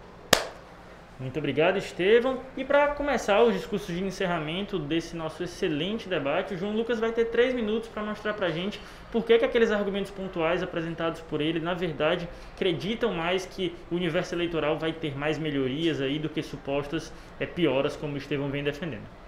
muito 1.22 1.38
obrigado, 1.38 1.78
Estevam. 1.78 2.40
E 2.58 2.66
para 2.66 2.88
começar 2.90 3.44
os 3.44 3.54
discursos 3.54 3.96
de 3.96 4.04
encerramento 4.04 4.80
desse 4.80 5.16
nosso 5.16 5.44
excelente 5.44 6.10
debate, 6.10 6.56
o 6.56 6.58
João 6.58 6.76
Lucas 6.76 7.00
vai 7.00 7.12
ter 7.12 7.26
três 7.26 7.54
minutos 7.54 7.88
para 7.88 8.02
mostrar 8.02 8.34
para 8.34 8.48
a 8.48 8.50
gente 8.50 8.82
por 9.12 9.24
que, 9.24 9.38
que 9.38 9.46
aqueles 9.46 9.72
argumentos 9.72 10.10
pontuais 10.12 10.64
apresentados 10.64 11.22
por 11.22 11.40
ele, 11.40 11.60
na 11.60 11.76
verdade, 11.76 12.28
acreditam 12.56 13.14
mais 13.14 13.46
que 13.46 13.76
o 13.92 13.96
universo 13.96 14.34
eleitoral 14.34 14.80
vai 14.80 14.92
ter 14.92 15.16
mais 15.16 15.38
melhorias 15.38 16.02
aí 16.02 16.18
do 16.18 16.28
que 16.28 16.42
supostas 16.42 17.14
é, 17.40 17.46
pioras, 17.46 17.96
como 17.96 18.16
o 18.16 18.18
Estevão 18.18 18.50
vem 18.50 18.64
defendendo. 18.64 19.21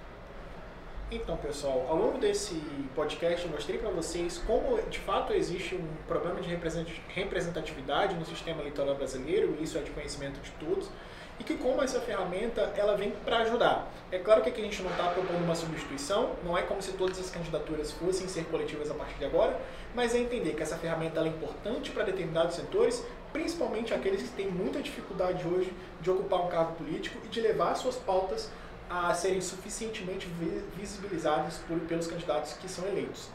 Então, 1.12 1.38
pessoal, 1.38 1.86
ao 1.90 1.96
longo 1.96 2.18
desse 2.18 2.56
podcast 2.96 3.46
eu 3.46 3.52
mostrei 3.52 3.78
para 3.78 3.90
vocês 3.92 4.40
como 4.48 4.82
de 4.90 5.00
fato 5.00 5.32
existe 5.34 5.76
um 5.76 5.88
problema 6.08 6.42
de 6.42 6.50
representatividade 6.50 8.16
no 8.16 8.26
sistema 8.26 8.62
eleitoral 8.62 8.96
brasileiro, 8.96 9.56
e 9.60 9.64
isso 9.64 9.78
é 9.78 9.82
de 9.82 9.92
conhecimento 9.92 10.40
de 10.40 10.52
todos 10.52 10.90
e 11.40 11.44
que 11.44 11.56
como 11.56 11.82
essa 11.82 12.00
ferramenta 12.00 12.74
ela 12.76 12.96
vem 12.96 13.12
para 13.26 13.38
ajudar. 13.40 13.92
É 14.12 14.20
claro 14.20 14.42
que 14.42 14.50
aqui 14.50 14.62
a 14.62 14.64
gente 14.64 14.82
não 14.82 14.92
está 14.92 15.10
propondo 15.10 15.44
uma 15.44 15.56
substituição, 15.56 16.36
não 16.44 16.58
é 16.58 16.62
como 16.62 16.82
se 16.82 16.92
todas 16.94 17.20
as 17.20 17.30
candidaturas 17.30 17.92
fossem 17.92 18.28
ser 18.28 18.46
coletivas 18.46 18.92
a 18.92 18.94
partir 18.94 19.18
de 19.18 19.26
agora, 19.26 19.60
mas 19.96 20.14
é 20.14 20.20
entender 20.20 20.54
que 20.54 20.62
essa 20.62 20.78
ferramenta 20.78 21.22
é 21.22 21.28
importante 21.28 21.92
para 21.92 22.04
determinados 22.04 22.56
setores, 22.56 23.04
principalmente 23.32 23.94
aqueles 23.94 24.22
que 24.22 24.30
têm 24.30 24.48
muita 24.48 24.82
dificuldade 24.82 25.48
hoje 25.48 25.74
de 26.02 26.12
ocupar 26.12 26.42
um 26.42 26.50
cargo 26.50 26.74
político 26.76 27.18
e 27.24 27.28
de 27.28 27.42
levar 27.42 27.76
suas 27.76 27.96
pautas 27.96 28.52
a 28.94 29.12
serem 29.16 29.42
suficientemente 29.42 30.30
visibilizadas 30.78 31.58
por, 31.68 31.80
pelos 31.80 32.06
candidatos 32.06 32.54
que 32.54 32.70
são 32.70 32.86
eleitos. 32.88 33.28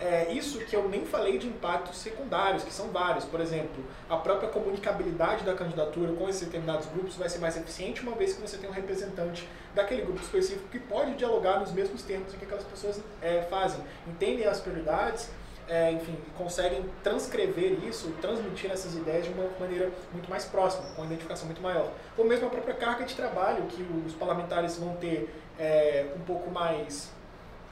É, 0.00 0.32
isso 0.32 0.58
que 0.60 0.74
eu 0.74 0.88
nem 0.88 1.04
falei 1.04 1.38
de 1.38 1.46
impactos 1.46 1.98
secundários, 1.98 2.62
que 2.62 2.72
são 2.72 2.88
vários. 2.88 3.24
Por 3.24 3.40
exemplo, 3.40 3.84
a 4.08 4.16
própria 4.16 4.48
comunicabilidade 4.48 5.44
da 5.44 5.54
candidatura 5.54 6.12
com 6.14 6.28
esses 6.28 6.42
determinados 6.42 6.86
grupos 6.86 7.14
vai 7.16 7.28
ser 7.28 7.38
mais 7.38 7.56
eficiente 7.56 8.02
uma 8.02 8.12
vez 8.12 8.34
que 8.34 8.40
você 8.40 8.56
tem 8.56 8.68
um 8.68 8.72
representante 8.72 9.46
daquele 9.74 10.02
grupo 10.02 10.20
específico 10.22 10.68
que 10.70 10.78
pode 10.78 11.14
dialogar 11.14 11.60
nos 11.60 11.72
mesmos 11.72 12.02
termos 12.02 12.32
que 12.34 12.44
aquelas 12.44 12.64
pessoas 12.64 13.00
é, 13.20 13.42
fazem, 13.42 13.80
entendem 14.06 14.46
as 14.46 14.60
prioridades, 14.60 15.30
é, 15.68 15.92
enfim, 15.92 16.16
conseguem 16.36 16.84
transcrever 17.02 17.84
isso, 17.84 18.12
transmitir 18.20 18.70
essas 18.70 18.94
ideias 18.94 19.24
de 19.24 19.32
uma 19.32 19.48
maneira 19.58 19.90
muito 20.12 20.30
mais 20.30 20.44
próxima, 20.44 20.86
com 20.94 21.02
uma 21.02 21.06
identificação 21.06 21.46
muito 21.46 21.60
maior. 21.60 21.90
Ou 22.16 22.24
mesmo 22.24 22.46
a 22.46 22.50
própria 22.50 22.74
carga 22.74 23.04
de 23.04 23.14
trabalho 23.14 23.64
que 23.64 23.82
os 24.06 24.14
parlamentares 24.14 24.76
vão 24.78 24.94
ter 24.96 25.28
é, 25.58 26.06
um 26.16 26.20
pouco 26.20 26.50
mais 26.50 27.10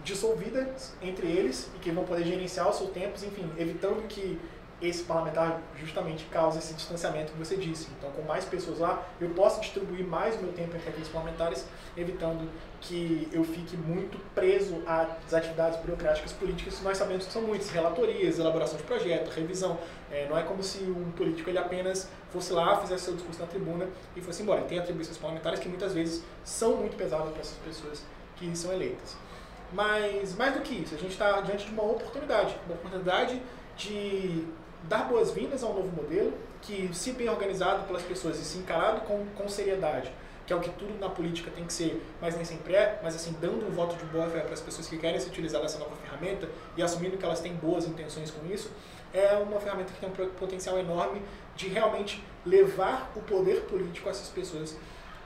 dissolvidas 0.02 0.94
entre 1.00 1.26
eles 1.26 1.70
e 1.74 1.78
que 1.78 1.90
vão 1.90 2.04
poder 2.04 2.24
gerenciar 2.24 2.68
os 2.68 2.76
seus 2.76 2.90
tempos, 2.90 3.22
enfim, 3.22 3.50
evitando 3.56 4.06
que 4.06 4.38
esse 4.88 5.02
parlamentar 5.04 5.60
justamente 5.76 6.24
cause 6.26 6.58
esse 6.58 6.74
distanciamento 6.74 7.32
que 7.32 7.38
você 7.38 7.56
disse. 7.56 7.88
Então, 7.98 8.10
com 8.10 8.22
mais 8.22 8.44
pessoas 8.44 8.78
lá, 8.78 9.02
eu 9.20 9.30
posso 9.30 9.60
distribuir 9.60 10.06
mais 10.06 10.36
o 10.36 10.42
meu 10.42 10.52
tempo 10.52 10.76
entre 10.76 10.88
aqueles 10.88 11.08
parlamentares, 11.08 11.66
evitando 11.96 12.50
que 12.80 13.28
eu 13.32 13.42
fique 13.44 13.76
muito 13.76 14.18
preso 14.34 14.82
às 14.86 15.32
atividades 15.32 15.80
burocráticas 15.80 16.32
políticas, 16.32 16.82
nós 16.82 16.98
sabemos 16.98 17.26
que 17.26 17.32
são 17.32 17.42
muitas, 17.42 17.70
relatorias, 17.70 18.38
elaboração 18.38 18.76
de 18.76 18.82
projeto, 18.82 19.30
revisão. 19.30 19.78
É, 20.10 20.28
não 20.28 20.36
é 20.36 20.42
como 20.42 20.62
se 20.62 20.84
um 20.84 21.10
político 21.12 21.48
ele 21.48 21.58
apenas 21.58 22.08
fosse 22.30 22.52
lá, 22.52 22.76
fizesse 22.80 23.04
seu 23.04 23.14
discurso 23.14 23.40
na 23.40 23.46
tribuna 23.46 23.88
e 24.14 24.20
fosse 24.20 24.42
embora. 24.42 24.60
Ele 24.60 24.68
tem 24.68 24.78
atribuições 24.78 25.16
parlamentares 25.16 25.60
que 25.60 25.68
muitas 25.68 25.94
vezes 25.94 26.22
são 26.44 26.76
muito 26.76 26.96
pesadas 26.96 27.30
para 27.30 27.40
essas 27.40 27.58
pessoas 27.58 28.04
que 28.36 28.54
são 28.56 28.72
eleitas. 28.72 29.16
Mas, 29.72 30.36
mais 30.36 30.54
do 30.54 30.60
que 30.60 30.74
isso, 30.74 30.94
a 30.94 30.98
gente 30.98 31.12
está 31.12 31.40
diante 31.40 31.66
de 31.66 31.72
uma 31.72 31.82
oportunidade 31.82 32.54
uma 32.66 32.74
oportunidade 32.74 33.40
de 33.76 34.46
dar 34.88 35.08
boas-vindas 35.08 35.62
ao 35.62 35.74
novo 35.74 35.88
modelo, 35.88 36.32
que, 36.62 36.90
se 36.92 37.12
bem 37.12 37.28
organizado 37.28 37.86
pelas 37.86 38.02
pessoas 38.02 38.38
e 38.38 38.44
se 38.44 38.58
encarado 38.58 39.02
com, 39.02 39.24
com 39.36 39.48
seriedade, 39.48 40.10
que 40.46 40.52
é 40.52 40.56
o 40.56 40.60
que 40.60 40.70
tudo 40.70 40.98
na 40.98 41.08
política 41.08 41.50
tem 41.50 41.64
que 41.64 41.72
ser, 41.72 42.02
mas 42.20 42.36
nem 42.36 42.44
sempre 42.44 42.74
é, 42.74 43.00
mas 43.02 43.14
assim, 43.14 43.34
dando 43.40 43.66
um 43.66 43.70
voto 43.70 43.96
de 43.96 44.04
boa 44.06 44.28
fé 44.28 44.40
para 44.40 44.52
as 44.52 44.60
pessoas 44.60 44.86
que 44.88 44.98
querem 44.98 45.18
se 45.18 45.28
utilizar 45.28 45.60
dessa 45.62 45.78
nova 45.78 45.96
ferramenta 45.96 46.48
e 46.76 46.82
assumindo 46.82 47.16
que 47.16 47.24
elas 47.24 47.40
têm 47.40 47.54
boas 47.54 47.86
intenções 47.86 48.30
com 48.30 48.46
isso, 48.52 48.70
é 49.12 49.36
uma 49.36 49.60
ferramenta 49.60 49.92
que 49.92 50.00
tem 50.00 50.08
um 50.08 50.30
potencial 50.30 50.78
enorme 50.78 51.22
de 51.56 51.68
realmente 51.68 52.22
levar 52.44 53.12
o 53.14 53.20
poder 53.20 53.62
político 53.62 54.08
a 54.08 54.10
essas 54.10 54.28
pessoas 54.28 54.76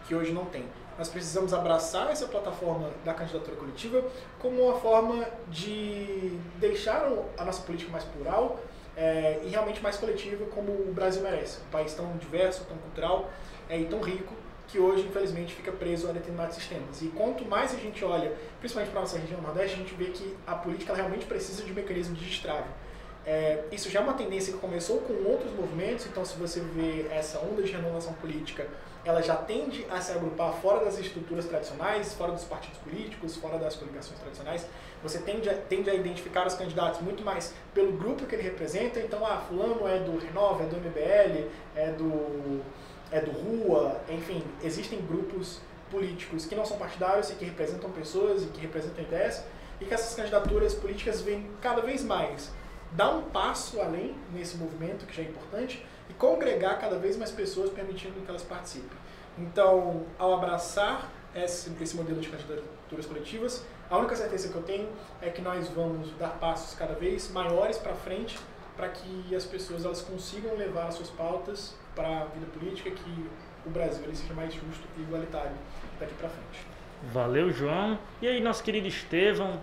que 0.07 0.15
hoje 0.15 0.33
não 0.33 0.45
têm. 0.45 0.67
Nós 0.97 1.09
precisamos 1.09 1.55
abraçar 1.55 2.11
essa 2.11 2.27
plataforma 2.27 2.91
da 3.05 3.15
candidatura 3.15 3.57
coletiva 3.57 4.05
como 4.39 4.63
uma 4.63 4.79
forma 4.81 5.27
de 5.49 6.37
deixar 6.57 7.09
a 7.39 7.45
nossa 7.45 7.63
política 7.63 7.91
mais 7.91 8.05
plural 8.05 8.59
é, 8.99 9.41
e 9.45 9.49
realmente 9.49 9.81
mais 9.81 9.97
coletiva, 9.97 10.45
como 10.47 10.73
o 10.73 10.93
Brasil 10.93 11.23
merece. 11.23 11.61
Um 11.69 11.71
país 11.71 11.95
tão 11.95 12.17
diverso, 12.17 12.65
tão 12.65 12.77
cultural 12.77 13.31
é, 13.71 13.79
e 13.79 13.85
tão 13.85 14.01
rico 14.01 14.35
que 14.67 14.79
hoje, 14.79 15.07
infelizmente, 15.07 15.55
fica 15.55 15.71
preso 15.71 16.09
a 16.09 16.13
determinados 16.13 16.57
sistemas. 16.57 17.01
E 17.01 17.07
quanto 17.07 17.45
mais 17.45 17.73
a 17.73 17.79
gente 17.79 18.05
olha, 18.05 18.33
principalmente 18.59 18.91
para 18.91 19.01
a 19.01 19.03
nossa 19.03 19.17
região 19.17 19.41
Nordeste, 19.41 19.77
a 19.77 19.79
gente 19.79 19.95
vê 19.95 20.07
que 20.07 20.37
a 20.47 20.55
política 20.57 20.93
realmente 20.95 21.25
precisa 21.27 21.63
de 21.63 21.71
um 21.71 21.75
mecanismo 21.75 22.15
de 22.17 22.25
destrave. 22.25 22.69
É, 23.25 23.65
isso 23.71 23.89
já 23.89 24.01
é 24.01 24.03
uma 24.03 24.15
tendência 24.15 24.53
que 24.53 24.59
começou 24.59 24.99
com 24.99 25.13
outros 25.29 25.53
movimentos, 25.53 26.07
então 26.07 26.25
se 26.25 26.37
você 26.37 26.61
vê 26.61 27.07
essa 27.11 27.39
onda 27.39 27.63
de 27.63 27.71
renovação 27.71 28.13
política, 28.15 28.67
ela 29.05 29.23
já 29.23 29.37
tende 29.37 29.87
a 29.91 30.01
se 30.01 30.13
agrupar 30.13 30.53
fora 30.55 30.85
das 30.85 30.99
estruturas 30.99 31.47
tradicionais, 31.47 32.15
fora 32.15 32.33
dos 32.33 32.45
partidos 32.45 32.79
políticos, 32.79 33.37
fora 33.37 33.59
das 33.59 33.77
coligações 33.77 34.19
tradicionais. 34.19 34.67
Você 35.03 35.19
tende 35.21 35.49
a, 35.49 35.55
tende 35.55 35.89
a 35.89 35.95
identificar 35.95 36.47
os 36.47 36.55
candidatos 36.55 37.01
muito 37.01 37.23
mais 37.23 37.55
pelo 37.73 37.93
grupo 37.93 38.27
que 38.27 38.35
ele 38.35 38.43
representa, 38.43 39.01
então, 39.01 39.25
ah, 39.25 39.43
fulano 39.49 39.87
é 39.87 39.99
do 39.99 40.19
Renova, 40.19 40.65
é 40.65 40.67
do 40.67 40.77
MBL, 40.77 41.49
é 41.77 41.93
do, 41.93 42.63
é 43.11 43.21
do 43.21 43.31
Rua, 43.31 44.01
enfim, 44.09 44.43
existem 44.63 45.01
grupos 45.01 45.61
políticos 45.91 46.45
que 46.45 46.55
não 46.55 46.67
são 46.67 46.77
partidários 46.77 47.31
e 47.31 47.35
que 47.35 47.45
representam 47.45 47.91
pessoas 47.91 48.43
e 48.43 48.47
que 48.47 48.61
representam 48.61 49.05
ideias, 49.05 49.45
e 49.81 49.85
que 49.85 49.95
essas 49.95 50.15
candidaturas 50.15 50.75
políticas 50.75 51.21
vêm 51.21 51.49
cada 51.61 51.81
vez 51.81 52.05
mais 52.05 52.51
dar 52.93 53.11
um 53.11 53.23
passo 53.23 53.81
além 53.81 54.15
nesse 54.33 54.57
movimento, 54.57 55.07
que 55.07 55.15
já 55.15 55.23
é 55.23 55.27
importante, 55.27 55.85
congregar 56.19 56.79
cada 56.79 56.99
vez 56.99 57.17
mais 57.17 57.31
pessoas, 57.31 57.71
permitindo 57.71 58.21
que 58.21 58.29
elas 58.29 58.43
participem. 58.43 58.99
Então, 59.39 60.05
ao 60.19 60.35
abraçar 60.35 61.11
esse, 61.35 61.71
esse 61.81 61.97
modelo 61.97 62.21
de 62.21 62.29
candidaturas 62.29 63.07
coletivas, 63.07 63.65
a 63.89 63.97
única 63.97 64.17
certeza 64.17 64.49
que 64.49 64.55
eu 64.55 64.63
tenho 64.63 64.89
é 65.23 65.31
que 65.31 65.41
nós 65.41 65.69
vamos 65.69 66.11
dar 66.19 66.31
passos 66.39 66.77
cada 66.77 66.95
vez 66.95 67.31
maiores 67.31 67.79
para 67.79 67.95
frente 67.95 68.39
para 68.77 68.89
que 68.89 69.35
as 69.35 69.45
pessoas 69.45 69.85
elas 69.85 70.01
consigam 70.03 70.55
levar 70.55 70.87
as 70.87 70.95
suas 70.95 71.11
pautas 71.11 71.75
para 71.97 72.21
a 72.21 72.25
vida 72.27 72.47
política, 72.53 72.91
que 72.91 73.27
o 73.67 73.71
Brasil 73.71 74.05
ele 74.05 74.15
seja 74.15 74.33
mais 74.35 74.55
justo 74.55 74.87
e 74.97 75.01
igualitário 75.01 75.51
daqui 75.99 76.15
para 76.15 76.29
frente. 76.29 76.67
Valeu, 77.13 77.51
João. 77.51 77.99
E 78.23 78.29
aí, 78.29 78.41
nosso 78.41 78.63
querido 78.63 78.87
Estevão, 78.87 79.61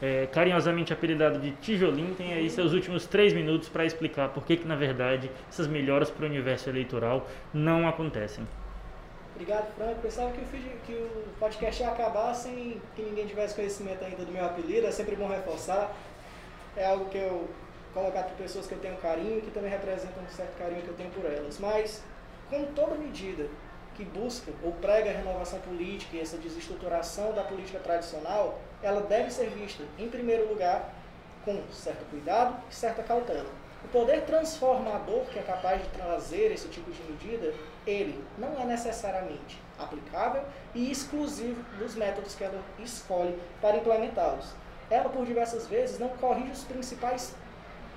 é, 0.00 0.26
carinhosamente 0.26 0.92
apelidado 0.92 1.38
de 1.38 1.52
Tijolim, 1.52 2.14
tem 2.14 2.32
aí 2.34 2.50
seus 2.50 2.72
últimos 2.72 3.06
três 3.06 3.32
minutos 3.32 3.68
para 3.68 3.84
explicar 3.84 4.28
por 4.28 4.44
que, 4.44 4.56
que, 4.56 4.66
na 4.66 4.76
verdade, 4.76 5.30
essas 5.48 5.66
melhoras 5.66 6.10
para 6.10 6.24
o 6.24 6.28
universo 6.28 6.68
eleitoral 6.68 7.26
não 7.52 7.88
acontecem. 7.88 8.46
Obrigado, 9.34 9.74
Franco. 9.74 10.00
Pensava 10.00 10.32
que 10.32 10.40
o, 10.40 10.46
que 10.86 10.92
o 10.92 11.24
podcast 11.38 11.82
ia 11.82 11.90
acabar 11.90 12.32
sem 12.34 12.80
que 12.94 13.02
ninguém 13.02 13.26
tivesse 13.26 13.54
conhecimento 13.54 14.02
ainda 14.02 14.24
do 14.24 14.32
meu 14.32 14.44
apelido. 14.44 14.86
É 14.86 14.90
sempre 14.90 15.14
bom 15.14 15.28
reforçar. 15.28 15.94
É 16.74 16.86
algo 16.86 17.06
que 17.10 17.18
eu 17.18 17.48
colocar 17.92 18.22
para 18.24 18.34
pessoas 18.34 18.66
que 18.66 18.72
eu 18.72 18.78
tenho 18.78 18.96
carinho 18.96 19.38
e 19.38 19.40
que 19.42 19.50
também 19.50 19.70
representam 19.70 20.22
um 20.22 20.28
certo 20.28 20.56
carinho 20.58 20.82
que 20.82 20.88
eu 20.88 20.94
tenho 20.94 21.10
por 21.10 21.24
elas. 21.24 21.58
Mas, 21.58 22.02
com 22.48 22.64
toda 22.72 22.94
medida 22.94 23.46
que 23.94 24.04
busca 24.04 24.52
ou 24.62 24.72
prega 24.72 25.10
a 25.10 25.12
renovação 25.14 25.58
política 25.60 26.16
e 26.16 26.20
essa 26.20 26.36
desestruturação 26.36 27.32
da 27.32 27.42
política 27.42 27.78
tradicional, 27.78 28.58
ela 28.86 29.00
deve 29.02 29.30
ser 29.30 29.50
vista, 29.50 29.82
em 29.98 30.08
primeiro 30.08 30.48
lugar, 30.48 30.94
com 31.44 31.60
certo 31.72 32.08
cuidado 32.08 32.56
e 32.70 32.74
certa 32.74 33.02
cautela. 33.02 33.50
O 33.84 33.88
poder 33.88 34.22
transformador 34.22 35.24
que 35.24 35.38
é 35.38 35.42
capaz 35.42 35.82
de 35.82 35.88
trazer 35.88 36.52
esse 36.52 36.68
tipo 36.68 36.90
de 36.90 37.02
medida, 37.02 37.52
ele 37.86 38.24
não 38.38 38.60
é 38.60 38.64
necessariamente 38.64 39.60
aplicável 39.78 40.42
e 40.74 40.90
exclusivo 40.90 41.62
dos 41.78 41.94
métodos 41.94 42.34
que 42.34 42.44
ela 42.44 42.60
escolhe 42.78 43.38
para 43.60 43.76
implementá-los. 43.76 44.54
Ela, 44.88 45.08
por 45.08 45.26
diversas 45.26 45.66
vezes, 45.66 45.98
não 45.98 46.08
corrige 46.08 46.52
os 46.52 46.64
principais 46.64 47.34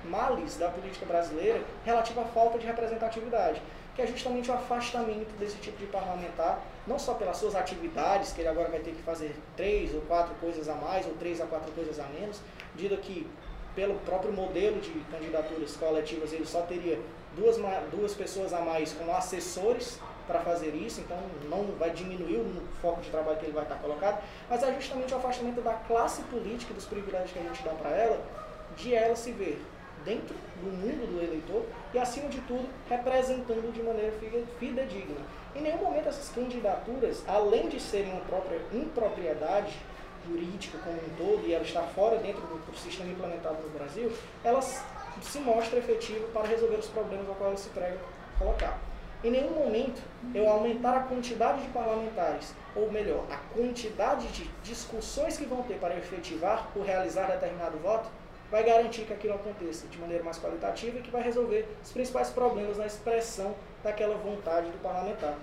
males 0.04 0.56
da 0.56 0.68
política 0.68 1.06
brasileira 1.06 1.62
relativa 1.84 2.22
à 2.22 2.24
falta 2.24 2.58
de 2.58 2.66
representatividade 2.66 3.62
que 3.94 4.02
é 4.02 4.06
justamente 4.06 4.50
o 4.50 4.54
afastamento 4.54 5.36
desse 5.38 5.56
tipo 5.58 5.76
de 5.78 5.86
parlamentar, 5.86 6.58
não 6.90 6.98
só 6.98 7.14
pelas 7.14 7.36
suas 7.36 7.54
atividades, 7.54 8.32
que 8.32 8.40
ele 8.40 8.48
agora 8.48 8.68
vai 8.68 8.80
ter 8.80 8.90
que 8.90 9.02
fazer 9.02 9.32
três 9.56 9.94
ou 9.94 10.00
quatro 10.02 10.34
coisas 10.40 10.68
a 10.68 10.74
mais, 10.74 11.06
ou 11.06 11.14
três 11.14 11.40
a 11.40 11.46
quatro 11.46 11.70
coisas 11.70 12.00
a 12.00 12.04
menos, 12.06 12.40
dito 12.74 12.96
que 12.96 13.28
pelo 13.76 13.94
próprio 14.00 14.32
modelo 14.32 14.80
de 14.80 14.90
candidaturas 15.08 15.76
coletivas 15.76 16.32
ele 16.32 16.44
só 16.44 16.62
teria 16.62 16.98
duas, 17.36 17.56
duas 17.92 18.12
pessoas 18.12 18.52
a 18.52 18.60
mais 18.60 18.92
como 18.92 19.14
assessores 19.14 20.00
para 20.26 20.40
fazer 20.40 20.74
isso, 20.74 21.00
então 21.00 21.16
não 21.48 21.64
vai 21.78 21.90
diminuir 21.90 22.38
o 22.38 22.62
foco 22.82 23.00
de 23.00 23.08
trabalho 23.08 23.38
que 23.38 23.46
ele 23.46 23.52
vai 23.52 23.62
estar 23.62 23.76
colocado, 23.76 24.20
mas 24.48 24.60
é 24.64 24.74
justamente 24.74 25.14
o 25.14 25.16
afastamento 25.16 25.60
da 25.60 25.74
classe 25.74 26.22
política, 26.22 26.74
dos 26.74 26.86
privilégios 26.86 27.30
que 27.30 27.38
a 27.38 27.42
gente 27.42 27.62
dá 27.62 27.70
para 27.70 27.90
ela, 27.90 28.20
de 28.76 28.92
ela 28.92 29.14
se 29.14 29.30
ver 29.30 29.62
dentro 30.04 30.34
do 30.56 30.70
mundo 30.72 31.06
do 31.06 31.22
eleitor 31.22 31.64
e, 31.94 31.98
acima 31.98 32.28
de 32.28 32.40
tudo, 32.42 32.68
representando 32.88 33.72
de 33.72 33.82
maneira 33.82 34.12
fidedigna. 34.58 35.39
Em 35.54 35.62
nenhum 35.62 35.78
momento 35.78 36.08
essas 36.08 36.28
candidaturas, 36.28 37.24
além 37.26 37.68
de 37.68 37.80
serem 37.80 38.12
uma 38.12 38.20
própria 38.20 38.60
impropriedade 38.72 39.76
jurídica 40.26 40.78
como 40.78 40.96
um 40.96 41.16
todo 41.16 41.46
e 41.46 41.52
ela 41.52 41.64
está 41.64 41.82
fora 41.82 42.18
dentro 42.18 42.42
do 42.42 42.76
sistema 42.76 43.10
implementado 43.10 43.60
no 43.62 43.70
Brasil, 43.70 44.12
elas 44.44 44.84
se 45.22 45.38
mostram 45.40 45.78
efetivas 45.78 46.30
para 46.30 46.46
resolver 46.46 46.76
os 46.76 46.86
problemas 46.86 47.28
a 47.28 47.34
qual 47.34 47.50
ela 47.50 47.58
se 47.58 47.68
prega 47.70 47.98
colocar. 48.38 48.78
Em 49.24 49.30
nenhum 49.30 49.50
momento 49.50 50.00
eu 50.34 50.48
aumentar 50.48 50.96
a 50.96 51.00
quantidade 51.00 51.62
de 51.62 51.68
parlamentares, 51.68 52.54
ou 52.74 52.90
melhor, 52.90 53.24
a 53.30 53.36
quantidade 53.54 54.28
de 54.28 54.48
discussões 54.62 55.36
que 55.36 55.44
vão 55.44 55.62
ter 55.62 55.78
para 55.78 55.96
efetivar 55.96 56.70
ou 56.76 56.82
realizar 56.82 57.26
determinado 57.26 57.76
voto, 57.78 58.08
vai 58.50 58.64
garantir 58.64 59.02
que 59.02 59.12
aquilo 59.12 59.34
aconteça 59.34 59.86
de 59.88 59.98
maneira 59.98 60.24
mais 60.24 60.38
qualitativa 60.38 60.98
e 60.98 61.02
que 61.02 61.10
vai 61.10 61.22
resolver 61.22 61.68
os 61.82 61.92
principais 61.92 62.30
problemas 62.30 62.78
na 62.78 62.86
expressão 62.86 63.54
daquela 63.82 64.16
vontade 64.16 64.70
do 64.70 64.82
parlamentar. 64.82 65.34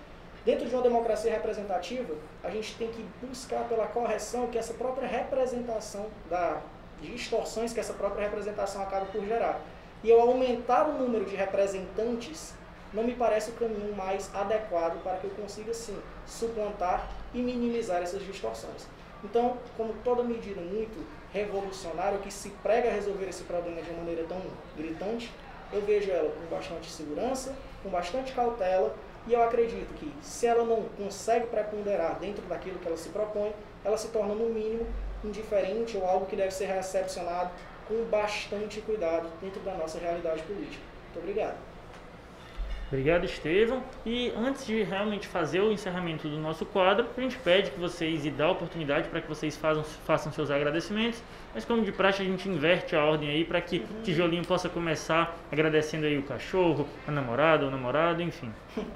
Dentro 0.45 0.67
de 0.67 0.73
uma 0.73 0.83
democracia 0.83 1.31
representativa, 1.31 2.15
a 2.43 2.49
gente 2.49 2.75
tem 2.75 2.89
que 2.89 3.05
buscar 3.21 3.67
pela 3.67 3.87
correção 3.87 4.47
que 4.47 4.57
essa 4.57 4.73
própria 4.73 5.07
representação 5.07 6.07
da 6.29 6.61
distorções 7.01 7.73
que 7.73 7.79
essa 7.79 7.93
própria 7.93 8.23
representação 8.23 8.81
acaba 8.81 9.05
por 9.05 9.23
gerar. 9.25 9.59
E 10.03 10.09
eu 10.09 10.19
aumentar 10.21 10.87
o 10.87 10.93
número 10.93 11.25
de 11.25 11.35
representantes 11.35 12.53
não 12.93 13.03
me 13.03 13.13
parece 13.13 13.51
o 13.51 13.53
caminho 13.53 13.93
mais 13.95 14.33
adequado 14.33 15.01
para 15.03 15.17
que 15.17 15.25
eu 15.25 15.31
consiga, 15.31 15.73
sim, 15.73 15.97
suplantar 16.25 17.09
e 17.33 17.41
minimizar 17.41 18.01
essas 18.01 18.23
distorções. 18.23 18.87
Então, 19.23 19.57
como 19.75 19.93
toda 20.03 20.23
medida 20.23 20.61
muito 20.61 21.05
revolucionária, 21.33 22.19
que 22.19 22.31
se 22.31 22.49
prega 22.63 22.89
a 22.89 22.93
resolver 22.93 23.27
esse 23.27 23.43
problema 23.43 23.81
de 23.81 23.89
uma 23.89 23.99
maneira 23.99 24.23
tão 24.23 24.41
gritante, 24.77 25.31
eu 25.73 25.81
vejo 25.81 26.09
ela 26.11 26.29
com 26.29 26.55
bastante 26.55 26.89
segurança, 26.89 27.53
com 27.87 27.91
bastante 27.91 28.33
cautela, 28.33 28.93
e 29.25 29.33
eu 29.33 29.41
acredito 29.41 29.93
que 29.95 30.13
se 30.21 30.45
ela 30.45 30.63
não 30.63 30.83
consegue 30.97 31.47
preponderar 31.47 32.19
dentro 32.19 32.45
daquilo 32.45 32.79
que 32.79 32.87
ela 32.87 32.97
se 32.97 33.09
propõe, 33.09 33.53
ela 33.83 33.97
se 33.97 34.09
torna, 34.09 34.35
no 34.35 34.49
mínimo, 34.49 34.85
indiferente 35.23 35.97
ou 35.97 36.05
algo 36.05 36.25
que 36.25 36.35
deve 36.35 36.51
ser 36.51 36.65
recepcionado 36.65 37.49
com 37.87 38.03
bastante 38.05 38.81
cuidado 38.81 39.29
dentro 39.41 39.61
da 39.61 39.73
nossa 39.73 39.97
realidade 39.97 40.43
política. 40.43 40.83
Muito 41.05 41.19
obrigado. 41.19 41.66
Obrigado, 42.89 43.25
Estevam. 43.25 43.83
E 44.05 44.31
antes 44.37 44.65
de 44.65 44.81
realmente 44.81 45.27
fazer 45.27 45.59
o 45.59 45.71
encerramento 45.71 46.29
do 46.29 46.37
nosso 46.37 46.65
quadro, 46.65 47.05
a 47.17 47.21
gente 47.21 47.37
pede 47.37 47.71
que 47.71 47.79
vocês 47.79 48.25
e 48.25 48.31
dá 48.31 48.45
a 48.45 48.51
oportunidade 48.51 49.09
para 49.09 49.19
que 49.19 49.27
vocês 49.27 49.57
façam, 49.57 49.83
façam 49.83 50.31
seus 50.31 50.49
agradecimentos. 50.49 51.21
Mas 51.53 51.65
como 51.65 51.83
de 51.83 51.91
praxe 51.91 52.21
a 52.21 52.25
gente 52.25 52.47
inverte 52.47 52.95
a 52.95 53.03
ordem 53.03 53.29
aí 53.29 53.43
para 53.43 53.59
que 53.59 53.79
uhum. 53.79 54.01
Tijolinho 54.03 54.45
possa 54.45 54.69
começar 54.69 55.37
agradecendo 55.51 56.05
aí 56.05 56.17
o 56.17 56.23
cachorro, 56.23 56.87
a 57.05 57.11
namorada, 57.11 57.65
o 57.65 57.71
namorado, 57.71 58.21
enfim. 58.21 58.53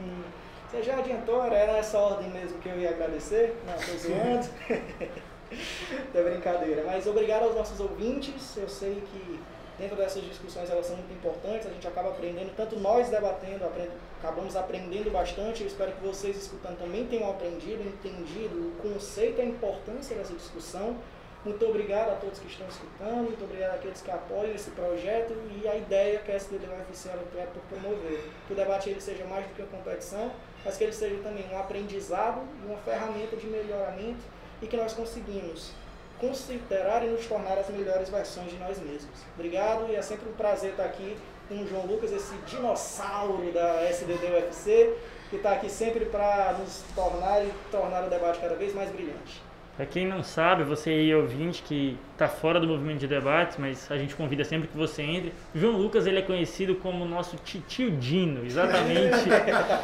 Você 0.72 0.84
já 0.84 0.98
adiantou, 0.98 1.44
era 1.44 1.74
nessa 1.74 1.98
ordem 1.98 2.30
mesmo 2.30 2.58
que 2.60 2.70
eu 2.70 2.80
ia 2.80 2.92
agradecer? 2.92 3.58
Não, 3.68 3.76
estou 3.76 3.98
zoando. 3.98 4.48
é 6.16 6.24
brincadeira. 6.24 6.84
Mas 6.86 7.06
obrigado 7.06 7.44
aos 7.44 7.56
nossos 7.56 7.78
ouvintes. 7.82 8.56
Eu 8.56 8.70
sei 8.70 9.04
que 9.12 9.40
dentro 9.82 9.98
dessas 9.98 10.24
discussões 10.24 10.70
elas 10.70 10.86
são 10.86 10.96
muito 10.96 11.12
importantes, 11.12 11.66
a 11.66 11.72
gente 11.72 11.88
acaba 11.88 12.10
aprendendo, 12.10 12.56
tanto 12.56 12.80
nós 12.80 13.10
debatendo, 13.10 13.66
aprend 13.66 13.90
acabamos 14.20 14.56
aprendendo 14.56 15.12
bastante, 15.12 15.62
eu 15.62 15.68
espero 15.68 15.92
que 15.94 16.06
vocês 16.06 16.38
escutando 16.38 16.78
também 16.78 17.08
tenham 17.08 17.28
aprendido, 17.32 17.82
entendido 17.82 18.68
o 18.68 18.72
conceito 18.80 19.40
e 19.40 19.42
a 19.42 19.46
importância 19.46 20.16
dessa 20.16 20.34
discussão. 20.36 20.96
Muito 21.44 21.66
obrigado 21.66 22.12
a 22.12 22.16
todos 22.18 22.38
que 22.38 22.46
estão 22.46 22.68
escutando, 22.68 23.24
muito 23.24 23.44
obrigado 23.44 23.74
àqueles 23.74 24.00
que 24.00 24.12
apoiam 24.12 24.54
esse 24.54 24.70
projeto 24.70 25.34
e 25.60 25.68
a 25.68 25.76
ideia 25.76 26.20
que 26.20 26.32
a 26.32 26.36
SDDUFC 26.36 27.10
quer 27.34 27.48
por 27.48 27.64
promover. 27.64 28.24
Que 28.46 28.54
o 28.54 28.56
debate 28.56 28.92
ele 28.92 29.02
seja 29.02 29.26
mais 29.26 29.48
do 29.48 29.56
que 29.56 29.64
uma 29.64 29.72
competição, 29.72 30.32
mas 30.64 30.78
que 30.78 30.84
ele 30.84 30.94
seja 30.94 31.16
também 31.24 31.44
um 31.52 31.58
aprendizado 31.58 32.42
e 32.62 32.68
uma 32.68 32.78
ferramenta 32.78 33.36
de 33.36 33.48
melhoramento 33.48 34.22
e 34.62 34.68
que 34.68 34.78
nós 34.78 34.94
conseguimos 34.94 35.72
considerar 36.22 37.04
e 37.04 37.10
nos 37.10 37.26
tornar 37.26 37.58
as 37.58 37.68
melhores 37.70 38.10
versões 38.10 38.52
de 38.52 38.58
nós 38.58 38.80
mesmos. 38.80 39.20
Obrigado 39.34 39.88
e 39.90 39.96
é 39.96 40.02
sempre 40.02 40.30
um 40.30 40.34
prazer 40.34 40.72
estar 40.72 40.86
aqui 40.86 41.18
com 41.50 41.56
o 41.56 41.68
João 41.68 41.86
Lucas, 41.88 42.14
esse 42.14 42.34
dinossauro 42.46 43.52
da 43.52 43.84
SDD 43.90 44.28
UFC, 44.28 44.96
que 45.30 45.38
está 45.38 45.54
aqui 45.54 45.70
sempre 45.70 46.06
para 46.06 46.54
nos 46.60 46.84
tornar 46.96 47.44
e 47.44 47.52
tornar 47.72 48.06
o 48.06 48.10
debate 48.10 48.40
cada 48.40 48.56
vez 48.56 48.74
mais 48.74 48.90
brilhante. 48.92 49.42
Para 49.82 49.88
quem 49.88 50.06
não 50.06 50.22
sabe, 50.22 50.64
você 50.64 50.92
aí 50.92 51.16
ouvinte 51.16 51.64
que 51.64 51.98
está 52.14 52.28
fora 52.28 52.60
do 52.60 52.68
movimento 52.68 53.00
de 53.00 53.08
debates, 53.08 53.58
mas 53.58 53.92
a 53.92 53.98
gente 53.98 54.14
convida 54.14 54.44
sempre 54.44 54.68
que 54.68 54.78
você 54.78 55.02
entre. 55.02 55.34
João 55.56 55.76
Lucas 55.76 56.06
ele 56.06 56.20
é 56.20 56.22
conhecido 56.22 56.76
como 56.76 57.04
nosso 57.04 57.36
tio 57.68 57.90
Dino, 57.90 58.46
exatamente. 58.46 59.28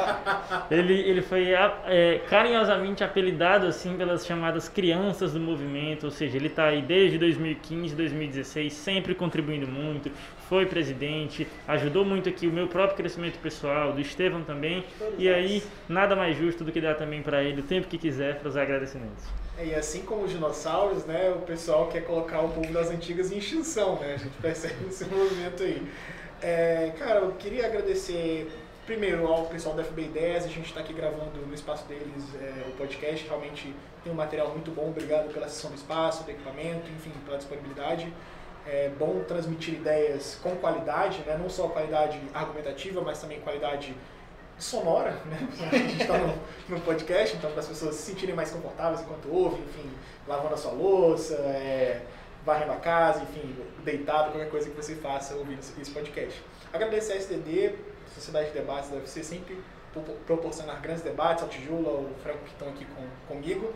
ele, 0.69 0.93
ele 0.93 1.23
foi 1.23 1.51
é, 1.87 2.21
carinhosamente 2.29 3.03
apelidado 3.03 3.65
assim 3.65 3.97
pelas 3.97 4.23
chamadas 4.23 4.69
crianças 4.69 5.33
do 5.33 5.39
movimento, 5.39 6.03
ou 6.03 6.11
seja, 6.11 6.37
ele 6.37 6.45
está 6.45 6.65
aí 6.65 6.83
desde 6.83 7.17
2015, 7.17 7.95
2016, 7.95 8.73
sempre 8.73 9.15
contribuindo 9.15 9.65
muito, 9.65 10.11
foi 10.47 10.67
presidente, 10.67 11.47
ajudou 11.67 12.05
muito 12.05 12.29
aqui 12.29 12.45
o 12.45 12.53
meu 12.53 12.67
próprio 12.67 12.97
crescimento 12.97 13.39
pessoal, 13.39 13.93
do 13.93 13.99
Estevão 13.99 14.43
também. 14.43 14.83
E 15.17 15.27
aí, 15.27 15.63
nada 15.89 16.15
mais 16.15 16.37
justo 16.37 16.63
do 16.63 16.71
que 16.71 16.79
dar 16.79 16.93
também 16.93 17.23
para 17.23 17.43
ele 17.43 17.61
o 17.61 17.63
tempo 17.63 17.87
que 17.87 17.97
quiser 17.97 18.35
para 18.37 18.47
os 18.47 18.55
agradecimentos. 18.55 19.46
É, 19.57 19.65
e 19.65 19.75
assim 19.75 20.03
como 20.03 20.23
os 20.23 20.31
dinossauros, 20.31 21.05
né, 21.05 21.31
o 21.31 21.41
pessoal 21.41 21.87
quer 21.87 22.01
colocar 22.01 22.41
o 22.41 22.49
povo 22.49 22.71
das 22.71 22.89
antigas 22.89 23.31
em 23.31 23.37
extinção, 23.37 23.95
né? 23.99 24.13
A 24.13 24.17
gente 24.17 24.37
percebe 24.41 24.87
esse 24.87 25.05
movimento 25.05 25.63
aí. 25.63 25.87
É, 26.41 26.93
cara, 26.97 27.21
eu 27.21 27.31
queria 27.33 27.65
agradecer 27.65 28.51
primeiro 28.85 29.27
ao 29.27 29.45
pessoal 29.47 29.75
da 29.75 29.83
FB 29.83 30.03
10, 30.03 30.45
a 30.45 30.47
gente 30.47 30.67
está 30.67 30.79
aqui 30.79 30.93
gravando 30.93 31.45
no 31.45 31.53
espaço 31.53 31.85
deles 31.87 32.23
é, 32.41 32.69
o 32.69 32.71
podcast, 32.77 33.27
realmente 33.27 33.75
tem 34.01 34.13
um 34.13 34.15
material 34.15 34.49
muito 34.51 34.71
bom, 34.71 34.87
obrigado 34.87 35.33
pela 35.33 35.49
sessão 35.49 35.71
do 35.71 35.75
espaço, 35.75 36.23
do 36.23 36.31
equipamento, 36.31 36.89
enfim, 36.95 37.11
pela 37.25 37.37
disponibilidade. 37.37 38.13
É 38.65 38.89
bom 38.97 39.23
transmitir 39.27 39.73
ideias 39.73 40.39
com 40.41 40.55
qualidade, 40.55 41.19
né? 41.25 41.37
não 41.37 41.49
só 41.49 41.67
qualidade 41.67 42.19
argumentativa, 42.33 43.01
mas 43.01 43.19
também 43.19 43.41
qualidade 43.41 43.93
sonora, 44.59 45.11
né? 45.25 45.47
A 45.71 45.75
gente 45.75 46.01
está 46.01 46.17
no, 46.17 46.33
no, 46.69 46.79
podcast, 46.81 47.35
então 47.35 47.51
para 47.51 47.59
as 47.59 47.67
pessoas 47.67 47.95
se 47.95 48.03
sentirem 48.03 48.35
mais 48.35 48.51
confortáveis 48.51 49.01
enquanto 49.01 49.29
ouvem, 49.29 49.61
enfim, 49.63 49.89
lavando 50.27 50.55
a 50.55 50.57
sua 50.57 50.71
louça, 50.71 51.35
é, 51.35 52.01
varrendo 52.45 52.71
a 52.71 52.77
casa, 52.77 53.23
enfim, 53.23 53.55
deitado, 53.83 54.31
qualquer 54.31 54.49
coisa 54.49 54.69
que 54.69 54.75
você 54.75 54.95
faça 54.95 55.35
ouvindo 55.35 55.59
esse 55.59 55.91
podcast. 55.91 56.41
Agradecer 56.73 57.13
a 57.13 57.15
SDD, 57.17 57.75
Sociedade 58.13 58.47
de 58.47 58.53
Debates 58.53 58.89
da 58.89 58.97
UFC, 58.97 59.23
sempre 59.23 59.57
proporcionar 60.25 60.81
grandes 60.81 61.03
debates, 61.03 61.43
ao 61.43 61.49
Tijolo, 61.49 61.87
ao 61.87 62.05
Franco 62.21 62.39
que 62.39 62.51
estão 62.51 62.69
aqui 62.69 62.85
com, 62.85 63.33
comigo. 63.33 63.73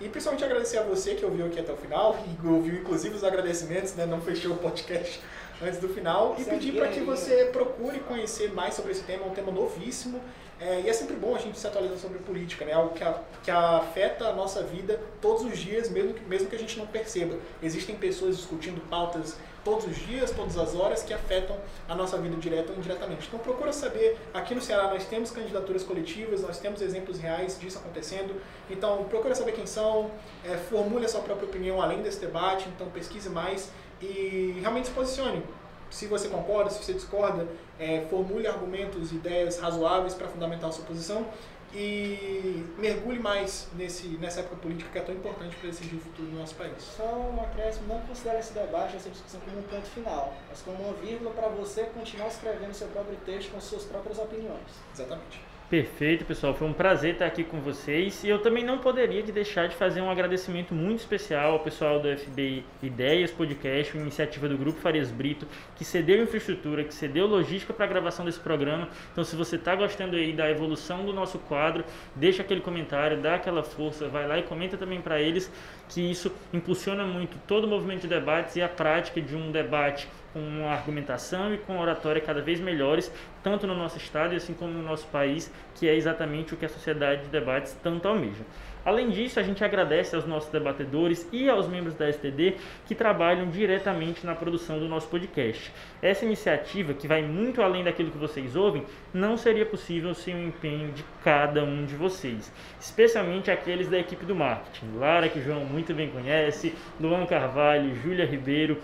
E 0.00 0.08
principalmente 0.08 0.44
agradecer 0.44 0.78
a 0.78 0.82
você 0.82 1.14
que 1.14 1.24
ouviu 1.24 1.46
aqui 1.46 1.60
até 1.60 1.72
o 1.72 1.76
final, 1.76 2.16
e 2.42 2.46
ouviu 2.46 2.80
inclusive 2.80 3.14
os 3.14 3.24
agradecimentos, 3.24 3.94
né? 3.94 4.06
não 4.06 4.20
fechou 4.20 4.52
o 4.52 4.56
podcast 4.56 5.20
antes 5.62 5.78
do 5.78 5.88
final 5.88 6.36
e 6.38 6.44
pedir 6.44 6.72
para 6.72 6.88
que 6.88 7.00
você 7.00 7.46
procure 7.52 8.00
conhecer 8.00 8.52
mais 8.52 8.74
sobre 8.74 8.92
esse 8.92 9.02
tema, 9.02 9.24
é 9.24 9.28
um 9.28 9.34
tema 9.34 9.52
novíssimo. 9.52 10.20
É, 10.60 10.82
e 10.82 10.90
é 10.90 10.92
sempre 10.92 11.16
bom 11.16 11.34
a 11.34 11.38
gente 11.38 11.58
se 11.58 11.66
atualizar 11.66 11.96
sobre 11.96 12.18
política, 12.18 12.66
né? 12.66 12.74
algo 12.74 12.92
que, 12.92 13.02
a, 13.02 13.18
que 13.42 13.50
afeta 13.50 14.26
a 14.26 14.34
nossa 14.34 14.62
vida 14.62 15.00
todos 15.18 15.42
os 15.42 15.58
dias, 15.58 15.88
mesmo 15.88 16.12
que, 16.12 16.22
mesmo 16.24 16.50
que 16.50 16.54
a 16.54 16.58
gente 16.58 16.78
não 16.78 16.86
perceba. 16.86 17.34
Existem 17.62 17.96
pessoas 17.96 18.36
discutindo 18.36 18.78
pautas 18.90 19.38
todos 19.64 19.86
os 19.86 19.96
dias, 19.96 20.30
todas 20.30 20.58
as 20.58 20.74
horas, 20.74 21.02
que 21.02 21.14
afetam 21.14 21.56
a 21.88 21.94
nossa 21.94 22.18
vida 22.18 22.36
direta 22.36 22.72
ou 22.72 22.78
indiretamente. 22.78 23.26
Então 23.26 23.38
procura 23.38 23.72
saber, 23.72 24.18
aqui 24.34 24.54
no 24.54 24.60
Ceará 24.60 24.88
nós 24.88 25.06
temos 25.06 25.30
candidaturas 25.30 25.82
coletivas, 25.82 26.42
nós 26.42 26.58
temos 26.58 26.82
exemplos 26.82 27.18
reais 27.18 27.58
disso 27.58 27.78
acontecendo, 27.78 28.34
então 28.68 29.04
procura 29.04 29.34
saber 29.34 29.52
quem 29.52 29.66
são, 29.66 30.10
é, 30.44 30.58
formule 30.58 31.06
a 31.06 31.08
sua 31.08 31.22
própria 31.22 31.46
opinião 31.46 31.80
além 31.80 32.02
desse 32.02 32.20
debate, 32.20 32.68
então 32.68 32.88
pesquise 32.90 33.30
mais 33.30 33.70
e 34.00 34.58
realmente 34.60 34.88
se 34.88 34.94
posicione. 34.94 35.42
Se 35.90 36.06
você 36.06 36.28
concorda, 36.28 36.70
se 36.70 36.82
você 36.82 36.92
discorda, 36.92 37.46
é, 37.78 38.06
formule 38.08 38.46
argumentos, 38.46 39.12
ideias 39.12 39.58
razoáveis 39.58 40.14
para 40.14 40.28
fundamentar 40.28 40.68
a 40.68 40.72
sua 40.72 40.84
posição 40.84 41.26
e 41.72 42.64
mergulhe 42.78 43.18
mais 43.18 43.68
nesse, 43.74 44.08
nessa 44.18 44.40
época 44.40 44.56
política 44.56 44.90
que 44.90 44.98
é 44.98 45.02
tão 45.02 45.14
importante 45.14 45.56
para 45.56 45.70
decidir 45.70 45.96
o 45.96 46.00
futuro 46.00 46.28
do 46.28 46.36
nosso 46.36 46.54
país. 46.54 46.82
Só 46.96 47.04
um 47.04 47.40
acréscimo, 47.40 47.86
não 47.88 48.00
considere 48.00 48.38
esse 48.38 48.52
debate, 48.52 48.96
essa 48.96 49.10
discussão 49.10 49.40
como 49.40 49.58
um 49.58 49.62
ponto 49.62 49.86
final, 49.88 50.34
mas 50.48 50.60
como 50.62 50.82
uma 50.82 50.94
vírgula 50.94 51.30
para 51.30 51.48
você 51.48 51.84
continuar 51.84 52.28
escrevendo 52.28 52.74
seu 52.74 52.88
próprio 52.88 53.16
texto 53.24 53.52
com 53.52 53.60
suas 53.60 53.84
próprias 53.84 54.18
opiniões. 54.18 54.60
Exatamente. 54.92 55.49
Perfeito, 55.70 56.24
pessoal. 56.24 56.52
Foi 56.52 56.66
um 56.66 56.72
prazer 56.72 57.12
estar 57.12 57.26
aqui 57.26 57.44
com 57.44 57.60
vocês. 57.60 58.24
E 58.24 58.28
eu 58.28 58.40
também 58.40 58.64
não 58.64 58.78
poderia 58.78 59.22
deixar 59.22 59.68
de 59.68 59.76
fazer 59.76 60.00
um 60.00 60.10
agradecimento 60.10 60.74
muito 60.74 60.98
especial 60.98 61.52
ao 61.52 61.60
pessoal 61.60 62.00
do 62.00 62.08
FB 62.08 62.64
Ideias 62.82 63.30
Podcast, 63.30 63.94
uma 63.94 64.02
iniciativa 64.02 64.48
do 64.48 64.58
Grupo 64.58 64.80
Farias 64.80 65.12
Brito, 65.12 65.46
que 65.76 65.84
cedeu 65.84 66.20
infraestrutura, 66.20 66.82
que 66.82 66.92
cedeu 66.92 67.24
logística 67.24 67.72
para 67.72 67.84
a 67.84 67.88
gravação 67.88 68.24
desse 68.24 68.40
programa. 68.40 68.88
Então, 69.12 69.22
se 69.22 69.36
você 69.36 69.54
está 69.54 69.76
gostando 69.76 70.16
aí 70.16 70.32
da 70.32 70.50
evolução 70.50 71.06
do 71.06 71.12
nosso 71.12 71.38
quadro, 71.38 71.84
deixa 72.16 72.42
aquele 72.42 72.62
comentário, 72.62 73.22
dá 73.22 73.36
aquela 73.36 73.62
força, 73.62 74.08
vai 74.08 74.26
lá 74.26 74.40
e 74.40 74.42
comenta 74.42 74.76
também 74.76 75.00
para 75.00 75.22
eles 75.22 75.52
que 75.88 76.00
isso 76.00 76.32
impulsiona 76.52 77.04
muito 77.04 77.38
todo 77.46 77.64
o 77.64 77.68
movimento 77.68 78.02
de 78.02 78.08
debates 78.08 78.56
e 78.56 78.62
a 78.62 78.68
prática 78.68 79.20
de 79.20 79.36
um 79.36 79.52
debate 79.52 80.08
com 80.32 80.40
uma 80.40 80.70
argumentação 80.70 81.54
e 81.54 81.58
com 81.58 81.78
oratória 81.78 82.20
cada 82.20 82.40
vez 82.40 82.60
melhores, 82.60 83.12
tanto 83.42 83.66
no 83.66 83.74
nosso 83.74 83.96
estado 83.96 84.34
assim 84.34 84.54
como 84.54 84.72
no 84.72 84.82
nosso 84.82 85.06
país, 85.08 85.52
que 85.74 85.88
é 85.88 85.94
exatamente 85.94 86.54
o 86.54 86.56
que 86.56 86.66
a 86.66 86.68
sociedade 86.68 87.22
de 87.22 87.28
debates 87.28 87.76
tanto 87.82 88.06
almeja. 88.06 88.44
Além 88.84 89.10
disso, 89.10 89.38
a 89.38 89.42
gente 89.42 89.62
agradece 89.62 90.16
aos 90.16 90.24
nossos 90.24 90.50
debatedores 90.50 91.28
e 91.30 91.50
aos 91.50 91.68
membros 91.68 91.94
da 91.94 92.08
STD 92.08 92.54
que 92.86 92.94
trabalham 92.94 93.50
diretamente 93.50 94.24
na 94.24 94.34
produção 94.34 94.78
do 94.78 94.88
nosso 94.88 95.06
podcast. 95.08 95.70
Essa 96.00 96.24
iniciativa, 96.24 96.94
que 96.94 97.06
vai 97.06 97.20
muito 97.22 97.60
além 97.60 97.84
daquilo 97.84 98.10
que 98.10 98.16
vocês 98.16 98.56
ouvem, 98.56 98.84
não 99.12 99.36
seria 99.36 99.66
possível 99.66 100.14
sem 100.14 100.34
o 100.34 100.48
empenho 100.48 100.92
de 100.92 101.04
cada 101.22 101.62
um 101.62 101.84
de 101.84 101.94
vocês, 101.94 102.50
especialmente 102.80 103.50
aqueles 103.50 103.88
da 103.88 103.98
equipe 103.98 104.24
do 104.24 104.34
marketing. 104.34 104.96
Lara, 104.96 105.28
que 105.28 105.38
o 105.38 105.42
João 105.42 105.64
muito 105.64 105.92
bem 105.92 106.08
conhece, 106.08 106.74
Luan 106.98 107.26
Carvalho, 107.26 107.94
Júlia 107.96 108.24
Ribeiro 108.24 108.80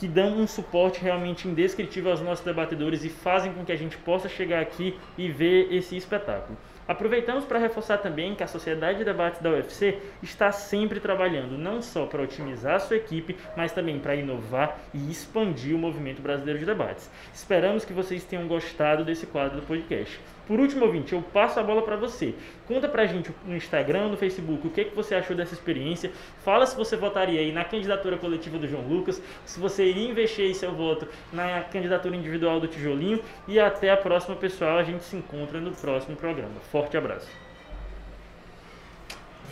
que 0.00 0.08
dão 0.08 0.38
um 0.38 0.46
suporte 0.46 0.98
realmente 0.98 1.46
indescritível 1.46 2.10
aos 2.10 2.22
nossos 2.22 2.42
debatedores 2.42 3.04
e 3.04 3.10
fazem 3.10 3.52
com 3.52 3.66
que 3.66 3.70
a 3.70 3.76
gente 3.76 3.98
possa 3.98 4.30
chegar 4.30 4.62
aqui 4.62 4.98
e 5.18 5.28
ver 5.28 5.70
esse 5.70 5.94
espetáculo. 5.94 6.56
Aproveitamos 6.88 7.44
para 7.44 7.58
reforçar 7.58 7.98
também 7.98 8.34
que 8.34 8.42
a 8.42 8.46
Sociedade 8.46 8.98
de 8.98 9.04
Debates 9.04 9.42
da 9.42 9.50
UFC 9.50 9.98
está 10.22 10.50
sempre 10.50 11.00
trabalhando 11.00 11.58
não 11.58 11.82
só 11.82 12.06
para 12.06 12.22
otimizar 12.22 12.76
a 12.76 12.80
sua 12.80 12.96
equipe, 12.96 13.36
mas 13.54 13.72
também 13.72 13.98
para 13.98 14.16
inovar 14.16 14.78
e 14.94 15.10
expandir 15.10 15.76
o 15.76 15.78
movimento 15.78 16.22
brasileiro 16.22 16.58
de 16.58 16.64
debates. 16.64 17.10
Esperamos 17.34 17.84
que 17.84 17.92
vocês 17.92 18.24
tenham 18.24 18.48
gostado 18.48 19.04
desse 19.04 19.26
quadro 19.26 19.60
do 19.60 19.66
podcast. 19.66 20.18
Por 20.50 20.58
último, 20.58 20.84
ouvinte, 20.84 21.12
eu 21.12 21.22
passo 21.22 21.60
a 21.60 21.62
bola 21.62 21.80
para 21.80 21.94
você. 21.94 22.34
Conta 22.66 22.88
pra 22.88 23.06
gente 23.06 23.30
no 23.46 23.54
Instagram, 23.54 24.08
no 24.08 24.16
Facebook, 24.16 24.66
o 24.66 24.70
que, 24.70 24.86
que 24.86 24.96
você 24.96 25.14
achou 25.14 25.36
dessa 25.36 25.54
experiência. 25.54 26.10
Fala 26.42 26.66
se 26.66 26.74
você 26.74 26.96
votaria 26.96 27.38
aí 27.38 27.52
na 27.52 27.64
candidatura 27.64 28.18
coletiva 28.18 28.58
do 28.58 28.66
João 28.66 28.82
Lucas, 28.82 29.22
se 29.46 29.60
você 29.60 29.84
iria 29.84 30.10
investir 30.10 30.46
aí 30.46 30.52
seu 30.52 30.72
voto 30.72 31.06
na 31.32 31.62
candidatura 31.62 32.16
individual 32.16 32.58
do 32.58 32.66
Tijolinho. 32.66 33.22
E 33.46 33.60
até 33.60 33.92
a 33.92 33.96
próxima, 33.96 34.34
pessoal. 34.34 34.76
A 34.76 34.82
gente 34.82 35.04
se 35.04 35.14
encontra 35.14 35.60
no 35.60 35.70
próximo 35.70 36.16
programa. 36.16 36.58
Forte 36.72 36.96
abraço. 36.96 37.28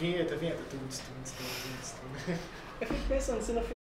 Vinheta, 0.01 0.35
vinheta. 0.35 0.63
Tudo, 0.69 0.81
tudo, 0.81 1.25
tudo, 1.25 2.27
tudo. 2.27 2.39
Eu 2.81 2.87
fico 2.89 3.09
pensando, 3.09 3.41
se 3.41 3.53
não 3.53 3.78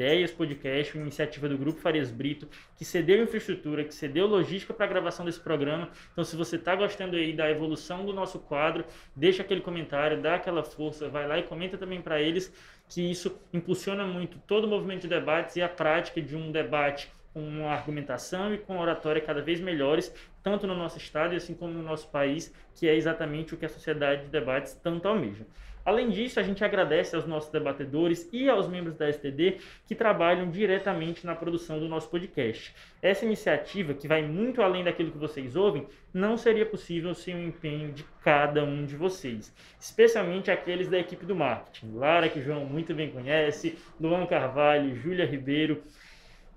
Ideias 0.00 0.30
Podcast, 0.30 0.96
uma 0.96 1.02
iniciativa 1.02 1.46
do 1.46 1.58
Grupo 1.58 1.78
Farias 1.78 2.10
Brito, 2.10 2.48
que 2.74 2.86
cedeu 2.86 3.22
infraestrutura, 3.22 3.84
que 3.84 3.94
cedeu 3.94 4.26
logística 4.26 4.72
para 4.72 4.86
a 4.86 4.88
gravação 4.88 5.26
desse 5.26 5.38
programa. 5.38 5.90
Então, 6.10 6.24
se 6.24 6.34
você 6.36 6.56
está 6.56 6.74
gostando 6.74 7.16
aí 7.16 7.34
da 7.34 7.50
evolução 7.50 8.06
do 8.06 8.12
nosso 8.14 8.38
quadro, 8.38 8.82
deixa 9.14 9.42
aquele 9.42 9.60
comentário, 9.60 10.22
dá 10.22 10.36
aquela 10.36 10.64
força, 10.64 11.10
vai 11.10 11.28
lá 11.28 11.38
e 11.38 11.42
comenta 11.42 11.76
também 11.76 12.00
para 12.00 12.18
eles 12.18 12.50
que 12.88 13.10
isso 13.10 13.38
impulsiona 13.52 14.06
muito 14.06 14.38
todo 14.46 14.64
o 14.64 14.68
movimento 14.68 15.02
de 15.02 15.08
debates 15.08 15.56
e 15.56 15.62
a 15.62 15.68
prática 15.68 16.22
de 16.22 16.34
um 16.34 16.50
debate 16.50 17.12
com 17.32 17.40
uma 17.40 17.70
argumentação 17.70 18.54
e 18.54 18.58
com 18.58 18.78
oratória 18.78 19.20
cada 19.20 19.40
vez 19.40 19.60
melhores, 19.60 20.14
tanto 20.42 20.66
no 20.66 20.74
nosso 20.74 20.98
estado 20.98 21.34
assim 21.34 21.54
como 21.54 21.72
no 21.72 21.82
nosso 21.82 22.08
país, 22.08 22.52
que 22.74 22.88
é 22.88 22.94
exatamente 22.94 23.54
o 23.54 23.56
que 23.56 23.66
a 23.66 23.68
sociedade 23.68 24.22
de 24.22 24.28
debates 24.28 24.74
tanto 24.74 25.06
almeja. 25.06 25.46
Além 25.84 26.10
disso, 26.10 26.38
a 26.38 26.42
gente 26.42 26.62
agradece 26.62 27.16
aos 27.16 27.26
nossos 27.26 27.50
debatedores 27.50 28.28
e 28.32 28.50
aos 28.50 28.68
membros 28.68 28.96
da 28.96 29.08
STD 29.08 29.58
que 29.86 29.94
trabalham 29.94 30.50
diretamente 30.50 31.24
na 31.24 31.34
produção 31.34 31.80
do 31.80 31.88
nosso 31.88 32.08
podcast. 32.10 32.74
Essa 33.00 33.24
iniciativa, 33.24 33.94
que 33.94 34.06
vai 34.06 34.22
muito 34.22 34.60
além 34.60 34.84
daquilo 34.84 35.10
que 35.10 35.18
vocês 35.18 35.56
ouvem, 35.56 35.86
não 36.12 36.36
seria 36.36 36.66
possível 36.66 37.14
sem 37.14 37.34
o 37.34 37.42
empenho 37.42 37.92
de 37.92 38.04
cada 38.22 38.62
um 38.62 38.84
de 38.84 38.94
vocês, 38.94 39.54
especialmente 39.80 40.50
aqueles 40.50 40.88
da 40.88 40.98
equipe 40.98 41.24
do 41.24 41.34
marketing. 41.34 41.94
Lara, 41.94 42.28
que 42.28 42.40
o 42.40 42.42
João 42.42 42.66
muito 42.66 42.94
bem 42.94 43.10
conhece, 43.10 43.78
Luan 43.98 44.26
Carvalho, 44.26 44.94
Júlia 44.94 45.24
Ribeiro 45.24 45.82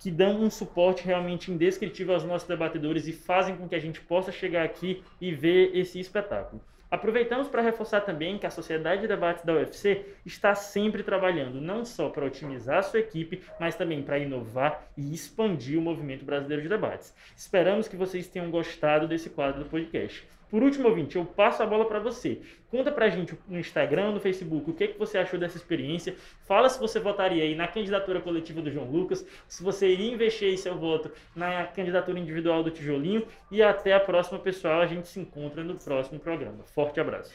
que 0.04 0.12
dão 0.12 0.42
um 0.42 0.50
suporte 0.50 1.06
realmente 1.06 1.50
indescritível 1.50 2.14
aos 2.14 2.26
nossos 2.26 2.46
debatedores 2.46 3.08
e 3.08 3.14
fazem 3.14 3.56
com 3.56 3.70
que 3.70 3.76
a 3.76 3.80
gente 3.80 4.02
possa 4.02 4.34
chegar 4.34 4.66
aqui 4.66 5.02
e 5.22 5.32
ver 5.32 5.72
esse 5.74 5.98
espetáculo. 5.98 6.62
Aproveitamos 6.92 7.48
para 7.48 7.62
reforçar 7.62 8.02
também 8.02 8.38
que 8.38 8.46
a 8.46 8.52
Sociedade 8.52 9.02
de 9.02 9.08
Debates 9.08 9.46
da 9.46 9.54
UFC 9.54 10.06
está 10.26 10.54
sempre 10.56 11.04
trabalhando 11.04 11.62
não 11.62 11.86
só 11.86 12.10
para 12.10 12.26
otimizar 12.26 12.80
a 12.80 12.84
sua 12.84 13.00
equipe, 13.00 13.42
mas 13.58 13.78
também 13.78 14.04
para 14.04 14.20
inovar 14.20 14.86
e 14.98 15.14
expandir 15.14 15.80
o 15.80 15.82
movimento 15.82 16.26
brasileiro 16.26 16.64
de 16.64 16.70
debates. 16.70 17.16
Esperamos 17.36 17.88
que 17.88 17.96
vocês 17.96 18.28
tenham 18.28 18.52
gostado 18.52 19.08
desse 19.08 19.30
quadro 19.30 19.64
do 19.64 19.70
podcast. 19.70 20.28
Por 20.54 20.62
último, 20.62 20.88
ouvinte, 20.88 21.16
eu 21.16 21.26
passo 21.26 21.64
a 21.64 21.66
bola 21.66 21.84
para 21.84 21.98
você. 21.98 22.40
Conta 22.70 22.92
pra 22.92 23.10
gente 23.10 23.36
no 23.48 23.58
Instagram, 23.58 24.12
no 24.12 24.20
Facebook, 24.20 24.70
o 24.70 24.74
que, 24.76 24.90
que 24.90 25.00
você 25.00 25.18
achou 25.18 25.40
dessa 25.40 25.58
experiência. 25.58 26.16
Fala 26.46 26.70
se 26.70 26.80
você 26.80 27.00
votaria 27.00 27.42
aí 27.42 27.56
na 27.56 27.68
candidatura 27.68 28.22
coletiva 28.22 28.62
do 28.62 28.70
João 28.70 28.86
Lucas, 28.86 29.26
se 29.48 29.64
você 29.64 29.92
iria 29.92 30.14
investir 30.14 30.50
aí 30.50 30.56
seu 30.56 30.78
voto 30.78 31.12
na 31.36 31.66
candidatura 31.66 32.20
individual 32.20 32.62
do 32.62 32.70
Tijolinho. 32.70 33.26
E 33.50 33.64
até 33.64 33.94
a 33.94 34.00
próxima, 34.00 34.38
pessoal. 34.38 34.80
A 34.80 34.86
gente 34.86 35.08
se 35.08 35.20
encontra 35.20 35.64
no 35.64 35.74
próximo 35.74 36.20
programa. 36.20 36.64
Forte 36.66 37.00
abraço. 37.00 37.34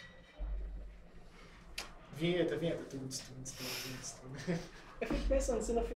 Vinheta, 2.15 2.57
vinheta. 2.57 2.85
Eu 5.01 5.09
fico 5.09 5.29
pensando, 5.29 5.61
se 5.61 5.73
não 5.73 5.98